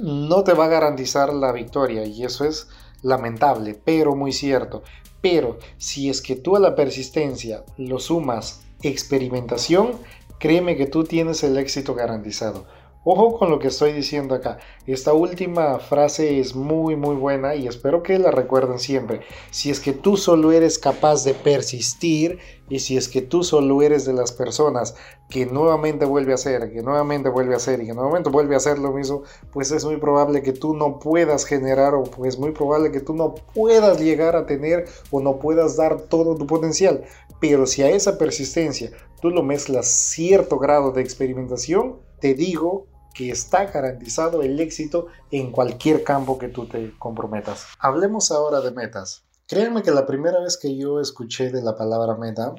[0.01, 2.69] no te va a garantizar la victoria y eso es
[3.03, 4.83] lamentable, pero muy cierto.
[5.29, 9.95] Pero si es que tú a la persistencia lo sumas experimentación,
[10.39, 12.65] créeme que tú tienes el éxito garantizado.
[13.09, 14.59] Ojo con lo que estoy diciendo acá.
[14.85, 19.21] Esta última frase es muy muy buena y espero que la recuerden siempre.
[19.53, 23.81] Si es que tú solo eres capaz de persistir y si es que tú solo
[23.81, 24.97] eres de las personas
[25.31, 28.57] que nuevamente vuelve a hacer, que nuevamente vuelve a hacer y que nuevamente vuelve a
[28.57, 29.23] hacer lo mismo,
[29.53, 32.99] pues es muy probable que tú no puedas generar o pues es muy probable que
[32.99, 37.05] tú no puedas llegar a tener o no puedas dar todo tu potencial.
[37.41, 43.31] Pero si a esa persistencia tú lo mezclas cierto grado de experimentación, te digo que
[43.31, 47.67] está garantizado el éxito en cualquier campo que tú te comprometas.
[47.79, 49.25] Hablemos ahora de metas.
[49.49, 52.53] Créanme que la primera vez que yo escuché de la palabra meta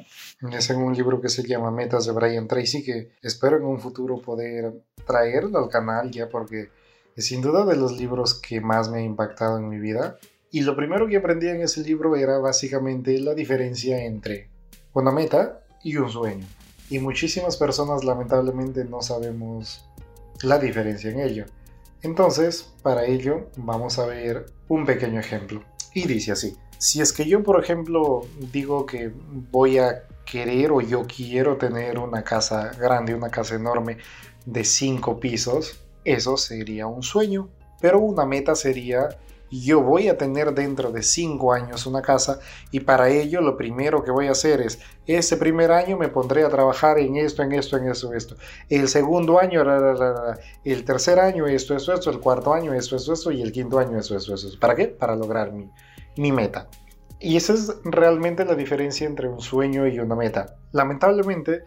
[0.52, 3.80] es en un libro que se llama Metas de Brian Tracy, que espero en un
[3.80, 4.74] futuro poder
[5.06, 6.70] traerlo al canal ya porque
[7.16, 10.18] es sin duda de los libros que más me ha impactado en mi vida.
[10.50, 14.50] Y lo primero que aprendí en ese libro era básicamente la diferencia entre
[14.94, 16.48] una meta y un sueño.
[16.90, 19.87] Y muchísimas personas lamentablemente no sabemos
[20.42, 21.46] la diferencia en ello.
[22.02, 25.64] Entonces, para ello vamos a ver un pequeño ejemplo.
[25.94, 26.56] Y dice así.
[26.78, 29.12] Si es que yo, por ejemplo, digo que
[29.52, 33.98] voy a querer o yo quiero tener una casa grande, una casa enorme
[34.46, 37.50] de cinco pisos, eso sería un sueño.
[37.82, 39.10] Pero una meta sería
[39.50, 42.40] yo voy a tener dentro de cinco años una casa
[42.72, 46.44] y para ello lo primero que voy a hacer es, ese primer año me pondré
[46.44, 48.36] a trabajar en esto, en esto, en esto, esto.
[48.70, 49.64] El segundo año,
[50.64, 53.80] el tercer año, esto, esto, esto, el cuarto año, esto, esto, esto, y el quinto
[53.80, 54.60] año, esto, esto, esto.
[54.60, 54.88] ¿Para qué?
[54.88, 55.70] Para lograr mi,
[56.18, 56.68] mi meta.
[57.20, 60.58] Y esa es realmente la diferencia entre un sueño y una meta.
[60.72, 61.64] Lamentablemente,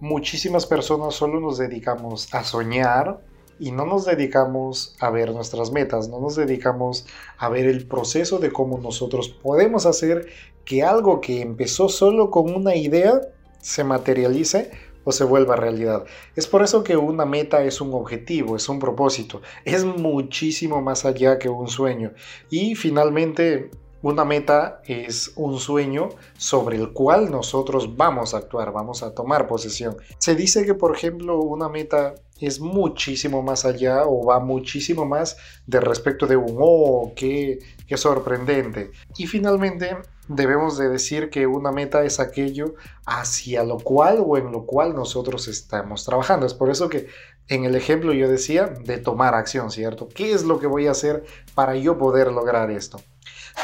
[0.00, 3.20] muchísimas personas solo nos dedicamos a soñar
[3.62, 7.06] y no nos dedicamos a ver nuestras metas, no nos dedicamos
[7.38, 10.26] a ver el proceso de cómo nosotros podemos hacer
[10.64, 13.20] que algo que empezó solo con una idea
[13.60, 14.72] se materialice
[15.04, 16.04] o se vuelva realidad.
[16.34, 21.04] Es por eso que una meta es un objetivo, es un propósito, es muchísimo más
[21.04, 22.14] allá que un sueño.
[22.50, 23.70] Y finalmente
[24.02, 29.46] una meta es un sueño sobre el cual nosotros vamos a actuar, vamos a tomar
[29.46, 29.96] posesión.
[30.18, 32.16] Se dice que, por ejemplo, una meta
[32.46, 35.36] es muchísimo más allá o va muchísimo más
[35.66, 38.90] de respecto de un oh, qué, qué sorprendente.
[39.16, 39.96] Y finalmente
[40.28, 42.74] debemos de decir que una meta es aquello
[43.06, 46.46] hacia lo cual o en lo cual nosotros estamos trabajando.
[46.46, 47.06] Es por eso que
[47.48, 50.08] en el ejemplo yo decía de tomar acción, ¿cierto?
[50.08, 51.24] ¿Qué es lo que voy a hacer
[51.54, 53.00] para yo poder lograr esto?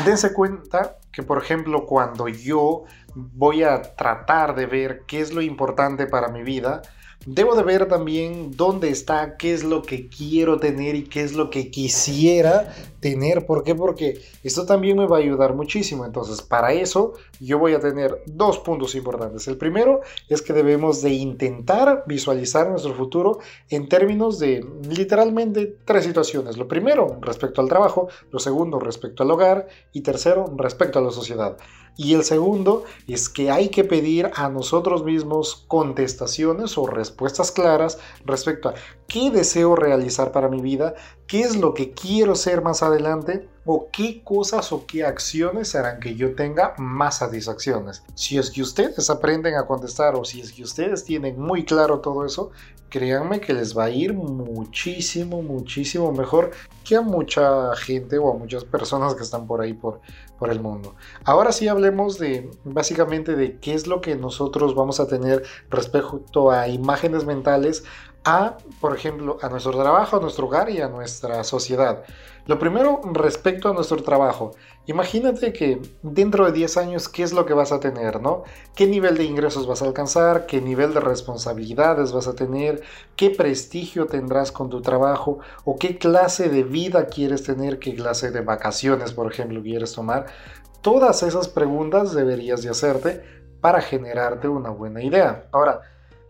[0.04, 2.84] Dense cuenta que, por ejemplo, cuando yo
[3.14, 6.82] voy a tratar de ver qué es lo importante para mi vida,
[7.26, 11.34] debo de ver también dónde está, qué es lo que quiero tener y qué es
[11.34, 13.44] lo que quisiera tener.
[13.44, 13.74] ¿Por qué?
[13.74, 16.04] Porque esto también me va a ayudar muchísimo.
[16.04, 19.46] Entonces, para eso yo voy a tener dos puntos importantes.
[19.48, 26.04] El primero es que debemos de intentar visualizar nuestro futuro en términos de literalmente tres
[26.04, 26.56] situaciones.
[26.56, 28.08] Lo primero, respecto al trabajo.
[28.30, 29.68] Lo segundo, respecto al hogar.
[29.92, 31.56] Y tercero, respecto a la sociedad.
[31.96, 37.17] Y el segundo es que hay que pedir a nosotros mismos contestaciones o respuestas
[37.52, 38.74] claras respecto a
[39.06, 40.94] qué deseo realizar para mi vida,
[41.26, 46.00] qué es lo que quiero ser más adelante o qué cosas o qué acciones harán
[46.00, 48.02] que yo tenga más satisfacciones.
[48.14, 52.00] Si es que ustedes aprenden a contestar o si es que ustedes tienen muy claro
[52.00, 52.50] todo eso,
[52.88, 58.38] créanme que les va a ir muchísimo, muchísimo mejor que a mucha gente o a
[58.38, 60.00] muchas personas que están por ahí por,
[60.38, 60.94] por el mundo.
[61.24, 66.50] Ahora sí hablemos de básicamente de qué es lo que nosotros vamos a tener respecto
[66.50, 67.84] a imágenes mentales
[68.24, 72.02] a, por ejemplo, a nuestro trabajo, a nuestro hogar y a nuestra sociedad.
[72.46, 74.52] Lo primero, respecto a nuestro trabajo.
[74.86, 78.44] Imagínate que dentro de 10 años, ¿qué es lo que vas a tener, no?
[78.74, 80.46] ¿Qué nivel de ingresos vas a alcanzar?
[80.46, 82.80] ¿Qué nivel de responsabilidades vas a tener?
[83.16, 85.40] ¿Qué prestigio tendrás con tu trabajo?
[85.66, 87.78] ¿O qué clase de vida quieres tener?
[87.78, 90.24] ¿Qué clase de vacaciones, por ejemplo, quieres tomar?
[90.80, 93.22] Todas esas preguntas deberías de hacerte
[93.60, 95.48] para generarte una buena idea.
[95.52, 95.82] Ahora,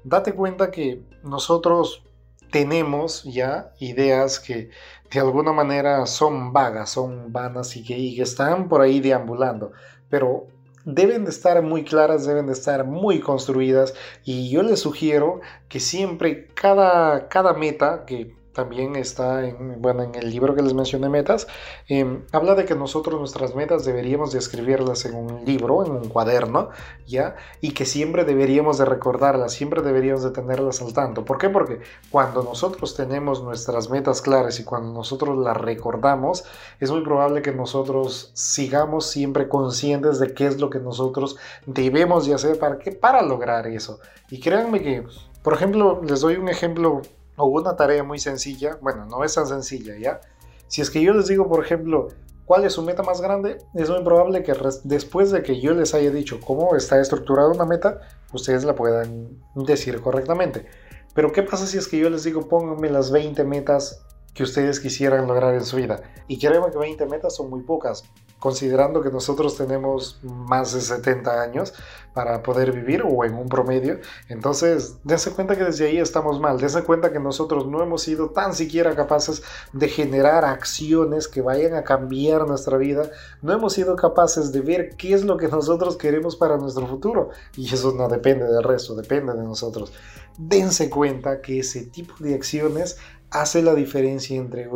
[0.04, 2.02] date cuenta que nosotros
[2.50, 4.70] tenemos ya ideas que
[5.10, 9.72] de alguna manera son vagas, son vanas y que, están por ahí deambulando,
[10.08, 10.46] pero
[10.84, 13.94] deben de estar muy claras, deben de estar muy construidas
[14.24, 20.16] y yo les sugiero que siempre cada, cada meta que también está en, bueno, en
[20.16, 21.47] el libro que les mencioné, Metas,
[21.86, 26.09] em, habla de que nosotros nuestras metas deberíamos de escribirlas en un libro, en un
[26.09, 26.70] cuaderno,
[27.06, 27.36] ¿ya?
[27.60, 31.24] Y que siempre deberíamos de recordarlas, siempre deberíamos de tenerlas al tanto.
[31.24, 31.48] ¿Por qué?
[31.51, 31.78] Porque
[32.10, 36.43] cuando nosotros tenemos nuestras metas claras y cuando nosotros las recordamos,
[36.80, 42.26] es muy probable que nosotros sigamos siempre conscientes de qué es lo que nosotros debemos
[42.26, 44.01] de hacer para, que, para lograr eso.
[44.30, 45.05] Y créanme que,
[45.44, 47.02] por ejemplo, les doy un ejemplo
[47.39, 50.20] o una tarea muy sencilla, bueno, no es tan sencilla, ¿ya?
[50.66, 52.09] Si es que yo les digo, por ejemplo,
[52.44, 54.55] cuál es su meta más grande, es muy probable que
[54.85, 58.01] después de que yo les haya dicho cómo está estructurada una meta,
[58.32, 60.66] ustedes la puedan decir correctamente.
[61.15, 64.05] Pero ¿qué pasa si es que yo les digo, pónganme las 20 metas
[64.39, 66.01] que ustedes quisieran lograr en su vida.
[66.28, 68.05] Y créanme que 20 metas son muy pocas,
[68.39, 71.74] considerando que nosotros tenemos más de 70 años
[72.15, 73.98] para poder vivir o en un promedio.
[74.28, 76.60] Entonces, dense cuenta que desde ahí estamos mal.
[76.60, 79.43] Dense cuenta que nosotros no hemos sido tan siquiera capaces
[79.73, 83.10] de generar acciones que vayan a cambiar nuestra vida.
[83.43, 87.31] No hemos sido capaces de ver qué es lo que nosotros queremos para nuestro futuro.
[87.56, 89.93] Y eso no depende del resto, depende de nosotros.
[90.39, 92.98] Dense cuenta que ese tipo de acciones
[93.30, 94.68] hace la diferencia entre,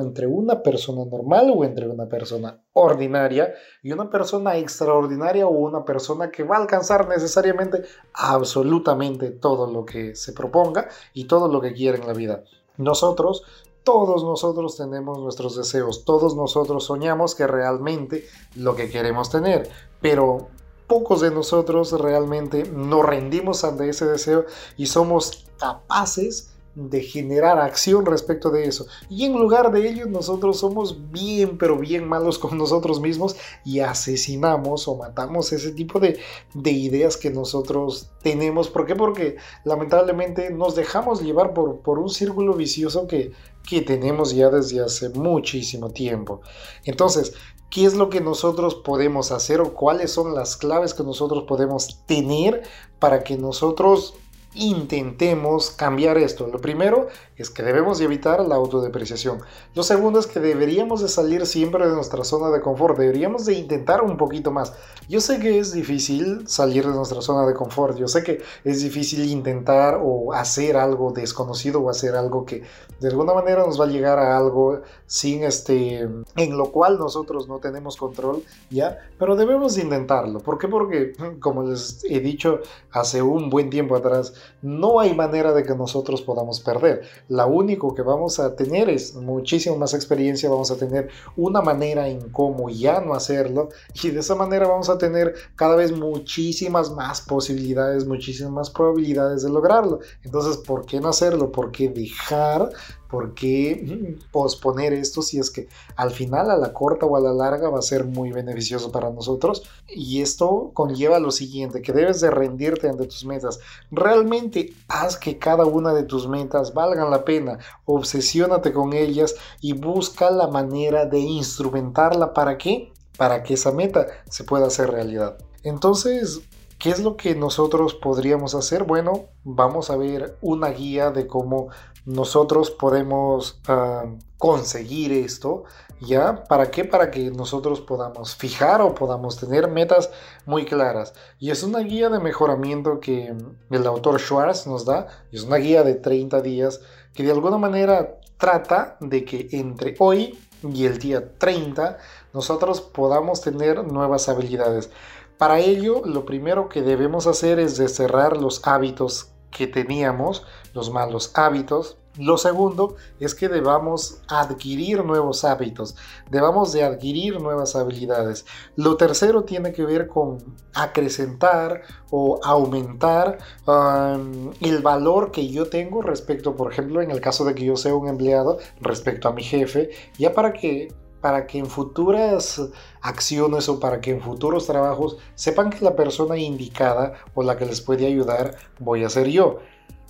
[0.00, 5.84] entre una persona normal o entre una persona ordinaria y una persona extraordinaria o una
[5.84, 7.82] persona que va a alcanzar necesariamente
[8.14, 12.42] absolutamente todo lo que se proponga y todo lo que quiera en la vida.
[12.76, 13.44] Nosotros
[13.84, 18.24] todos nosotros tenemos nuestros deseos, todos nosotros soñamos que realmente
[18.54, 19.68] lo que queremos tener,
[20.00, 20.48] pero
[20.86, 24.44] pocos de nosotros realmente nos rendimos ante ese deseo
[24.76, 28.86] y somos capaces de generar acción respecto de eso.
[29.10, 33.80] Y en lugar de ello, nosotros somos bien, pero bien malos con nosotros mismos y
[33.80, 36.18] asesinamos o matamos ese tipo de,
[36.54, 38.68] de ideas que nosotros tenemos.
[38.68, 38.94] ¿Por qué?
[38.94, 43.32] Porque lamentablemente nos dejamos llevar por, por un círculo vicioso que,
[43.68, 46.40] que tenemos ya desde hace muchísimo tiempo.
[46.84, 47.34] Entonces,
[47.70, 52.04] ¿qué es lo que nosotros podemos hacer o cuáles son las claves que nosotros podemos
[52.06, 52.62] tener
[52.98, 54.14] para que nosotros
[54.54, 56.46] intentemos cambiar esto.
[56.46, 59.40] Lo primero es que debemos evitar la autodepreciación.
[59.74, 62.98] Lo segundo es que deberíamos de salir siempre de nuestra zona de confort.
[62.98, 64.74] Deberíamos de intentar un poquito más.
[65.08, 67.96] Yo sé que es difícil salir de nuestra zona de confort.
[67.96, 72.62] Yo sé que es difícil intentar o hacer algo desconocido o hacer algo que
[73.00, 77.48] de alguna manera nos va a llegar a algo sin este en lo cual nosotros
[77.48, 78.98] no tenemos control, ¿ya?
[79.18, 80.40] Pero debemos de intentarlo.
[80.40, 80.68] ¿Por qué?
[80.68, 82.60] Porque como les he dicho
[82.90, 87.02] hace un buen tiempo atrás, no hay manera de que nosotros podamos perder.
[87.28, 92.08] La único que vamos a tener es muchísima más experiencia, vamos a tener una manera
[92.08, 93.68] en cómo ya no hacerlo
[94.02, 99.42] y de esa manera vamos a tener cada vez muchísimas más posibilidades, muchísimas más probabilidades
[99.42, 100.00] de lograrlo.
[100.22, 101.52] Entonces, ¿por qué no hacerlo?
[101.52, 102.70] ¿Por qué dejar
[103.12, 107.34] ¿Por qué posponer esto si es que al final, a la corta o a la
[107.34, 109.64] larga, va a ser muy beneficioso para nosotros?
[109.86, 113.60] Y esto conlleva lo siguiente, que debes de rendirte ante tus metas.
[113.90, 119.74] Realmente haz que cada una de tus metas valgan la pena, obsesiónate con ellas y
[119.74, 122.32] busca la manera de instrumentarla.
[122.32, 122.94] ¿Para qué?
[123.18, 125.36] Para que esa meta se pueda hacer realidad.
[125.64, 126.40] Entonces,
[126.82, 128.82] ¿Qué es lo que nosotros podríamos hacer?
[128.82, 131.68] Bueno, vamos a ver una guía de cómo
[132.04, 134.04] nosotros podemos ah,
[134.38, 135.64] conseguir esto,
[136.00, 136.44] ¿ya?
[136.44, 136.84] ¿Para qué?
[136.84, 140.10] Para que nosotros podamos fijar o podamos tener metas
[140.46, 141.14] muy claras.
[141.38, 143.34] Y es una guía de mejoramiento que
[143.70, 146.80] el autor Schwartz nos da, es una guía de 30 días
[147.14, 151.98] que de alguna manera trata de que entre hoy y el día 30
[152.32, 154.90] nosotros podamos tener nuevas habilidades.
[155.38, 161.32] Para ello, lo primero que debemos hacer es desterrar los hábitos que teníamos, los malos
[161.34, 161.98] hábitos.
[162.18, 165.96] Lo segundo es que debamos adquirir nuevos hábitos,
[166.30, 168.44] debamos de adquirir nuevas habilidades.
[168.76, 170.36] Lo tercero tiene que ver con
[170.74, 177.46] acrecentar o aumentar um, el valor que yo tengo respecto, por ejemplo, en el caso
[177.46, 179.88] de que yo sea un empleado, respecto a mi jefe,
[180.18, 180.92] ya para que
[181.22, 182.60] para que en futuras
[183.00, 187.64] acciones o para que en futuros trabajos sepan que la persona indicada o la que
[187.64, 189.60] les puede ayudar voy a ser yo.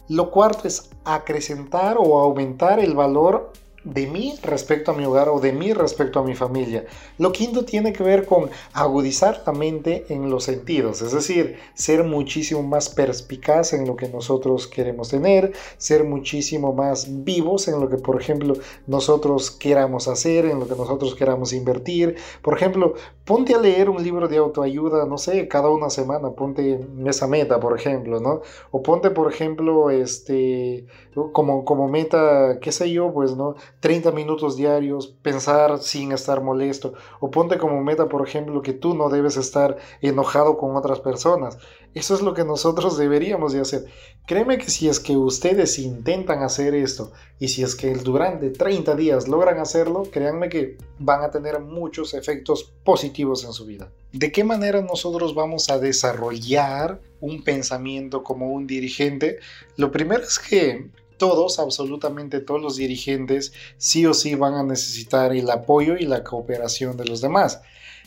[0.08, 3.52] Lo cuarto es acrecentar o aumentar el valor
[3.84, 6.84] de mí respecto a mi hogar o de mí respecto a mi familia.
[7.18, 12.04] Lo quinto tiene que ver con agudizar la mente en los sentidos, es decir, ser
[12.04, 17.88] muchísimo más perspicaz en lo que nosotros queremos tener, ser muchísimo más vivos en lo
[17.88, 18.54] que, por ejemplo,
[18.86, 22.16] nosotros queramos hacer, en lo que nosotros queramos invertir.
[22.42, 22.94] Por ejemplo,
[23.24, 27.60] ponte a leer un libro de autoayuda, no sé, cada una semana, ponte esa meta,
[27.60, 28.42] por ejemplo, ¿no?
[28.70, 30.86] O ponte, por ejemplo, este,
[31.32, 33.54] como, como meta, qué sé yo, pues, ¿no?
[33.82, 38.94] 30 minutos diarios, pensar sin estar molesto, o ponte como meta, por ejemplo, que tú
[38.94, 41.58] no debes estar enojado con otras personas.
[41.92, 43.86] Eso es lo que nosotros deberíamos de hacer.
[44.24, 47.10] Créeme que si es que ustedes intentan hacer esto
[47.40, 52.14] y si es que durante 30 días logran hacerlo, créanme que van a tener muchos
[52.14, 53.90] efectos positivos en su vida.
[54.12, 59.40] ¿De qué manera nosotros vamos a desarrollar un pensamiento como un dirigente?
[59.76, 60.88] Lo primero es que
[61.22, 66.24] todos, absolutamente todos los dirigentes, sí o sí van a necesitar el apoyo y la
[66.24, 67.60] cooperación de los demás.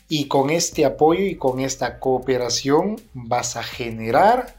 [0.10, 4.58] Y con este apoyo y con esta cooperación vas a generar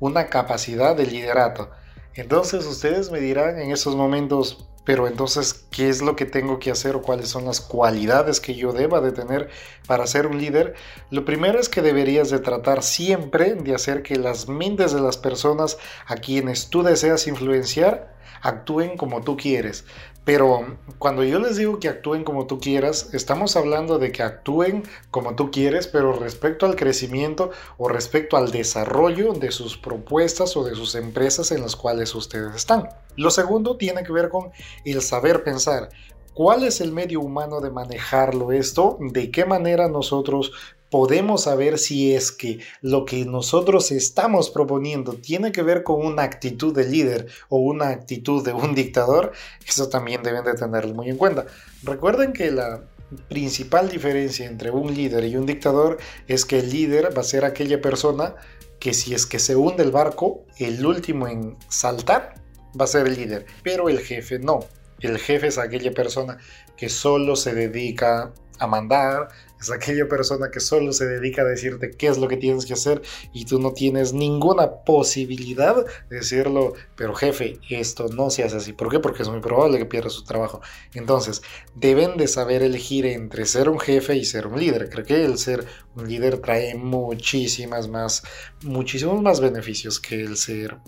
[0.00, 1.70] una capacidad de liderato.
[2.14, 6.70] Entonces ustedes me dirán en esos momentos, Pero entonces, ¿qué es lo que tengo que
[6.70, 9.48] hacer o cuáles son las cualidades que yo deba de tener
[9.86, 10.74] para ser un líder?
[11.10, 15.16] Lo primero es que deberías de tratar siempre de hacer que las mentes de las
[15.16, 19.84] personas a quienes tú deseas influenciar actúen como tú quieres.
[20.24, 24.84] Pero cuando yo les digo que actúen como tú quieras, estamos hablando de que actúen
[25.10, 30.62] como tú quieres, pero respecto al crecimiento o respecto al desarrollo de sus propuestas o
[30.62, 32.88] de sus empresas en las cuales ustedes están.
[33.16, 34.52] Lo segundo tiene que ver con
[34.84, 35.88] el saber pensar.
[36.34, 38.98] ¿Cuál es el medio humano de manejarlo esto?
[39.00, 40.52] ¿De qué manera nosotros
[40.92, 46.22] podemos saber si es que lo que nosotros estamos proponiendo tiene que ver con una
[46.22, 49.32] actitud de líder o una actitud de un dictador,
[49.66, 51.46] eso también deben de tenerlo muy en cuenta.
[51.82, 52.84] Recuerden que la
[53.30, 55.96] principal diferencia entre un líder y un dictador
[56.28, 58.34] es que el líder va a ser aquella persona
[58.78, 62.34] que si es que se hunde el barco, el último en saltar
[62.78, 64.60] va a ser el líder, pero el jefe no.
[65.00, 66.36] El jefe es aquella persona
[66.76, 69.28] que solo se dedica a mandar,
[69.62, 72.72] es aquella persona que solo se dedica a decirte qué es lo que tienes que
[72.72, 73.00] hacer
[73.32, 78.72] y tú no tienes ninguna posibilidad de decirlo, pero jefe, esto no se hace así.
[78.72, 78.98] ¿Por qué?
[78.98, 80.60] Porque es muy probable que pierda su trabajo.
[80.94, 81.42] Entonces,
[81.76, 84.90] deben de saber elegir entre ser un jefe y ser un líder.
[84.90, 85.64] Creo que el ser
[85.94, 88.24] un líder trae muchísimas más,
[88.62, 90.78] muchísimos más beneficios que el ser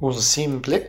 [0.00, 0.88] un simple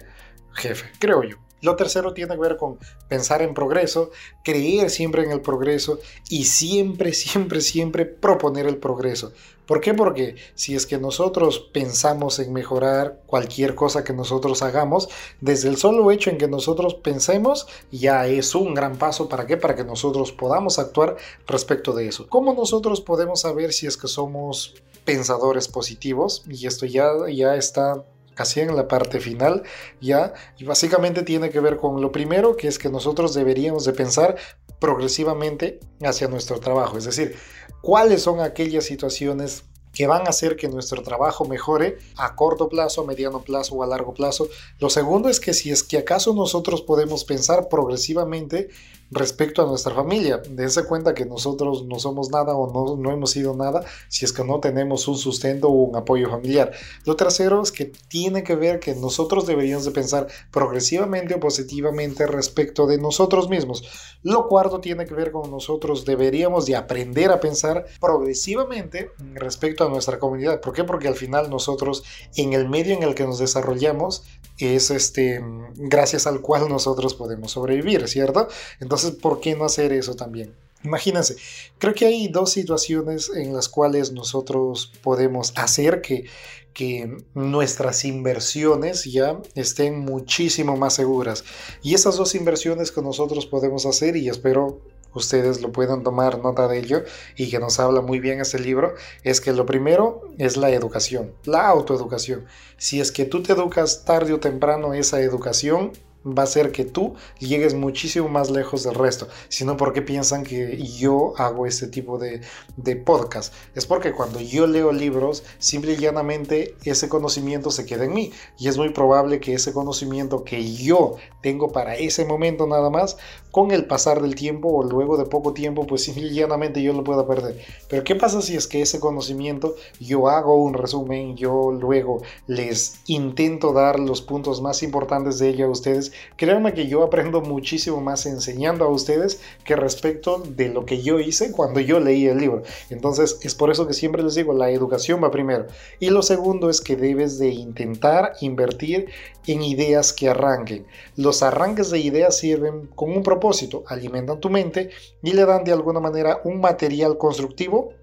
[0.56, 1.45] jefe, creo yo.
[1.66, 2.78] Lo tercero tiene que ver con
[3.08, 4.12] pensar en progreso,
[4.44, 9.34] creer siempre en el progreso y siempre, siempre, siempre proponer el progreso.
[9.66, 9.96] ¿Por qué?
[9.96, 15.10] Porque si es que nosotros pensamos en mejorar cualquier cosa que nosotros hagamos,
[15.42, 19.28] desde el solo hecho en que nosotros pensemos, ya es un gran paso.
[19.28, 19.58] ¿Para qué?
[19.58, 21.18] Para que nosotros podamos actuar
[21.48, 22.28] respecto de eso.
[22.30, 26.44] ¿Cómo nosotros podemos saber si es que somos pensadores positivos?
[26.48, 28.06] Y esto ya, ya está
[28.36, 29.64] casi en la parte final
[30.00, 33.94] ya y básicamente tiene que ver con lo primero que es que nosotros deberíamos de
[33.94, 34.36] pensar
[34.80, 37.36] progresivamente hacia nuestro trabajo, es decir,
[37.82, 39.64] cuáles son aquellas situaciones
[39.96, 43.84] que van a hacer que nuestro trabajo mejore a corto plazo, a mediano plazo o
[43.84, 44.50] a largo plazo.
[44.80, 48.70] Lo segundo es que si es que acaso nosotros podemos pensar progresivamente
[49.12, 50.42] respecto a nuestra familia.
[50.50, 54.34] Dense cuenta que nosotros no somos nada o no, no hemos sido nada si es
[54.34, 56.72] que no tenemos un sustento o un apoyo familiar.
[57.06, 62.26] Lo tercero es que tiene que ver que nosotros deberíamos de pensar progresivamente o positivamente
[62.28, 63.84] respecto de nosotros mismos.
[64.24, 69.90] Lo cuarto tiene que ver con nosotros deberíamos de aprender a pensar progresivamente respecto a
[69.90, 70.62] nuestra comunidad.
[70.62, 70.84] ¿Por qué?
[70.84, 72.04] Porque al final nosotros
[72.36, 74.24] en el medio en el que nos desarrollamos
[74.58, 75.44] es este
[75.76, 78.48] gracias al cual nosotros podemos sobrevivir, ¿cierto?
[78.80, 80.56] Entonces entonces, ¿por qué no hacer eso también?
[80.84, 81.36] Imagínense,
[81.80, 86.26] creo que hay dos situaciones en las cuales nosotros podemos hacer que,
[86.74, 91.44] que nuestras inversiones ya estén muchísimo más seguras.
[91.82, 94.80] Y esas dos inversiones que nosotros podemos hacer, y espero
[95.14, 97.04] ustedes lo puedan tomar nota de ello
[97.36, 101.34] y que nos habla muy bien este libro, es que lo primero es la educación,
[101.44, 102.46] la autoeducación.
[102.78, 105.92] Si es que tú te educas tarde o temprano esa educación,
[106.26, 110.78] va a ser que tú llegues muchísimo más lejos del resto, sino porque piensan que
[110.84, 112.42] yo hago este tipo de,
[112.78, 113.54] de podcast.
[113.76, 118.32] Es porque cuando yo leo libros, simple y llanamente ese conocimiento se queda en mí
[118.58, 123.18] y es muy probable que ese conocimiento que yo tengo para ese momento nada más,
[123.56, 127.26] con el pasar del tiempo o luego de poco tiempo, pues llanamente yo lo pueda
[127.26, 127.58] perder.
[127.88, 133.00] Pero ¿qué pasa si es que ese conocimiento yo hago un resumen, yo luego les
[133.08, 138.02] intento dar los puntos más importantes de ello a ustedes Créanme que yo aprendo muchísimo
[138.02, 142.40] más enseñando a ustedes que respecto de lo que yo hice cuando yo leí el
[142.40, 142.64] libro.
[142.90, 145.68] Entonces es por eso que siempre les digo, la educación va primero.
[146.02, 149.08] Y lo segundo es que debes de intentar invertir
[149.48, 150.88] en ideas que arranquen.
[151.16, 154.90] Los arranques de ideas sirven con un propósito, alimentan tu mente
[155.22, 157.94] y le dan de alguna manera un material constructivo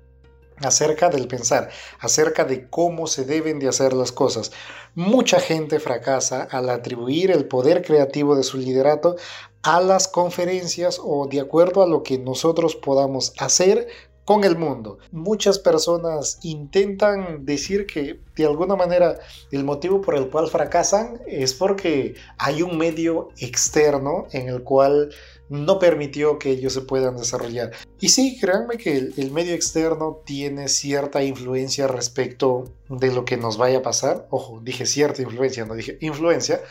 [0.56, 4.52] acerca del pensar, acerca de cómo se deben de hacer las cosas.
[4.94, 9.16] Mucha gente fracasa al atribuir el poder creativo de su liderato
[9.62, 13.88] a las conferencias o de acuerdo a lo que nosotros podamos hacer
[14.24, 14.98] con el mundo.
[15.10, 19.18] Muchas personas intentan decir que de alguna manera
[19.50, 25.10] el motivo por el cual fracasan es porque hay un medio externo en el cual
[25.48, 27.72] no permitió que ellos se puedan desarrollar.
[28.00, 33.58] Y sí, créanme que el, medio externo tiene cierta influencia respecto de lo que nos
[33.58, 34.26] vaya a pasar.
[34.30, 36.62] Ojo, dije cierta influencia, no dije influencia.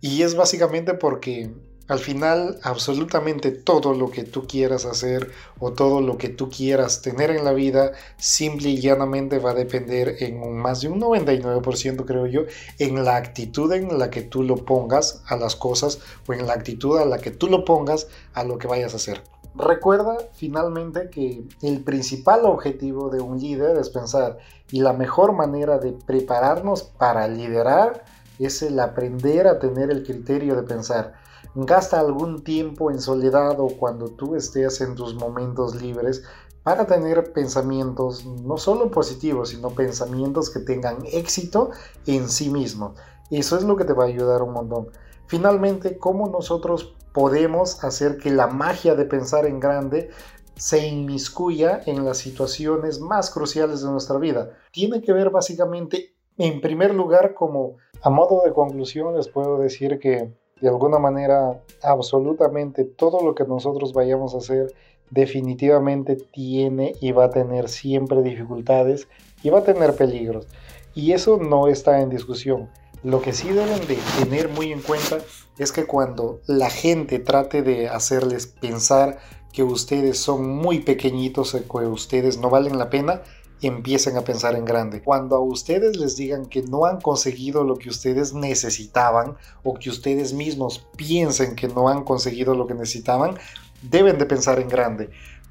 [0.00, 1.50] Y es básicamente porque
[1.90, 7.02] Al final, absolutamente todo lo que tú quieras hacer o todo lo que tú quieras
[7.02, 12.04] tener en la vida, simple y llanamente va a depender en más de un 99%,
[12.04, 12.42] creo yo,
[12.78, 15.98] en la actitud en la que tú lo pongas a las cosas
[16.28, 18.98] o en la actitud a la que tú lo pongas a lo que vayas a
[18.98, 19.24] hacer.
[19.56, 24.38] Recuerda finalmente que el principal objetivo de un líder es pensar
[24.70, 28.04] y la mejor manera de prepararnos para liderar
[28.38, 31.19] es el aprender a tener el criterio de pensar.
[31.54, 36.22] Gasta algún tiempo en soledad o cuando tú estés en tus momentos libres
[36.62, 41.70] para tener pensamientos no solo positivos, sino pensamientos que tengan éxito
[42.06, 42.94] en sí mismo.
[43.30, 44.88] Eso es lo que te va a ayudar un montón.
[45.26, 50.10] Finalmente, ¿cómo nosotros podemos hacer que la magia de pensar en grande
[50.54, 54.56] se inmiscuya en las situaciones más cruciales de nuestra vida?
[54.72, 59.98] Tiene que ver básicamente, en primer lugar, como a modo de conclusión, les puedo decir
[59.98, 64.74] que de alguna manera absolutamente todo lo que nosotros vayamos a hacer
[65.10, 69.08] definitivamente tiene y va a tener siempre dificultades
[69.42, 70.46] y va a tener peligros.
[70.94, 72.68] Y eso no está en discusión.
[73.02, 75.18] Lo que sí deben de tener muy en cuenta
[75.58, 79.18] es que cuando la gente trate de hacerles pensar
[79.52, 83.22] que ustedes son muy pequeñitos, que ustedes no valen la pena,
[83.62, 85.02] empiecen a pensar en grande.
[85.02, 89.90] Cuando a ustedes les digan que no han conseguido lo que ustedes necesitaban o que
[89.90, 93.38] ustedes mismos piensen que no han conseguido lo que necesitaban,
[93.82, 95.10] deben de pensar en grande.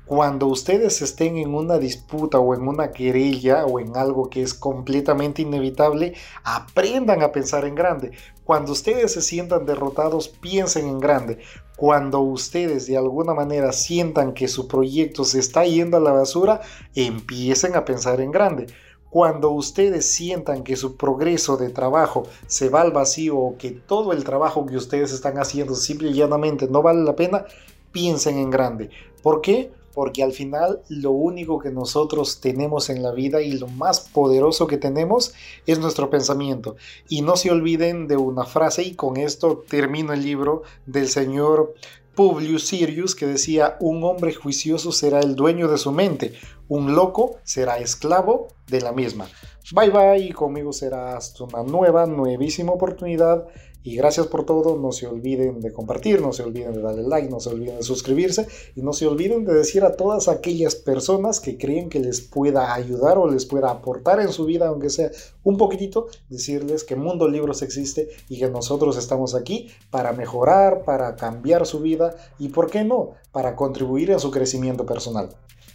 [0.10, 4.56] Cuando ustedes estén en una disputa o en una querella o en algo que es
[4.56, 8.14] completamente inevitable, aprendan a pensar en grande.
[8.44, 11.38] Cuando ustedes se sientan derrotados, piensen en grande.
[11.80, 16.60] Cuando ustedes de alguna manera sientan que su proyecto se está yendo a la basura,
[16.94, 18.68] empiecen a pensar en grande.
[19.10, 24.12] Cuando ustedes sientan que su progreso de trabajo se va al vacío o que todo
[24.12, 27.46] el trabajo que ustedes están haciendo simple y llanamente no vale la pena,
[27.94, 28.90] piensen en grande.
[29.24, 29.72] ¿Por qué?
[30.00, 34.66] Porque al final lo único que nosotros tenemos en la vida y lo más poderoso
[34.66, 35.34] que tenemos
[35.66, 36.78] es nuestro pensamiento.
[37.10, 41.74] Y no se olviden de una frase, y con esto termino el libro del señor
[42.16, 46.32] Publius Sirius, que decía, un hombre juicioso será el dueño de su mente,
[46.70, 49.28] un loco será esclavo de la misma.
[49.74, 53.48] Bye bye, y conmigo será hasta una nueva, nuevísima oportunidad
[53.84, 57.30] y gracias por todo, no se olviden de compartir, no se olviden de darle like,
[57.30, 61.40] no se olviden de suscribirse y no se olviden de decir a todas aquellas personas
[61.40, 65.12] que creen que les pueda ayudar o les pueda aportar en su vida, aunque sea
[65.44, 71.16] un poquitito, decirles que Mundo Libros existe y que nosotros estamos aquí para mejorar, para
[71.16, 75.30] cambiar su vida y, ¿por qué no?, para contribuir a su crecimiento personal.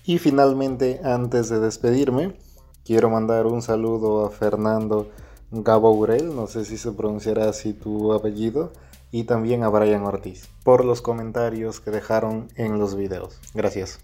[0.05, 2.37] Y finalmente, antes de despedirme,
[2.85, 5.09] quiero mandar un saludo a Fernando
[5.63, 8.73] Gabourel, no sé si se pronunciará así tu apellido,
[9.13, 13.39] y también a Brian Ortiz por los comentarios que dejaron en los videos.
[13.55, 14.01] Gracias.